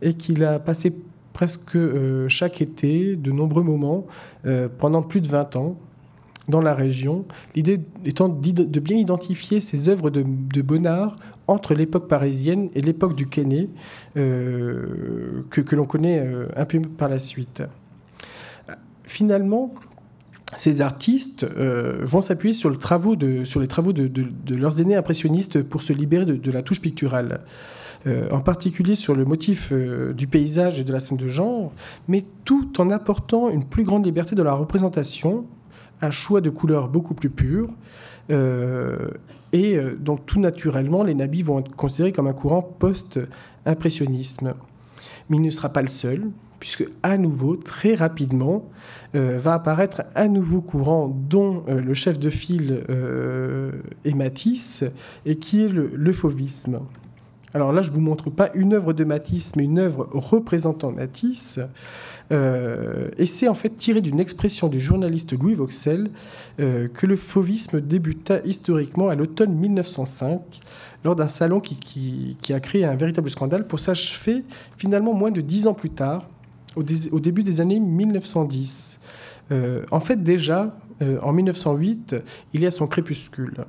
et 0.00 0.14
qu'il 0.14 0.44
a 0.44 0.58
passé 0.58 0.92
presque 1.32 1.76
euh, 1.76 2.28
chaque 2.28 2.60
été, 2.60 3.16
de 3.16 3.32
nombreux 3.32 3.62
moments, 3.62 4.06
euh, 4.46 4.68
pendant 4.78 5.02
plus 5.02 5.20
de 5.20 5.28
20 5.28 5.56
ans, 5.56 5.76
dans 6.48 6.60
la 6.60 6.74
région. 6.74 7.24
L'idée 7.54 7.80
étant 8.04 8.28
de 8.28 8.80
bien 8.80 8.96
identifier 8.96 9.60
ces 9.60 9.88
œuvres 9.88 10.10
de, 10.10 10.22
Bonnard 10.62 11.14
entre 11.46 11.74
l'époque 11.74 12.08
parisienne 12.08 12.68
et 12.74 12.80
l'époque 12.80 13.14
du 13.14 13.28
Quénet, 13.28 13.68
euh, 14.16 15.44
que, 15.50 15.76
l'on 15.76 15.84
connaît 15.84 16.20
un 16.56 16.64
peu 16.64 16.80
par 16.80 17.08
la 17.08 17.20
suite. 17.20 17.62
Finalement, 19.04 19.74
ces 20.56 20.80
artistes 20.80 21.44
euh, 21.44 21.98
vont 22.02 22.20
s'appuyer 22.20 22.54
sur, 22.54 22.70
les 22.70 22.78
travaux 22.78 23.16
de, 23.16 24.54
leurs 24.54 24.80
aînés 24.80 24.96
impressionnistes 24.96 25.62
pour 25.62 25.82
se 25.82 25.92
libérer 25.92 26.24
de, 26.26 26.50
la 26.50 26.62
touche 26.62 26.80
picturale. 26.80 27.40
en 28.06 28.40
particulier 28.40 28.96
sur 28.96 29.14
le 29.14 29.24
motif 29.24 29.72
du 29.72 30.26
paysage 30.26 30.80
et 30.80 30.84
de 30.84 30.92
la 30.92 30.98
scène 30.98 31.18
de 31.18 31.28
genre, 31.28 31.72
mais 32.08 32.24
tout 32.44 32.80
en 32.80 32.90
apportant 32.90 33.48
une 33.48 33.64
plus 33.64 33.84
grande 33.84 34.04
liberté 34.04 34.34
de 34.34 34.42
la 34.42 34.54
représentation 34.54 35.46
un 36.02 36.10
choix 36.10 36.40
de 36.40 36.50
couleurs 36.50 36.88
beaucoup 36.88 37.14
plus 37.14 37.30
pur. 37.30 37.70
Euh, 38.30 39.08
et 39.52 39.76
euh, 39.76 39.96
donc 39.96 40.26
tout 40.26 40.40
naturellement, 40.40 41.02
les 41.02 41.14
nabis 41.14 41.42
vont 41.42 41.60
être 41.60 41.74
considérés 41.74 42.12
comme 42.12 42.26
un 42.26 42.32
courant 42.32 42.62
post-impressionnisme. 42.62 44.54
Mais 45.30 45.36
il 45.36 45.42
ne 45.42 45.50
sera 45.50 45.70
pas 45.70 45.82
le 45.82 45.88
seul, 45.88 46.28
puisque 46.62 46.86
à 47.02 47.18
nouveau, 47.18 47.56
très 47.56 47.96
rapidement, 47.96 48.70
euh, 49.16 49.36
va 49.42 49.54
apparaître 49.54 50.04
un 50.14 50.28
nouveau 50.28 50.60
courant 50.60 51.08
dont 51.08 51.64
le 51.66 51.92
chef 51.92 52.20
de 52.20 52.30
file 52.30 52.84
est 54.04 54.14
Matisse, 54.14 54.84
et 55.26 55.38
qui 55.38 55.64
est 55.64 55.68
le, 55.68 56.12
fauvisme. 56.12 56.78
Alors 57.52 57.72
là, 57.72 57.82
je 57.82 57.90
ne 57.90 57.94
vous 57.94 58.00
montre 58.00 58.30
pas 58.30 58.50
une 58.54 58.74
œuvre 58.74 58.92
de 58.92 59.02
Matisse, 59.02 59.56
mais 59.56 59.64
une 59.64 59.80
œuvre 59.80 60.08
représentant 60.12 60.92
Matisse. 60.92 61.58
Euh, 62.30 63.08
et 63.18 63.26
c'est 63.26 63.48
en 63.48 63.54
fait 63.54 63.70
tiré 63.70 64.00
d'une 64.00 64.20
expression 64.20 64.68
du 64.68 64.80
journaliste 64.80 65.38
Louis 65.38 65.54
Vauxel 65.54 66.10
euh, 66.60 66.88
que 66.88 67.06
le 67.06 67.16
fauvisme 67.16 67.80
débuta 67.80 68.40
historiquement 68.44 69.08
à 69.08 69.14
l'automne 69.14 69.54
1905 69.54 70.40
lors 71.04 71.16
d'un 71.16 71.28
salon 71.28 71.60
qui, 71.60 72.36
a 72.50 72.60
créé 72.60 72.84
un 72.84 72.94
véritable 72.94 73.28
scandale 73.28 73.66
pour 73.66 73.80
s'achever 73.80 74.44
finalement 74.76 75.12
moins 75.12 75.30
de 75.30 75.40
dix 75.40 75.66
ans 75.66 75.74
plus 75.74 75.90
tard, 75.90 76.28
au, 76.76 76.82
début 77.20 77.42
des 77.42 77.60
années 77.60 77.80
1910. 77.80 78.98
Euh, 79.50 79.84
en 79.90 80.00
fait 80.00 80.22
déjà, 80.22 80.76
en 81.22 81.32
1908, 81.32 82.14
il 82.54 82.60
y 82.60 82.66
a 82.66 82.70
son 82.70 82.86
crépuscule. 82.86 83.64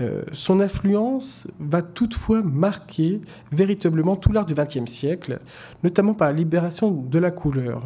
Euh, 0.00 0.22
son 0.32 0.60
influence 0.60 1.48
va 1.60 1.82
toutefois 1.82 2.42
marquer 2.42 3.20
véritablement 3.52 4.16
tout 4.16 4.32
l'art 4.32 4.46
du 4.46 4.54
XXe 4.54 4.90
siècle, 4.90 5.40
notamment 5.84 6.14
par 6.14 6.28
la 6.28 6.34
libération 6.34 6.90
de 6.90 7.18
la 7.18 7.30
couleur. 7.30 7.82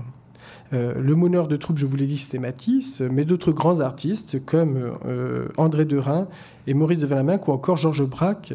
Euh, 0.73 1.01
le 1.01 1.15
meneur 1.15 1.49
de 1.49 1.57
troupe, 1.57 1.79
je 1.79 1.87
vous 1.87 1.97
l'ai 1.97 2.07
dit, 2.07 2.19
c'était 2.19 2.39
Matisse, 2.39 3.01
mais 3.01 3.25
d'autres 3.25 3.53
grands 3.53 3.81
artistes 3.81 4.45
comme 4.45 4.93
euh, 5.07 5.49
André 5.57 5.85
Derain 5.85 6.29
et 6.67 6.75
Maurice 6.75 6.99
de 6.99 7.07
Valaminck 7.07 7.47
ou 7.49 7.53
encore 7.53 7.77
Georges 7.77 8.07
Braque 8.07 8.55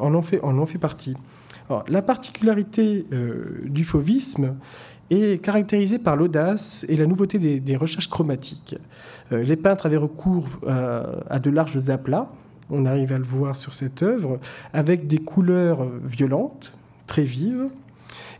en, 0.00 0.14
ont 0.14 0.20
fait, 0.20 0.38
en 0.42 0.58
ont 0.58 0.66
fait 0.66 0.76
partie. 0.76 1.16
la 1.88 2.02
particularité 2.02 3.06
du 3.64 3.84
fauvisme 3.84 4.56
est 5.12 5.38
caractérisée 5.38 5.98
par 5.98 6.16
l'audace 6.16 6.84
et 6.88 6.96
la 6.96 7.06
nouveauté 7.06 7.38
des, 7.38 7.76
recherches 7.76 8.08
chromatiques. 8.08 8.76
les 9.30 9.56
peintres 9.56 9.86
avaient 9.86 9.96
recours 9.96 10.46
à 10.66 11.38
de 11.38 11.50
larges 11.50 11.88
aplats, 11.90 12.30
on 12.70 12.86
arrive 12.86 13.12
à 13.12 13.18
le 13.18 13.24
voir 13.24 13.54
sur 13.54 13.74
cette 13.74 14.02
œuvre, 14.02 14.40
avec 14.72 15.06
des 15.06 15.18
couleurs 15.18 15.86
violentes, 16.04 16.72
très 17.06 17.24
vives, 17.24 17.68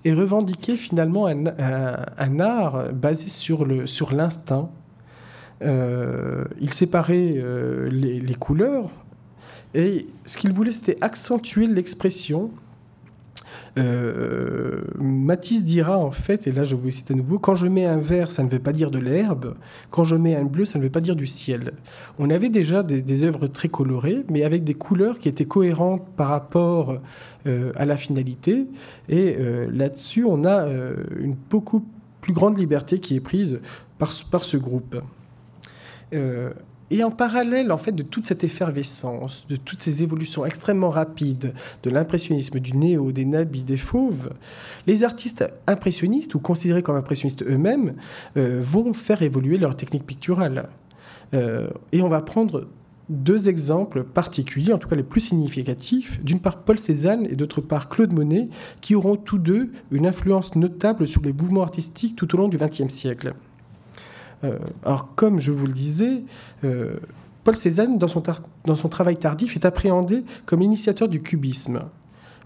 et 0.04 0.12
revendiquer 0.12 0.76
finalement 0.76 1.26
un, 1.26 2.40
art 2.40 2.92
basé 2.92 3.28
sur 3.28 3.66
l'instinct. 3.66 4.70
Sur 4.70 4.70
euh, 5.62 6.44
il 6.60 6.72
séparait 6.72 7.34
euh, 7.36 7.88
les, 7.90 8.34
couleurs, 8.34 8.90
et 9.74 10.06
ce 10.26 10.36
qu'il 10.36 10.52
voulait, 10.52 10.72
c'était 10.72 10.98
accentuer 11.00 11.66
l'expression 11.66 12.50
euh, 13.78 14.82
Matisse 14.98 15.64
dira 15.64 15.98
en 15.98 16.10
fait, 16.10 16.46
et 16.46 16.52
là 16.52 16.64
je 16.64 16.74
vous 16.74 16.90
cite 16.90 17.10
à 17.10 17.14
nouveau, 17.14 17.38
quand 17.38 17.54
je 17.54 17.66
mets 17.66 17.86
un 17.86 17.96
vert, 17.96 18.30
ça 18.30 18.42
ne 18.42 18.48
veut 18.48 18.58
pas 18.58 18.72
dire 18.72 18.90
de 18.90 18.98
l'herbe, 18.98 19.54
quand 19.90 20.04
je 20.04 20.14
mets 20.14 20.36
un 20.36 20.44
bleu, 20.44 20.64
ça 20.64 20.78
ne 20.78 20.84
veut 20.84 20.90
pas 20.90 21.00
dire 21.00 21.16
du 21.16 21.26
ciel. 21.26 21.72
On 22.18 22.28
avait 22.28 22.50
déjà 22.50 22.82
des, 22.82 23.22
œuvres 23.22 23.46
très 23.46 23.68
colorées, 23.68 24.24
mais 24.30 24.42
avec 24.42 24.64
des 24.64 24.74
couleurs 24.74 25.18
qui 25.18 25.28
étaient 25.28 25.46
cohérentes 25.46 26.06
par 26.16 26.28
rapport 26.28 26.98
euh, 27.46 27.72
à 27.76 27.86
la 27.86 27.96
finalité, 27.96 28.66
et 29.08 29.36
euh, 29.38 29.70
là-dessus 29.72 30.24
on 30.24 30.44
a 30.44 30.66
une 31.18 31.36
beaucoup 31.50 31.84
plus 32.20 32.32
grande 32.32 32.58
liberté 32.58 32.98
qui 33.00 33.16
est 33.16 33.20
prise 33.20 33.60
par, 33.98 34.12
par 34.30 34.44
ce 34.44 34.56
groupe. 34.56 34.96
Et 36.93 37.03
en 37.03 37.11
parallèle, 37.11 37.72
en 37.72 37.78
fait, 37.78 37.93
de 37.93 38.03
toute 38.03 38.26
cette 38.26 38.45
effervescence, 38.45 39.47
de 39.49 39.57
toutes 39.57 39.80
ces 39.80 40.03
évolutions 40.03 40.45
extrêmement 40.45 40.90
rapides 40.90 41.55
de 41.82 41.90
l'impressionnisme, 41.90 42.61
du 42.61 42.76
néo, 42.76 43.12
des 43.12 43.24
nabis, 43.24 43.62
des 43.62 43.78
fauves, 43.78 44.34
les 44.86 45.03
artistes 45.03 45.51
impressionnistes, 45.66 46.34
ou 46.34 46.38
considérés 46.38 46.82
comme 46.82 46.97
impressionnistes 46.97 47.45
eux-mêmes, 47.45 47.95
euh, 48.36 48.61
vont 48.61 48.93
faire 48.93 49.22
évoluer 49.22 49.57
leur 49.57 49.74
technique 49.74 50.07
picturale. 50.07 50.68
Euh, 51.32 51.70
et 51.93 52.03
on 52.03 52.11
va 52.11 52.20
prendre 52.20 52.68
deux 53.09 53.49
exemples 53.49 54.05
particuliers, 54.05 54.74
en 54.74 54.78
tout 54.78 54.88
cas 54.88 54.97
les 54.97 55.03
plus 55.03 55.22
significatifs. 55.22 56.22
D'une 56.22 56.40
part, 56.40 56.59
Paul 56.59 56.78
Cézanne 56.78 57.24
et 57.24 57.36
d'autre 57.36 57.62
part, 57.62 57.88
Claude 57.88 58.12
Monet, 58.12 58.51
qui 58.82 58.95
auront 58.95 59.16
tous 59.16 59.38
deux 59.38 59.70
une 59.93 60.07
influence 60.07 60.57
notable 60.57 61.07
sur 61.07 61.22
les 61.22 61.32
mouvements 61.32 61.62
artistiques 61.62 62.16
tout 62.16 62.34
au 62.34 62.38
long 62.38 62.49
du 62.49 62.59
XXe 62.59 62.93
siècle. 62.93 63.32
Euh, 64.45 64.59
alors, 64.84 65.14
comme 65.14 65.38
je 65.38 65.51
vous 65.53 65.66
le 65.66 65.72
disais, 65.72 66.22
euh, 66.64 66.95
Paul 67.45 67.57
Cézanne, 67.57 67.99
dans 67.99 68.09
son, 68.09 68.88
travail 68.88 69.16
tardif, 69.16 69.57
est 69.57 69.64
appréhendé 69.64 70.24
comme 70.47 70.61
l'initiateur 70.61 71.09
du 71.09 71.22
cubisme. 71.22 71.80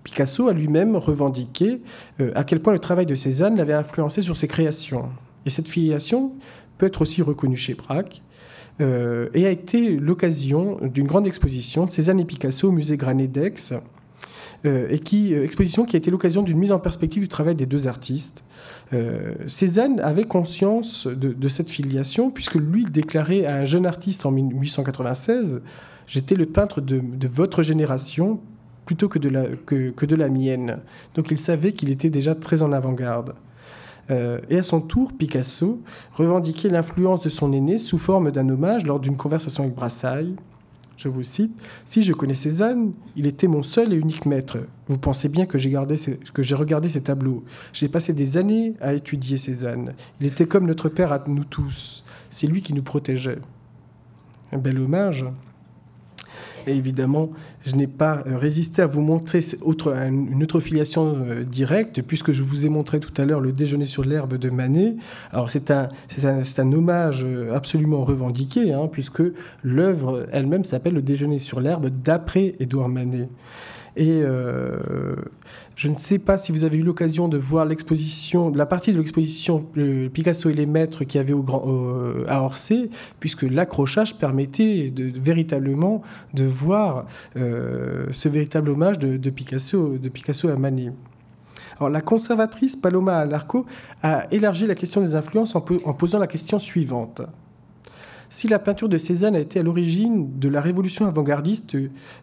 Picasso 0.04 0.48
a 0.48 0.52
lui-même 0.52 0.96
revendiqué 0.96 1.82
euh, 2.20 2.32
à 2.34 2.44
quel 2.44 2.60
point 2.60 2.72
le 2.72 2.78
travail 2.78 3.06
de 3.06 3.14
Cézanne 3.14 3.56
l'avait 3.56 3.72
influencé 3.72 4.22
sur 4.22 4.36
ses 4.36 4.48
créations. 4.48 5.10
Et 5.44 5.50
cette 5.50 5.68
filiation 5.68 6.32
peut 6.78 6.86
être 6.86 7.02
aussi 7.02 7.22
reconnue 7.22 7.56
chez 7.56 7.74
Braque 7.74 8.22
et 8.78 9.46
a 9.46 9.50
été 9.50 9.96
l'occasion 9.96 10.78
d'une 10.82 11.06
grande 11.06 11.26
exposition 11.26 11.86
Cézanne 11.86 12.20
et 12.20 12.26
Picasso 12.26 12.68
au 12.68 12.72
musée 12.72 12.98
Granet 12.98 13.26
d'Aix, 13.26 13.54
et 14.64 14.98
qui, 14.98 15.32
exposition 15.34 15.84
qui 15.84 15.96
a 15.96 15.98
été 15.98 16.10
l'occasion 16.10 16.42
d'une 16.42 16.58
mise 16.58 16.72
en 16.72 16.78
perspective 16.78 17.22
du 17.22 17.28
travail 17.28 17.54
des 17.54 17.66
deux 17.66 17.88
artistes. 17.88 18.44
Euh, 18.92 19.34
Cézanne 19.46 20.00
avait 20.00 20.24
conscience 20.24 21.06
de, 21.06 21.48
cette 21.48 21.70
filiation, 21.70 22.30
puisque 22.30 22.54
lui 22.54 22.84
déclarait 22.84 23.46
à 23.46 23.56
un 23.56 23.64
jeune 23.64 23.86
artiste 23.86 24.26
en 24.26 24.30
1896 24.30 25.60
J'étais 26.06 26.36
le 26.36 26.46
peintre 26.46 26.80
de, 26.80 27.02
votre 27.26 27.64
génération 27.64 28.38
plutôt 28.84 29.08
que 29.08 29.18
de, 29.18 29.28
la, 29.28 29.44
que, 29.66 30.06
de 30.06 30.14
la 30.14 30.28
mienne. 30.28 30.78
Donc 31.16 31.32
il 31.32 31.38
savait 31.38 31.72
qu'il 31.72 31.90
était 31.90 32.10
déjà 32.10 32.36
très 32.36 32.62
en 32.62 32.70
avant-garde. 32.70 33.34
Euh, 34.12 34.38
et 34.48 34.58
à 34.58 34.62
son 34.62 34.80
tour, 34.80 35.12
Picasso 35.18 35.80
revendiquait 36.14 36.68
l'influence 36.68 37.24
de 37.24 37.28
son 37.28 37.52
aîné 37.52 37.76
sous 37.76 37.98
forme 37.98 38.30
d'un 38.30 38.48
hommage 38.48 38.86
lors 38.86 39.00
d'une 39.00 39.16
conversation 39.16 39.64
avec 39.64 39.74
Brassailles. 39.74 40.36
Je 40.96 41.08
vous 41.08 41.22
cite 41.22 41.52
Si 41.84 42.02
je 42.02 42.12
connais 42.12 42.34
Cézanne, 42.34 42.92
il 43.16 43.26
était 43.26 43.46
mon 43.46 43.62
seul 43.62 43.92
et 43.92 43.96
unique 43.96 44.24
maître. 44.24 44.58
Vous 44.88 44.98
pensez 44.98 45.28
bien 45.28 45.44
que 45.44 45.58
j'ai, 45.58 45.72
que 46.32 46.42
j'ai 46.42 46.54
regardé 46.54 46.88
ses 46.88 47.02
tableaux. 47.02 47.44
J'ai 47.72 47.88
passé 47.88 48.12
des 48.12 48.36
années 48.36 48.74
à 48.80 48.94
étudier 48.94 49.36
Cézanne. 49.36 49.94
Il 50.20 50.26
était 50.26 50.46
comme 50.46 50.66
notre 50.66 50.88
père 50.88 51.12
à 51.12 51.22
nous 51.26 51.44
tous. 51.44 52.04
C'est 52.30 52.46
lui 52.46 52.62
qui 52.62 52.72
nous 52.72 52.82
protégeait. 52.82 53.38
Un 54.52 54.58
bel 54.58 54.78
hommage 54.78 55.26
et 56.66 56.74
évidemment, 56.74 57.30
je 57.64 57.74
n'ai 57.76 57.86
pas 57.86 58.24
euh, 58.26 58.36
résisté 58.36 58.82
à 58.82 58.86
vous 58.86 59.00
montrer 59.00 59.40
une 59.40 60.42
autre 60.42 60.60
filiation 60.60 61.16
euh, 61.16 61.44
directe, 61.44 62.02
puisque 62.02 62.32
je 62.32 62.42
vous 62.42 62.66
ai 62.66 62.68
montré 62.68 62.98
tout 62.98 63.12
à 63.20 63.24
l'heure 63.24 63.40
le 63.40 63.52
déjeuner 63.52 63.84
sur 63.84 64.04
l'herbe 64.04 64.36
de 64.36 64.50
Manet. 64.50 64.96
Alors 65.32 65.48
c'est 65.48 65.70
un, 65.70 65.88
un, 66.24 66.72
hommage 66.72 67.24
euh, 67.24 67.54
absolument 67.54 68.04
revendiqué, 68.04 68.72
hein, 68.72 68.88
puisque 68.90 69.22
l'œuvre 69.62 70.26
elle-même 70.32 70.64
s'appelle 70.64 70.94
le 70.94 71.02
déjeuner 71.02 71.38
sur 71.38 71.60
l'herbe 71.60 71.88
d'après 71.88 72.56
Édouard 72.58 72.88
Manet. 72.88 73.28
Et 73.96 74.20
euh, 74.22 75.16
je 75.74 75.88
ne 75.88 75.96
sais 75.96 76.18
pas 76.18 76.36
si 76.36 76.52
vous 76.52 76.64
avez 76.64 76.76
eu 76.76 76.82
l'occasion 76.82 77.28
de 77.28 77.38
voir 77.38 77.64
l'exposition, 77.64 78.52
la 78.54 78.66
partie 78.66 78.92
de 78.92 78.98
l'exposition 78.98 79.64
Picasso 80.12 80.50
et 80.50 80.54
les 80.54 80.66
maîtres 80.66 81.04
qui 81.04 81.18
avait 81.18 81.32
au 81.32 81.42
Grand, 81.42 81.64
à 82.28 82.42
Orsay, 82.42 82.90
puisque 83.20 83.42
l'accrochage 83.42 84.18
permettait 84.18 84.90
de, 84.90 85.10
véritablement 85.18 86.02
de 86.34 86.44
voir 86.44 87.06
euh, 87.36 88.06
ce 88.10 88.28
véritable 88.28 88.68
hommage 88.68 88.98
de, 88.98 89.30
Picasso, 89.30 89.96
de 89.96 90.08
Picasso 90.10 90.48
à 90.48 90.56
Manet. 90.56 90.92
Alors, 91.78 91.90
la 91.90 92.02
conservatrice 92.02 92.76
Paloma 92.76 93.16
Alarco 93.16 93.64
a 94.02 94.26
élargi 94.30 94.66
la 94.66 94.74
question 94.74 95.00
des 95.00 95.14
influences 95.14 95.54
en 95.54 95.60
posant 95.60 96.18
la 96.18 96.26
question 96.26 96.58
suivante. 96.58 97.22
Si 98.28 98.48
la 98.48 98.58
peinture 98.58 98.88
de 98.88 98.98
Cézanne 98.98 99.36
a 99.36 99.40
été 99.40 99.60
à 99.60 99.62
l'origine 99.62 100.38
de 100.38 100.48
la 100.48 100.60
révolution 100.60 101.06
avant-gardiste 101.06 101.76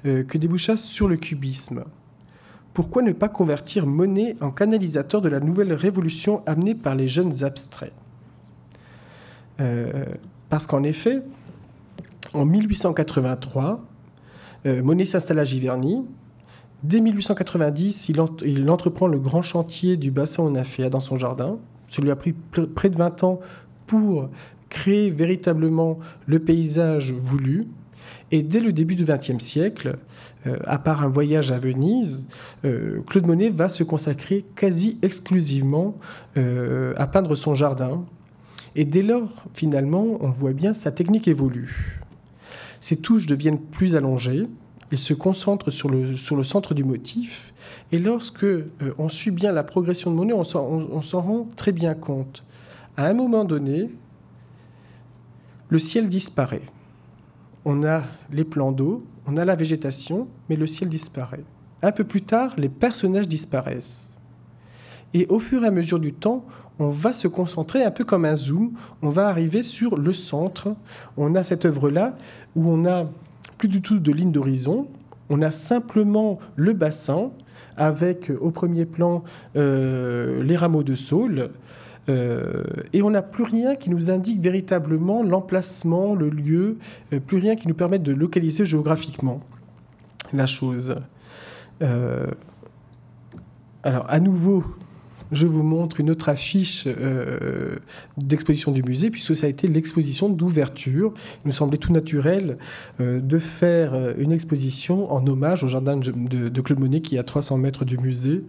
euh, 0.06 0.24
que 0.24 0.38
déboucha 0.38 0.76
sur 0.76 1.08
le 1.08 1.18
cubisme, 1.18 1.86
pourquoi 2.74 3.01
ne 3.04 3.12
pas 3.12 3.30
convertir 3.30 3.86
Monet 3.86 4.36
en 4.41 4.51
canalisateur 4.51 5.22
de 5.22 5.30
la 5.30 5.39
nouvelle 5.39 5.74
révolution 5.74 6.41
amenée 6.45 6.76
par 6.76 6.95
les 6.95 7.08
jeunes 7.08 7.43
abstraits? 7.43 7.93
Euh, 9.60 10.06
Parce 10.49 10.66
qu'en 10.66 10.84
effet, 10.84 11.22
en 12.34 12.45
1883, 12.45 13.82
euh, 14.66 14.82
Monet 14.82 15.06
s'installe 15.06 15.39
à 15.39 15.43
Giverny. 15.43 16.04
Dès 16.82 16.99
1890, 16.99 18.10
il, 18.10 18.70
entreprend 18.70 19.08
le 19.08 19.20
grand 19.20 19.41
chantier 19.41 19.95
du 19.95 20.12
bassin 20.12 20.43
Onaféa 20.43 20.89
dans 20.89 20.99
son 20.99 21.18
jardin. 21.18 21.58
Ça 21.89 22.01
lui 22.01 22.12
a 22.12 22.16
pris 22.16 22.34
près 22.34 22.89
de 22.89 22.97
20 22.97 23.24
ans 23.24 23.39
pour 23.88 24.30
créer 24.74 25.12
véritablement 25.12 26.00
le 26.26 26.40
paysage 26.40 27.12
voulu. 27.14 27.68
Et 28.32 28.42
dès 28.42 28.60
le 28.60 28.74
début 28.74 28.96
du 28.96 29.06
XXe 29.06 29.38
siècle, 29.38 29.98
euh, 30.48 30.58
à 30.66 30.80
part 30.80 31.04
un 31.04 31.08
voyage 31.08 31.52
à 31.52 31.60
Venise, 31.60 32.26
euh, 32.66 33.02
Claude 33.06 33.28
Monet 33.28 33.52
va 33.52 33.70
se 33.70 33.84
consacrer 33.84 34.44
quasi 34.56 34.98
exclusivement 35.04 35.96
euh, 36.38 36.94
à 36.98 37.06
peindre 37.06 37.36
son 37.36 37.54
jardin. 37.54 38.04
Et 38.76 38.86
dès 38.86 39.04
lors, 39.04 39.30
finalement, 39.54 40.18
on 40.20 40.32
voit 40.32 40.54
bien 40.54 40.74
sa 40.74 40.92
technique 40.92 41.28
évolue. 41.28 42.02
Ses 42.80 42.98
touches 42.98 43.28
deviennent 43.28 43.60
plus 43.60 43.96
allongées, 43.96 44.48
il 44.92 44.98
se 44.98 45.14
concentre 45.14 45.70
sur 45.70 45.90
le, 45.90 46.16
sur 46.16 46.36
le 46.36 46.44
centre 46.44 46.74
du 46.74 46.84
motif, 46.84 47.54
et 47.92 48.00
lorsque 48.00 48.46
on 48.98 49.10
suit 49.10 49.32
bien 49.32 49.52
la 49.52 49.64
progression 49.64 50.12
de 50.12 50.16
Monet, 50.16 50.34
on 50.34 50.44
s'en 50.44 51.22
rend 51.22 51.48
très 51.56 51.72
bien 51.72 51.94
compte. 51.94 52.44
À 52.98 53.08
un 53.08 53.14
moment 53.14 53.46
donné, 53.46 53.90
le 55.74 55.80
ciel 55.80 56.08
disparaît. 56.08 56.62
On 57.66 57.84
a 57.84 58.04
les 58.32 58.44
plans 58.44 58.72
d'eau, 58.72 59.04
on 59.26 59.38
a 59.38 59.44
la 59.44 59.56
végétation, 59.56 60.28
mais 60.48 60.56
le 60.56 60.68
ciel 60.68 60.88
disparaît. 60.88 61.44
Un 61.82 61.92
peu 61.92 62.04
plus 62.04 62.22
tard, 62.22 62.54
les 62.60 62.70
personnages 62.70 63.28
disparaissent. 63.28 64.20
Et 65.16 65.26
au 65.30 65.40
fur 65.40 65.64
et 65.64 65.68
à 65.68 65.72
mesure 65.72 66.00
du 66.00 66.14
temps, 66.14 66.46
on 66.78 66.92
va 66.92 67.12
se 67.12 67.28
concentrer 67.28 67.84
un 67.84 67.90
peu 67.90 68.04
comme 68.04 68.24
un 68.24 68.36
zoom, 68.36 68.74
on 69.02 69.10
va 69.10 69.28
arriver 69.28 69.64
sur 69.64 69.98
le 69.98 70.14
centre. 70.14 70.76
On 71.18 71.34
a 71.34 71.44
cette 71.44 71.66
œuvre-là 71.66 72.18
où 72.56 72.70
on 72.70 72.78
n'a 72.78 73.10
plus 73.58 73.68
du 73.68 73.82
tout 73.82 73.98
de 73.98 74.12
ligne 74.12 74.32
d'horizon, 74.32 74.88
on 75.32 75.42
a 75.42 75.50
simplement 75.50 76.38
le 76.56 76.74
bassin 76.74 77.32
avec 77.78 78.32
au 78.42 78.52
premier 78.52 78.86
plan 78.86 79.24
euh, 79.56 80.44
les 80.44 80.56
rameaux 80.56 80.84
de 80.84 80.94
saule, 80.94 81.50
euh, 82.10 82.64
et 82.91 83.01
on 83.01 83.10
n'a 83.10 83.22
plus 83.22 83.43
rien 83.43 83.76
qui 83.76 83.89
nous 83.89 84.12
indique 84.12 84.41
véritablement 84.41 85.24
l'emplacement, 85.24 86.16
le 86.16 86.30
lieu, 86.30 86.78
euh, 87.14 87.20
plus 87.20 87.38
rien 87.38 87.56
qui 87.56 87.68
nous 87.68 87.74
permette 87.74 88.04
de 88.04 88.14
localiser 88.14 88.66
géographiquement 88.66 89.41
la 90.34 90.45
chose. 90.45 90.95
Euh, 91.82 92.28
alors, 93.84 94.06
à 94.10 94.20
nouveau, 94.20 94.64
je 95.32 95.47
vous 95.47 95.64
montre 95.64 95.99
une 95.99 96.12
autre 96.12 96.30
affiche 96.30 96.88
d'exposition 98.18 98.72
du 98.72 98.84
musée, 98.84 99.10
puisque 99.10 99.36
ça 99.36 99.47
a 99.47 99.49
été 99.49 99.68
l'exposition 99.68 100.30
d'ouverture. 100.30 101.14
Il 101.43 101.47
me 101.47 101.51
semblait 101.51 101.80
tout 101.80 101.91
naturel 101.91 102.60
de 102.99 103.39
faire 103.39 104.14
une 104.20 104.32
exposition 104.32 105.12
en 105.12 105.26
hommage 105.26 105.64
au 105.64 105.68
jardin 105.68 105.97
de, 105.97 106.12
de 106.49 106.62
Claude 106.62 106.80
Monet 106.80 107.01
qui 107.01 107.16
est 107.16 107.20
à 107.20 107.24
300 107.24 107.58
mètres 107.58 107.84
du 107.84 107.97
musée. 107.97 108.43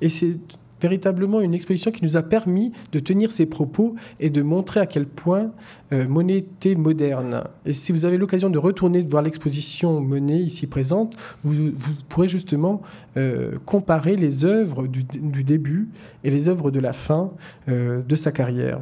Et 0.00 0.08
c'est 0.08 0.38
véritablement 0.82 1.40
une 1.40 1.54
exposition 1.54 1.90
qui 1.90 2.04
nous 2.04 2.16
a 2.16 2.22
permis 2.22 2.72
de 2.92 2.98
tenir 2.98 3.30
ses 3.30 3.46
propos 3.46 3.94
et 4.20 4.30
de 4.30 4.42
montrer 4.42 4.80
à 4.80 4.86
quel 4.86 5.06
point 5.06 5.52
euh, 5.92 6.08
Monet 6.08 6.38
était 6.38 6.74
moderne. 6.74 7.44
Et 7.64 7.72
si 7.72 7.92
vous 7.92 8.04
avez 8.04 8.18
l'occasion 8.18 8.50
de 8.50 8.58
retourner 8.58 9.02
voir 9.02 9.22
l'exposition 9.22 10.00
Monet 10.00 10.38
ici 10.38 10.66
présente, 10.66 11.16
vous, 11.44 11.72
pourrez 12.08 12.28
justement 12.28 12.82
euh, 13.16 13.58
comparer 13.64 14.16
les 14.16 14.44
œuvres 14.44 14.86
du, 14.86 15.04
début 15.44 15.88
et 16.24 16.30
les 16.30 16.48
œuvres 16.48 16.70
de 16.70 16.80
la 16.80 16.92
fin 16.92 17.30
euh, 17.68 18.02
de 18.02 18.16
sa 18.16 18.32
carrière. 18.32 18.80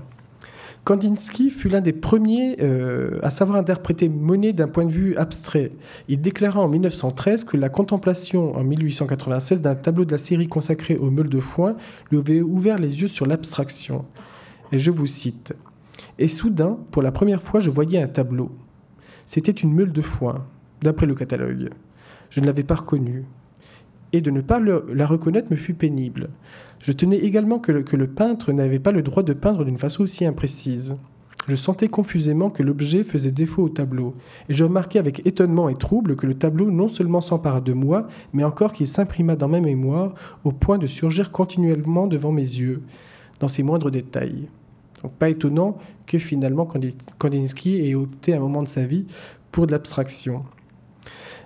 Kandinsky 0.84 1.50
fut 1.50 1.68
l'un 1.68 1.80
des 1.80 1.92
premiers 1.92 2.56
euh, 2.62 3.18
à 3.22 3.30
savoir 3.30 3.58
interpréter 3.58 4.08
Monet 4.08 4.52
d'un 4.52 4.66
point 4.66 4.84
de 4.84 4.90
vue 4.90 5.16
abstrait. 5.16 5.72
Il 6.08 6.20
déclara 6.20 6.60
en 6.60 6.68
1913 6.68 7.44
que 7.44 7.56
la 7.56 7.68
contemplation 7.68 8.56
en 8.56 8.64
1896 8.64 9.62
d'un 9.62 9.74
tableau 9.74 10.04
de 10.04 10.12
la 10.12 10.18
série 10.18 10.48
consacrée 10.48 10.96
aux 10.96 11.10
meules 11.10 11.28
de 11.28 11.40
foin 11.40 11.76
lui 12.10 12.18
avait 12.18 12.40
ouvert 12.40 12.78
les 12.78 13.02
yeux 13.02 13.08
sur 13.08 13.26
l'abstraction. 13.26 14.06
Et 14.72 14.78
je 14.78 14.90
vous 14.90 15.06
cite. 15.06 15.52
Et 16.18 16.28
soudain, 16.28 16.78
pour 16.90 17.02
la 17.02 17.12
première 17.12 17.42
fois, 17.42 17.60
je 17.60 17.70
voyais 17.70 18.00
un 18.00 18.08
tableau. 18.08 18.50
C'était 19.26 19.52
une 19.52 19.72
meule 19.72 19.92
de 19.92 20.02
foin, 20.02 20.46
d'après 20.80 21.06
le 21.06 21.14
catalogue. 21.14 21.70
Je 22.30 22.40
ne 22.40 22.46
l'avais 22.46 22.64
pas 22.64 22.76
reconnue. 22.76 23.24
Et 24.12 24.20
de 24.20 24.30
ne 24.30 24.40
pas 24.40 24.60
la 24.60 25.06
reconnaître 25.06 25.50
me 25.50 25.56
fut 25.56 25.74
pénible. 25.74 26.30
Je 26.80 26.92
tenais 26.92 27.18
également 27.18 27.58
que 27.58 27.72
le, 27.72 28.06
peintre 28.06 28.52
n'avait 28.52 28.78
pas 28.78 28.92
le 28.92 29.02
droit 29.02 29.22
de 29.22 29.34
peindre 29.34 29.64
d'une 29.64 29.78
façon 29.78 30.02
aussi 30.02 30.24
imprécise. 30.24 30.96
Je 31.46 31.54
sentais 31.54 31.88
confusément 31.88 32.50
que 32.50 32.62
l'objet 32.62 33.02
faisait 33.02 33.30
défaut 33.30 33.64
au 33.64 33.68
tableau, 33.68 34.14
et 34.48 34.54
je 34.54 34.64
remarquai 34.64 34.98
avec 34.98 35.26
étonnement 35.26 35.68
et 35.68 35.76
trouble 35.76 36.16
que 36.16 36.26
le 36.26 36.34
tableau 36.34 36.70
non 36.70 36.88
seulement 36.88 37.20
s'empara 37.20 37.60
de 37.60 37.72
moi, 37.72 38.08
mais 38.32 38.44
encore 38.44 38.72
qu'il 38.72 38.88
s'imprima 38.88 39.36
dans 39.36 39.48
ma 39.48 39.60
mémoire 39.60 40.14
au 40.44 40.52
point 40.52 40.78
de 40.78 40.86
surgir 40.86 41.32
continuellement 41.32 42.06
devant 42.06 42.32
mes 42.32 42.42
yeux, 42.42 42.82
dans 43.40 43.48
ses 43.48 43.62
moindres 43.62 43.90
détails. 43.90 44.48
Donc 45.02 45.12
pas 45.12 45.30
étonnant 45.30 45.78
que 46.06 46.18
finalement 46.18 46.68
Kandinsky 47.18 47.88
ait 47.88 47.94
opté 47.94 48.34
un 48.34 48.40
moment 48.40 48.62
de 48.62 48.68
sa 48.68 48.84
vie 48.84 49.06
pour 49.50 49.66
de 49.66 49.72
l'abstraction. 49.72 50.44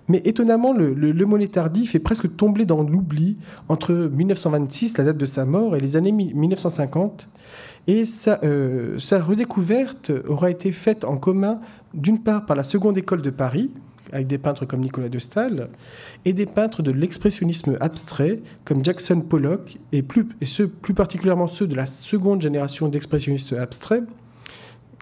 Mais 0.09 0.21
étonnamment, 0.25 0.73
le, 0.73 0.93
le, 0.93 1.49
tardif 1.49 1.95
est 1.95 2.01
presque 2.01 2.37
tombé 2.37 2.67
dans 2.67 2.83
l'oubli 2.83 3.39
entre 3.69 3.93
1926, 3.93 4.99
la 4.99 5.05
date 5.05 5.17
de 5.17 5.27
sa 5.27 5.45
mort, 5.45 5.77
et 5.77 5.81
les 5.81 5.97
années 5.97 6.13
1950. 6.13 7.29
Et 7.87 8.07
sa, 8.07 8.41
euh, 8.45 8.99
sa 8.99 9.21
redécouverte 9.21 10.13
aura 10.29 10.51
été 10.51 10.73
faite 10.73 11.05
en 11.05 11.17
commun, 11.17 11.61
d'une 11.95 12.19
part 12.19 12.45
par 12.47 12.57
la 12.57 12.65
Seconde 12.65 12.99
École 12.99 13.23
de 13.23 13.31
Paris, 13.31 13.71
avec 14.13 14.27
des 14.27 14.39
peintres 14.39 14.65
comme 14.65 14.81
Nicolas 14.81 15.09
de 15.09 15.19
Staël, 15.19 15.69
et 16.25 16.33
des 16.33 16.47
peintres 16.47 16.83
de 16.83 16.93
l'expressionnisme 16.93 17.77
abstrait, 17.81 18.41
comme 18.65 18.85
Jackson 18.85 19.21
Pollock, 19.21 19.79
et, 19.93 20.03
plus 20.03 20.95
particulièrement 20.95 21.49
ceux 21.49 21.67
de 21.67 21.75
la 21.75 21.87
seconde 21.87 22.43
génération 22.43 22.89
d'expressionnistes 22.89 23.55
abstraits, 23.55 24.05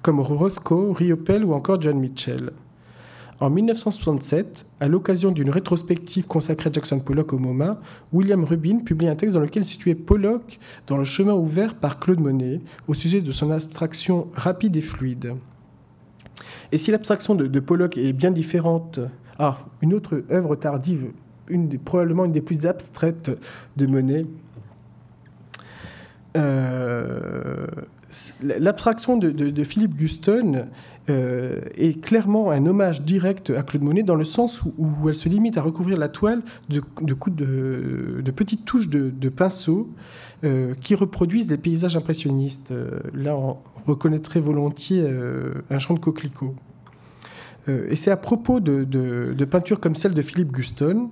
comme 0.02 0.20
Rothko, 0.20 0.92
Riopel 0.92 1.44
ou 1.44 1.52
encore 1.52 1.80
John 1.80 1.98
Mitchell. 1.98 2.50
En 3.42 3.50
1967, 3.50 4.66
à 4.78 4.86
l'occasion 4.86 5.32
d'une 5.32 5.50
rétrospective 5.50 6.28
consacrée 6.28 6.70
à 6.70 6.72
Jackson 6.72 7.00
Pollock 7.00 7.32
au 7.32 7.38
MoMA, 7.38 7.80
William 8.12 8.44
Rubin 8.44 8.78
publie 8.78 9.08
un 9.08 9.16
texte 9.16 9.34
dans 9.34 9.40
lequel 9.40 9.64
situait 9.64 9.96
Pollock 9.96 10.60
dans 10.86 10.96
le 10.96 11.02
chemin 11.02 11.32
ouvert 11.32 11.74
par 11.74 11.98
Claude 11.98 12.20
Monet 12.20 12.60
au 12.86 12.94
sujet 12.94 13.20
de 13.20 13.32
son 13.32 13.50
abstraction 13.50 14.28
rapide 14.34 14.76
et 14.76 14.80
fluide. 14.80 15.34
Et 16.70 16.78
si 16.78 16.92
l'abstraction 16.92 17.34
de, 17.34 17.58
Pollock 17.58 17.98
est 17.98 18.12
bien 18.12 18.30
différente, 18.30 19.00
ah, 19.40 19.58
une 19.80 19.92
autre 19.92 20.22
œuvre 20.30 20.54
tardive, 20.54 21.10
probablement 21.84 22.26
une 22.26 22.32
des 22.32 22.42
plus 22.42 22.64
abstraites 22.64 23.32
de 23.76 23.86
Monet, 23.86 24.24
euh, 26.36 27.66
L'abstraction 28.42 29.16
de, 29.16 29.64
Philippe 29.64 29.94
Guston 29.94 30.66
euh, 31.08 31.60
est 31.74 32.00
clairement 32.00 32.50
un 32.50 32.66
hommage 32.66 33.02
direct 33.02 33.50
à 33.50 33.62
Claude 33.62 33.82
Monet 33.82 34.02
dans 34.02 34.14
le 34.14 34.24
sens 34.24 34.62
où, 34.62 35.08
elle 35.08 35.14
se 35.14 35.28
limite 35.28 35.56
à 35.56 35.62
recouvrir 35.62 35.96
la 35.96 36.08
toile 36.08 36.42
de, 36.68 36.82
de, 37.00 38.30
petites 38.30 38.64
touches 38.64 38.88
de, 38.88 39.28
pinceau 39.28 39.88
euh, 40.44 40.74
qui 40.80 40.94
reproduisent 40.94 41.50
les 41.50 41.56
paysages 41.56 41.96
impressionnistes. 41.96 42.70
Euh, 42.70 43.00
là, 43.14 43.36
on 43.36 43.58
reconnaîtrait 43.86 44.40
volontiers 44.40 45.04
un 45.70 45.78
champ 45.78 45.94
de 45.94 45.98
coquelicots. 45.98 46.54
Et 47.68 47.96
c'est 47.96 48.10
à 48.10 48.16
propos 48.16 48.60
de, 48.60 49.44
peintures 49.44 49.78
comme 49.78 49.94
celle 49.94 50.14
de 50.14 50.22
Philippe 50.22 50.52
Guston 50.52 51.10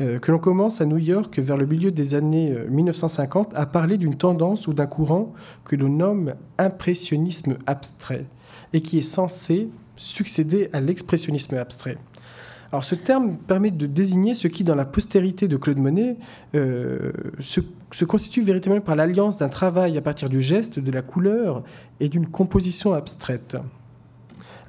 euh, 0.00 0.18
que 0.18 0.32
l'on 0.32 0.38
commence 0.38 0.80
à 0.80 0.86
New 0.86 0.98
York 0.98 1.38
vers 1.38 1.56
le 1.56 1.66
milieu 1.66 1.90
des 1.92 2.14
années 2.14 2.56
1950 2.70 3.52
euh, 3.52 3.56
à 3.56 3.66
parler 3.66 3.98
d'une 3.98 4.16
tendance 4.16 4.66
ou 4.66 4.72
d'un 4.72 4.86
courant 4.86 5.32
que 5.64 5.76
l'on 5.76 5.88
nomme 5.88 6.34
impressionnisme 6.58 7.58
abstrait 7.66 8.26
et 8.72 8.80
qui 8.82 8.98
est 8.98 9.02
censé 9.02 9.68
succéder 9.94 10.70
à 10.72 10.80
l'expressionnisme 10.80 11.56
abstrait. 11.56 11.98
Alors 12.72 12.84
ce 12.84 12.94
terme 12.94 13.36
permet 13.36 13.70
de 13.70 13.86
désigner 13.86 14.34
ce 14.34 14.48
qui, 14.48 14.64
dans 14.64 14.74
la 14.74 14.86
postérité 14.86 15.46
de 15.46 15.58
Claude 15.58 15.78
Monet, 15.78 16.16
euh, 16.54 17.12
se, 17.38 17.60
se, 17.92 18.06
constitue 18.06 18.40
véritablement 18.40 18.80
par 18.80 18.96
l'alliance 18.96 19.36
d'un 19.36 19.50
travail 19.50 19.98
à 19.98 20.00
partir 20.00 20.30
du 20.30 20.40
geste, 20.40 20.78
de 20.78 20.90
la 20.90 21.02
couleur 21.02 21.62
et 22.00 22.08
d'une 22.08 22.26
composition 22.26 22.94
abstraite. 22.94 23.58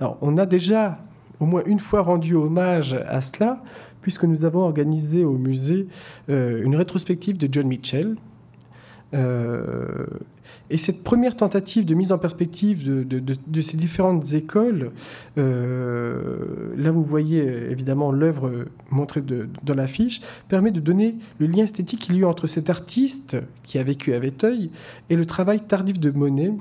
Alors 0.01 0.17
on 0.21 0.37
a 0.37 0.45
déjà 0.45 0.99
au 1.39 1.45
moins 1.45 1.63
une 1.65 1.79
fois 1.79 2.01
rendu 2.01 2.35
hommage 2.35 2.93
à 3.07 3.21
cela 3.21 3.61
puisque 4.03 4.25
nous 4.25 4.45
avons 4.45 4.59
organisé 4.59 5.23
au 5.23 5.37
musée 5.37 5.87
euh, 6.29 6.63
une 6.63 6.75
rétrospective 6.75 7.37
de 7.39 7.49
John 7.51 7.67
Mitchell. 7.67 8.15
Euh, 9.15 10.05
et 10.69 10.77
cette 10.77 11.03
première 11.03 11.37
tentative 11.37 11.85
de 11.85 11.93
mise 11.93 12.11
en 12.11 12.17
perspective 12.17 12.83
de, 12.85 13.61
ces 13.61 13.77
différentes 13.77 14.33
écoles, 14.33 14.91
euh, 15.37 16.73
là 16.75 16.91
vous 16.91 17.03
voyez 17.03 17.43
évidemment 17.69 18.11
l'œuvre 18.11 18.65
montrée 18.89 19.21
dans 19.21 19.75
l'affiche, 19.75 20.21
permet 20.49 20.71
de 20.71 20.79
donner 20.79 21.15
le 21.39 21.47
lien 21.47 21.63
esthétique 21.63 21.99
qu'il 21.99 22.15
y 22.15 22.17
a 22.19 22.21
eu 22.21 22.25
entre 22.25 22.47
cet 22.47 22.69
artiste 22.69 23.37
qui 23.63 23.77
a 23.77 23.83
vécu 23.83 24.13
à 24.13 24.19
Véteuil 24.19 24.71
et 25.09 25.15
le 25.15 25.25
travail 25.25 25.61
tardif 25.61 25.99
de 25.99 26.11
Monet, 26.11 26.51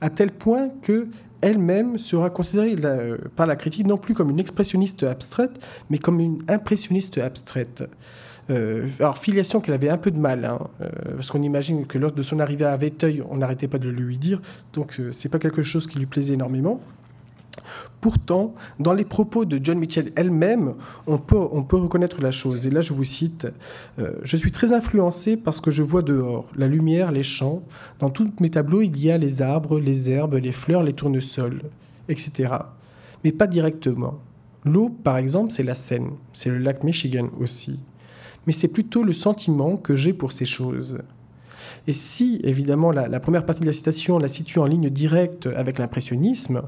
à 0.00 0.08
tel 0.08 0.30
point 0.30 0.68
que 0.82 1.08
elle-même 1.40 1.98
sera 1.98 2.30
considérée 2.30 2.76
par 3.36 3.46
la 3.46 3.56
critique 3.56 3.86
non 3.86 3.96
plus 3.96 4.14
comme 4.14 4.30
une 4.30 4.40
expressionniste 4.40 5.02
abstraite, 5.02 5.60
mais 5.90 5.98
comme 5.98 6.20
une 6.20 6.38
impressionniste 6.48 7.18
abstraite. 7.18 7.84
Euh, 8.50 8.86
alors, 8.98 9.18
filiation 9.18 9.60
qu'elle 9.60 9.74
avait 9.74 9.90
un 9.90 9.98
peu 9.98 10.10
de 10.10 10.18
mal, 10.18 10.44
hein, 10.44 10.58
euh, 10.80 10.88
parce 11.16 11.30
qu'on 11.30 11.42
imagine 11.42 11.86
que 11.86 11.98
lors 11.98 12.12
de 12.12 12.22
son 12.22 12.40
arrivée 12.40 12.64
à 12.64 12.76
Véteuil, 12.76 13.22
on 13.28 13.36
n'arrêtait 13.36 13.68
pas 13.68 13.78
de 13.78 13.88
lui 13.88 14.16
dire, 14.16 14.40
donc 14.72 14.98
euh, 14.98 15.12
c'est 15.12 15.28
pas 15.28 15.38
quelque 15.38 15.62
chose 15.62 15.86
qui 15.86 15.98
lui 15.98 16.06
plaisait 16.06 16.34
énormément. 16.34 16.80
Pourtant, 18.00 18.54
dans 18.78 18.92
les 18.92 19.04
propos 19.04 19.44
de 19.44 19.60
John 19.62 19.78
Mitchell 19.78 20.12
elle-même, 20.16 20.74
on 21.06 21.18
peut, 21.18 21.36
on 21.36 21.62
peut 21.62 21.76
reconnaître 21.76 22.20
la 22.20 22.30
chose. 22.30 22.66
Et 22.66 22.70
là, 22.70 22.80
je 22.80 22.92
vous 22.92 23.04
cite 23.04 23.46
euh, 23.98 24.12
Je 24.22 24.36
suis 24.36 24.52
très 24.52 24.72
influencé 24.72 25.36
parce 25.36 25.60
que 25.60 25.70
je 25.70 25.82
vois 25.82 26.02
dehors 26.02 26.46
la 26.56 26.68
lumière, 26.68 27.12
les 27.12 27.22
champs. 27.22 27.62
Dans 27.98 28.10
tous 28.10 28.30
mes 28.40 28.50
tableaux, 28.50 28.82
il 28.82 28.98
y 28.98 29.10
a 29.10 29.18
les 29.18 29.42
arbres, 29.42 29.78
les 29.78 30.10
herbes, 30.10 30.34
les 30.34 30.52
fleurs, 30.52 30.82
les 30.82 30.92
tournesols, 30.92 31.62
etc. 32.08 32.54
Mais 33.24 33.32
pas 33.32 33.46
directement. 33.46 34.20
L'eau, 34.64 34.90
par 35.02 35.16
exemple, 35.16 35.52
c'est 35.52 35.62
la 35.62 35.74
Seine. 35.74 36.10
C'est 36.32 36.50
le 36.50 36.58
lac 36.58 36.84
Michigan 36.84 37.28
aussi. 37.40 37.78
Mais 38.46 38.52
c'est 38.52 38.68
plutôt 38.68 39.02
le 39.02 39.12
sentiment 39.12 39.76
que 39.76 39.96
j'ai 39.96 40.12
pour 40.12 40.32
ces 40.32 40.46
choses. 40.46 40.98
Et 41.86 41.92
si, 41.92 42.40
évidemment, 42.44 42.92
la, 42.92 43.20
première 43.20 43.44
partie 43.44 43.60
de 43.60 43.66
la 43.66 43.72
citation 43.72 44.18
la 44.18 44.28
situe 44.28 44.58
en 44.58 44.66
ligne 44.66 44.90
directe 44.90 45.48
avec 45.56 45.78
l'impressionnisme, 45.78 46.62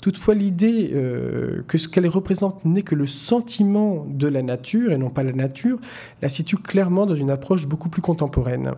toutefois 0.00 0.34
l'idée 0.34 0.90
euh, 0.94 1.62
que 1.66 1.78
ce 1.78 1.88
qu'elle 1.88 2.08
représente 2.08 2.64
n'est 2.64 2.82
que 2.82 2.94
le 2.94 3.06
sentiment 3.06 4.06
de 4.08 4.28
la 4.28 4.42
nature 4.42 4.92
et 4.92 4.98
non 4.98 5.10
pas 5.10 5.22
la 5.22 5.32
nature, 5.32 5.78
la 6.22 6.28
situe 6.28 6.56
clairement 6.56 7.06
dans 7.06 7.14
une 7.14 7.30
approche 7.30 7.66
beaucoup 7.66 7.88
plus 7.88 8.02
contemporaine. 8.02 8.72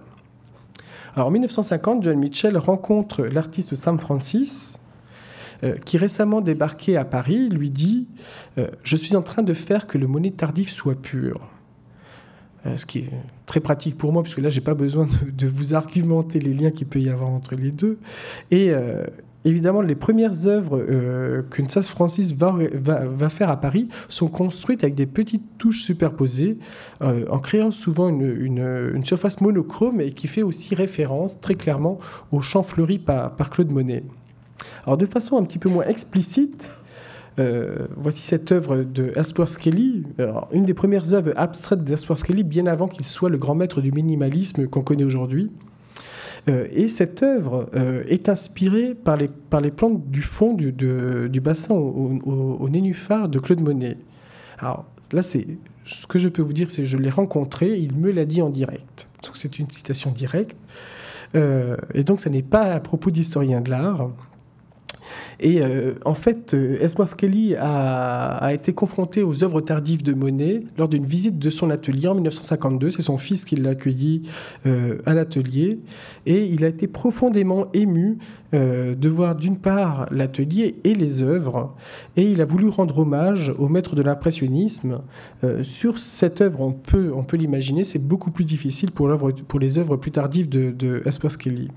Alors 1.14 1.28
en 1.28 1.30
1950, 1.30 2.04
John 2.04 2.18
Mitchell 2.18 2.58
rencontre 2.58 3.24
l'artiste 3.24 3.74
Sam 3.74 3.98
Francis, 3.98 4.78
euh, 5.64 5.76
qui 5.78 5.96
récemment 5.96 6.42
débarqué 6.42 6.98
à 6.98 7.06
Paris, 7.06 7.48
lui 7.48 7.70
dit 7.70 8.08
euh, 8.58 8.68
Je 8.82 8.96
suis 8.96 9.16
en 9.16 9.22
train 9.22 9.42
de 9.42 9.54
faire 9.54 9.86
que 9.86 9.96
le 9.96 10.06
monnaie 10.06 10.30
tardif 10.30 10.70
soit 10.70 11.00
pur. 11.00 11.48
Euh, 12.66 12.76
ce 12.76 12.86
qui 12.86 13.00
est 13.00 13.10
très 13.46 13.60
pratique 13.60 13.96
pour 13.96 14.12
moi, 14.12 14.22
puisque 14.22 14.38
là, 14.38 14.50
j'ai 14.50 14.60
pas 14.60 14.74
besoin 14.74 15.06
de, 15.32 15.46
vous 15.46 15.74
argumenter 15.74 16.40
les 16.40 16.54
liens 16.54 16.70
qu'il 16.70 16.86
peut 16.86 17.00
y 17.00 17.10
avoir 17.10 17.30
entre 17.30 17.54
les 17.54 17.70
deux. 17.70 17.98
Et 18.50 18.70
euh, 18.70 19.04
évidemment, 19.44 19.82
les 19.82 19.94
premières 19.94 20.46
œuvres 20.46 20.78
euh, 20.78 21.42
que 21.50 21.62
Nsas 21.62 21.82
Francis 21.82 22.32
va, 22.34 22.58
faire 23.28 23.50
à 23.50 23.60
Paris 23.60 23.88
sont 24.08 24.28
construites 24.28 24.82
avec 24.82 24.94
des 24.94 25.06
petites 25.06 25.58
touches 25.58 25.82
superposées, 25.82 26.58
en 27.00 27.38
créant 27.38 27.70
souvent 27.70 28.08
une, 28.08 29.04
surface 29.04 29.40
monochrome 29.40 30.00
et 30.00 30.12
qui 30.12 30.26
fait 30.26 30.42
aussi 30.42 30.74
référence 30.74 31.40
très 31.40 31.54
clairement 31.54 31.98
au 32.32 32.40
champ 32.40 32.62
fleuri 32.62 32.98
par, 32.98 33.36
par 33.36 33.50
Claude 33.50 33.70
Monet. 33.70 34.02
Alors, 34.84 34.96
de 34.96 35.06
façon 35.06 35.38
un 35.38 35.44
petit 35.44 35.58
peu 35.58 35.68
moins 35.68 35.84
explicite, 35.84 36.70
euh, 37.38 37.86
voici 37.96 38.22
cette 38.22 38.50
œuvre 38.50 38.82
de 38.82 39.12
Kelly, 39.60 40.04
une 40.52 40.64
des 40.64 40.74
premières 40.74 41.12
œuvres 41.12 41.32
abstraites 41.36 41.84
d'Ellsworth 41.84 42.22
Kelly, 42.22 42.44
bien 42.44 42.66
avant 42.66 42.88
qu'il 42.88 43.04
soit 43.04 43.28
le 43.28 43.38
grand 43.38 43.54
maître 43.54 43.80
du 43.80 43.92
minimalisme 43.92 44.66
qu'on 44.68 44.82
connaît 44.82 45.04
aujourd'hui. 45.04 45.50
Euh, 46.48 46.66
et 46.70 46.88
cette 46.88 47.22
œuvre 47.22 47.68
euh, 47.74 48.04
est 48.06 48.28
inspirée 48.28 48.94
par 48.94 49.16
les, 49.16 49.28
par 49.28 49.60
les 49.60 49.70
plantes 49.70 50.08
du 50.10 50.22
fond 50.22 50.54
du, 50.54 50.72
du 50.72 51.40
bassin 51.40 51.74
au, 51.74 52.68
nénuphar 52.68 53.28
de 53.28 53.38
Claude 53.38 53.60
Monet. 53.60 53.98
Alors 54.58 54.86
là, 55.12 55.22
c'est 55.22 55.46
ce 55.84 56.06
que 56.06 56.18
je 56.18 56.28
peux 56.28 56.42
vous 56.42 56.52
dire, 56.52 56.70
c'est 56.70 56.86
je 56.86 56.96
l'ai 56.96 57.10
rencontré, 57.10 57.76
il 57.78 57.94
me 57.94 58.12
l'a 58.12 58.24
dit 58.24 58.42
en 58.42 58.50
direct. 58.50 59.08
Donc 59.24 59.36
c'est 59.36 59.58
une 59.58 59.68
citation 59.70 60.10
directe. 60.10 60.56
et 61.34 62.04
donc, 62.04 62.20
ce 62.20 62.30
n'est 62.30 62.42
pas 62.42 62.72
un 62.72 62.80
propos 62.80 63.10
d'historien 63.10 63.60
de 63.60 63.70
l'art. 63.70 64.08
Et 65.40 65.60
euh, 65.60 65.94
en 66.04 66.14
fait, 66.14 66.54
euh, 66.54 66.78
Esmar 66.80 67.14
Kelly 67.16 67.54
a, 67.56 68.50
été 68.52 68.72
confronté 68.72 69.22
aux 69.22 69.44
œuvres 69.44 69.60
tardives 69.60 70.02
de 70.02 70.14
Monet 70.14 70.62
lors 70.78 70.88
d'une 70.88 71.04
visite 71.04 71.38
de 71.38 71.50
son 71.50 71.70
atelier 71.70 72.08
en 72.08 72.14
1952. 72.14 72.90
C'est 72.90 73.02
son 73.02 73.18
fils 73.18 73.44
qui 73.44 73.56
l'a 73.56 73.70
accueilli 73.70 74.22
euh, 74.66 74.98
à 75.04 75.14
l'atelier. 75.14 75.78
Et 76.24 76.46
il 76.46 76.64
a 76.64 76.68
été 76.68 76.86
profondément 76.86 77.66
ému 77.72 78.18
de 78.52 79.08
voir 79.08 79.34
d'une 79.34 79.58
part 79.58 80.06
l'atelier 80.10 80.76
et 80.84 80.94
les 80.94 81.22
œuvres. 81.22 81.74
Et 82.16 82.22
il 82.22 82.40
a 82.40 82.46
voulu 82.46 82.68
rendre 82.68 82.98
hommage 82.98 83.52
au 83.58 83.68
maître 83.68 83.94
de 83.94 84.02
l'impressionnisme. 84.02 85.00
sur 85.62 85.98
cette 85.98 86.40
œuvre, 86.40 86.62
on 86.62 86.72
peut, 86.72 87.12
on 87.14 87.22
peut 87.22 87.36
l'imaginer, 87.36 87.84
c'est 87.84 87.98
beaucoup 87.98 88.30
plus 88.30 88.46
difficile 88.46 88.92
pour, 88.92 89.10
pour 89.46 89.60
les 89.60 89.76
œuvres 89.76 89.96
plus 89.96 90.12
tardives 90.12 90.48
de, 90.48 90.70
de 90.70 91.02
Kelly. 91.38 91.68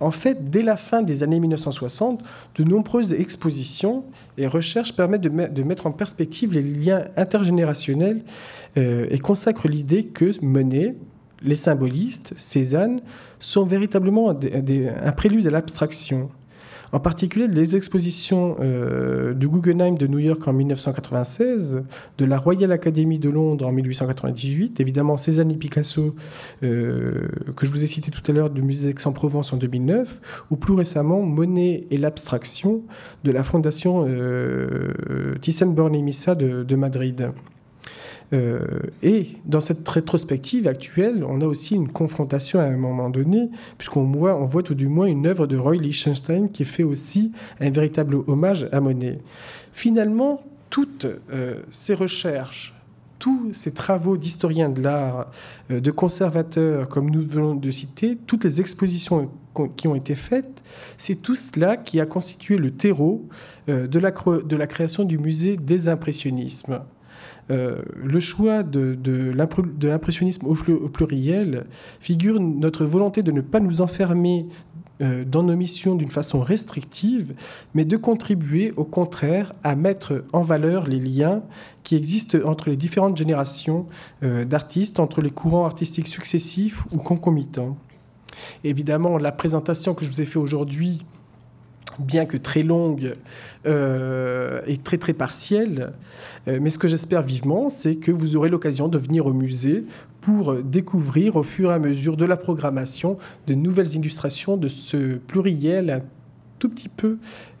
En 0.00 0.10
fait, 0.10 0.50
dès 0.50 0.62
la 0.62 0.76
fin 0.76 1.02
des 1.02 1.22
années 1.22 1.40
1960, 1.40 2.22
de 2.56 2.64
nombreuses 2.64 3.12
expositions 3.12 4.04
et 4.38 4.46
recherches 4.46 4.94
permettent 4.94 5.22
de, 5.22 5.62
mettre 5.62 5.86
en 5.86 5.92
perspective 5.92 6.52
les 6.52 6.62
liens 6.62 7.04
intergénérationnels 7.16 8.22
euh, 8.76 9.06
et 9.10 9.18
consacrent 9.18 9.68
l'idée 9.68 10.04
que 10.06 10.32
Monet, 10.44 10.96
les 11.42 11.56
symbolistes, 11.56 12.34
Cézanne, 12.36 13.00
sont 13.38 13.64
véritablement 13.64 14.30
un 14.30 15.12
prélude 15.12 15.46
à 15.46 15.50
l'abstraction 15.50 16.30
en 16.92 17.00
particulier 17.00 17.46
les 17.46 17.76
expositions 17.76 18.56
euh, 18.60 19.34
du 19.34 19.48
Guggenheim 19.48 19.96
de 19.96 20.06
New 20.06 20.18
York 20.18 20.46
en 20.46 20.52
1996, 20.52 21.82
de 22.18 22.24
la 22.24 22.38
Royal 22.38 22.72
Academy 22.72 23.18
de 23.18 23.30
Londres 23.30 23.66
en 23.66 23.72
1898, 23.72 24.80
évidemment 24.80 25.16
Cézanne 25.16 25.50
et 25.50 25.56
Picasso, 25.56 26.14
euh, 26.62 27.28
que 27.56 27.66
je 27.66 27.70
vous 27.70 27.84
ai 27.84 27.86
cité 27.86 28.10
tout 28.10 28.22
à 28.30 28.34
l'heure, 28.34 28.50
du 28.50 28.62
musée 28.62 28.86
d'Aix-en-Provence 28.86 29.52
en 29.52 29.56
2009, 29.56 30.44
ou 30.50 30.56
plus 30.56 30.74
récemment 30.74 31.22
Monet 31.22 31.86
et 31.90 31.96
l'abstraction 31.96 32.82
de 33.24 33.30
la 33.30 33.44
fondation 33.44 34.06
euh, 34.08 35.34
Thyssen-Bornemisza 35.40 36.34
de, 36.34 36.64
de 36.64 36.76
Madrid. 36.76 37.30
Euh, 38.32 38.60
et 39.02 39.28
dans 39.44 39.60
cette 39.60 39.88
rétrospective 39.88 40.68
actuelle, 40.68 41.24
on 41.26 41.40
a 41.40 41.46
aussi 41.46 41.74
une 41.74 41.88
confrontation 41.88 42.60
à 42.60 42.64
un 42.64 42.76
moment 42.76 43.10
donné, 43.10 43.50
puisqu'on 43.76 44.04
voit, 44.04 44.40
on 44.40 44.46
voit 44.46 44.62
tout 44.62 44.74
du 44.74 44.88
moins 44.88 45.06
une 45.06 45.26
œuvre 45.26 45.46
de 45.46 45.56
Roy 45.56 45.76
Lichtenstein 45.76 46.48
qui 46.50 46.64
fait 46.64 46.84
aussi 46.84 47.32
un 47.60 47.70
véritable 47.70 48.16
hommage 48.26 48.68
à 48.72 48.80
Monet. 48.80 49.18
Finalement, 49.72 50.42
toutes 50.68 51.06
euh, 51.32 51.60
ces 51.70 51.94
recherches, 51.94 52.74
tous 53.18 53.52
ces 53.52 53.72
travaux 53.72 54.16
d'historiens 54.16 54.70
de 54.70 54.80
l'art, 54.80 55.30
euh, 55.70 55.80
de 55.80 55.90
conservateurs, 55.90 56.88
comme 56.88 57.10
nous 57.10 57.22
venons 57.22 57.56
de 57.56 57.70
citer, 57.70 58.16
toutes 58.26 58.44
les 58.44 58.60
expositions 58.60 59.30
qui 59.76 59.88
ont 59.88 59.96
été 59.96 60.14
faites, 60.14 60.62
c'est 60.96 61.16
tout 61.16 61.34
cela 61.34 61.76
qui 61.76 61.98
a 61.98 62.06
constitué 62.06 62.56
le 62.56 62.70
terreau 62.70 63.28
de 63.66 63.98
la, 63.98 64.12
de 64.12 64.56
la 64.56 64.66
création 64.68 65.02
du 65.02 65.18
musée 65.18 65.56
des 65.56 65.88
impressionnismes. 65.88 66.80
Euh, 67.50 67.82
le 67.96 68.20
choix 68.20 68.62
de, 68.62 68.96
l'impressionnisme 69.34 70.46
au, 70.46 70.54
pluriel 70.88 71.66
figure 72.00 72.40
notre 72.40 72.84
volonté 72.84 73.22
de 73.22 73.32
ne 73.32 73.40
pas 73.40 73.60
nous 73.60 73.80
enfermer 73.80 74.46
euh, 75.00 75.24
dans 75.24 75.42
nos 75.42 75.56
missions 75.56 75.94
d'une 75.94 76.10
façon 76.10 76.40
restrictive, 76.40 77.34
mais 77.74 77.84
de 77.84 77.96
contribuer 77.96 78.72
au 78.76 78.84
contraire 78.84 79.52
à 79.64 79.74
mettre 79.74 80.24
en 80.32 80.42
valeur 80.42 80.86
les 80.86 81.00
liens 81.00 81.42
qui 81.84 81.96
existent 81.96 82.38
entre 82.44 82.68
les 82.68 82.76
différentes 82.76 83.16
générations 83.16 83.86
euh, 84.22 84.44
d'artistes, 84.44 85.00
entre 85.00 85.22
les 85.22 85.30
courants 85.30 85.64
artistiques 85.64 86.08
successifs 86.08 86.84
ou 86.92 86.98
concomitants. 86.98 87.76
Évidemment, 88.62 89.18
la 89.18 89.32
présentation 89.32 89.94
que 89.94 90.04
je 90.04 90.10
vous 90.10 90.20
ai 90.20 90.24
faite 90.24 90.36
aujourd'hui, 90.36 91.04
bien 92.00 92.26
que 92.26 92.36
très 92.36 92.62
longue 92.62 93.14
euh, 93.66 94.60
et 94.66 94.76
très 94.76 94.98
très 94.98 95.12
partielle, 95.12 95.92
mais 96.46 96.70
ce 96.70 96.78
que 96.78 96.88
j'espère 96.88 97.22
vivement, 97.22 97.68
c'est 97.68 97.96
que 97.96 98.10
vous 98.10 98.34
aurez 98.34 98.48
l'occasion 98.48 98.88
de 98.88 98.98
venir 98.98 99.26
au 99.26 99.34
musée 99.34 99.84
pour 100.20 100.54
découvrir 100.54 101.36
au 101.36 101.42
fur 101.42 101.70
et 101.70 101.74
à 101.74 101.78
mesure 101.78 102.16
de 102.16 102.24
la 102.24 102.36
programmation 102.36 103.18
de 103.46 103.54
nouvelles 103.54 103.94
illustrations 103.94 104.56
de 104.56 104.68
ce 104.68 105.16
pluriel 105.16 105.90
un 105.90 106.02
tout 106.58 106.68
petit 106.68 106.88
peu 106.88 107.18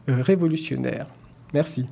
euh, 0.08 0.22
révolutionnaire. 0.22 1.06
Merci. 1.52 1.86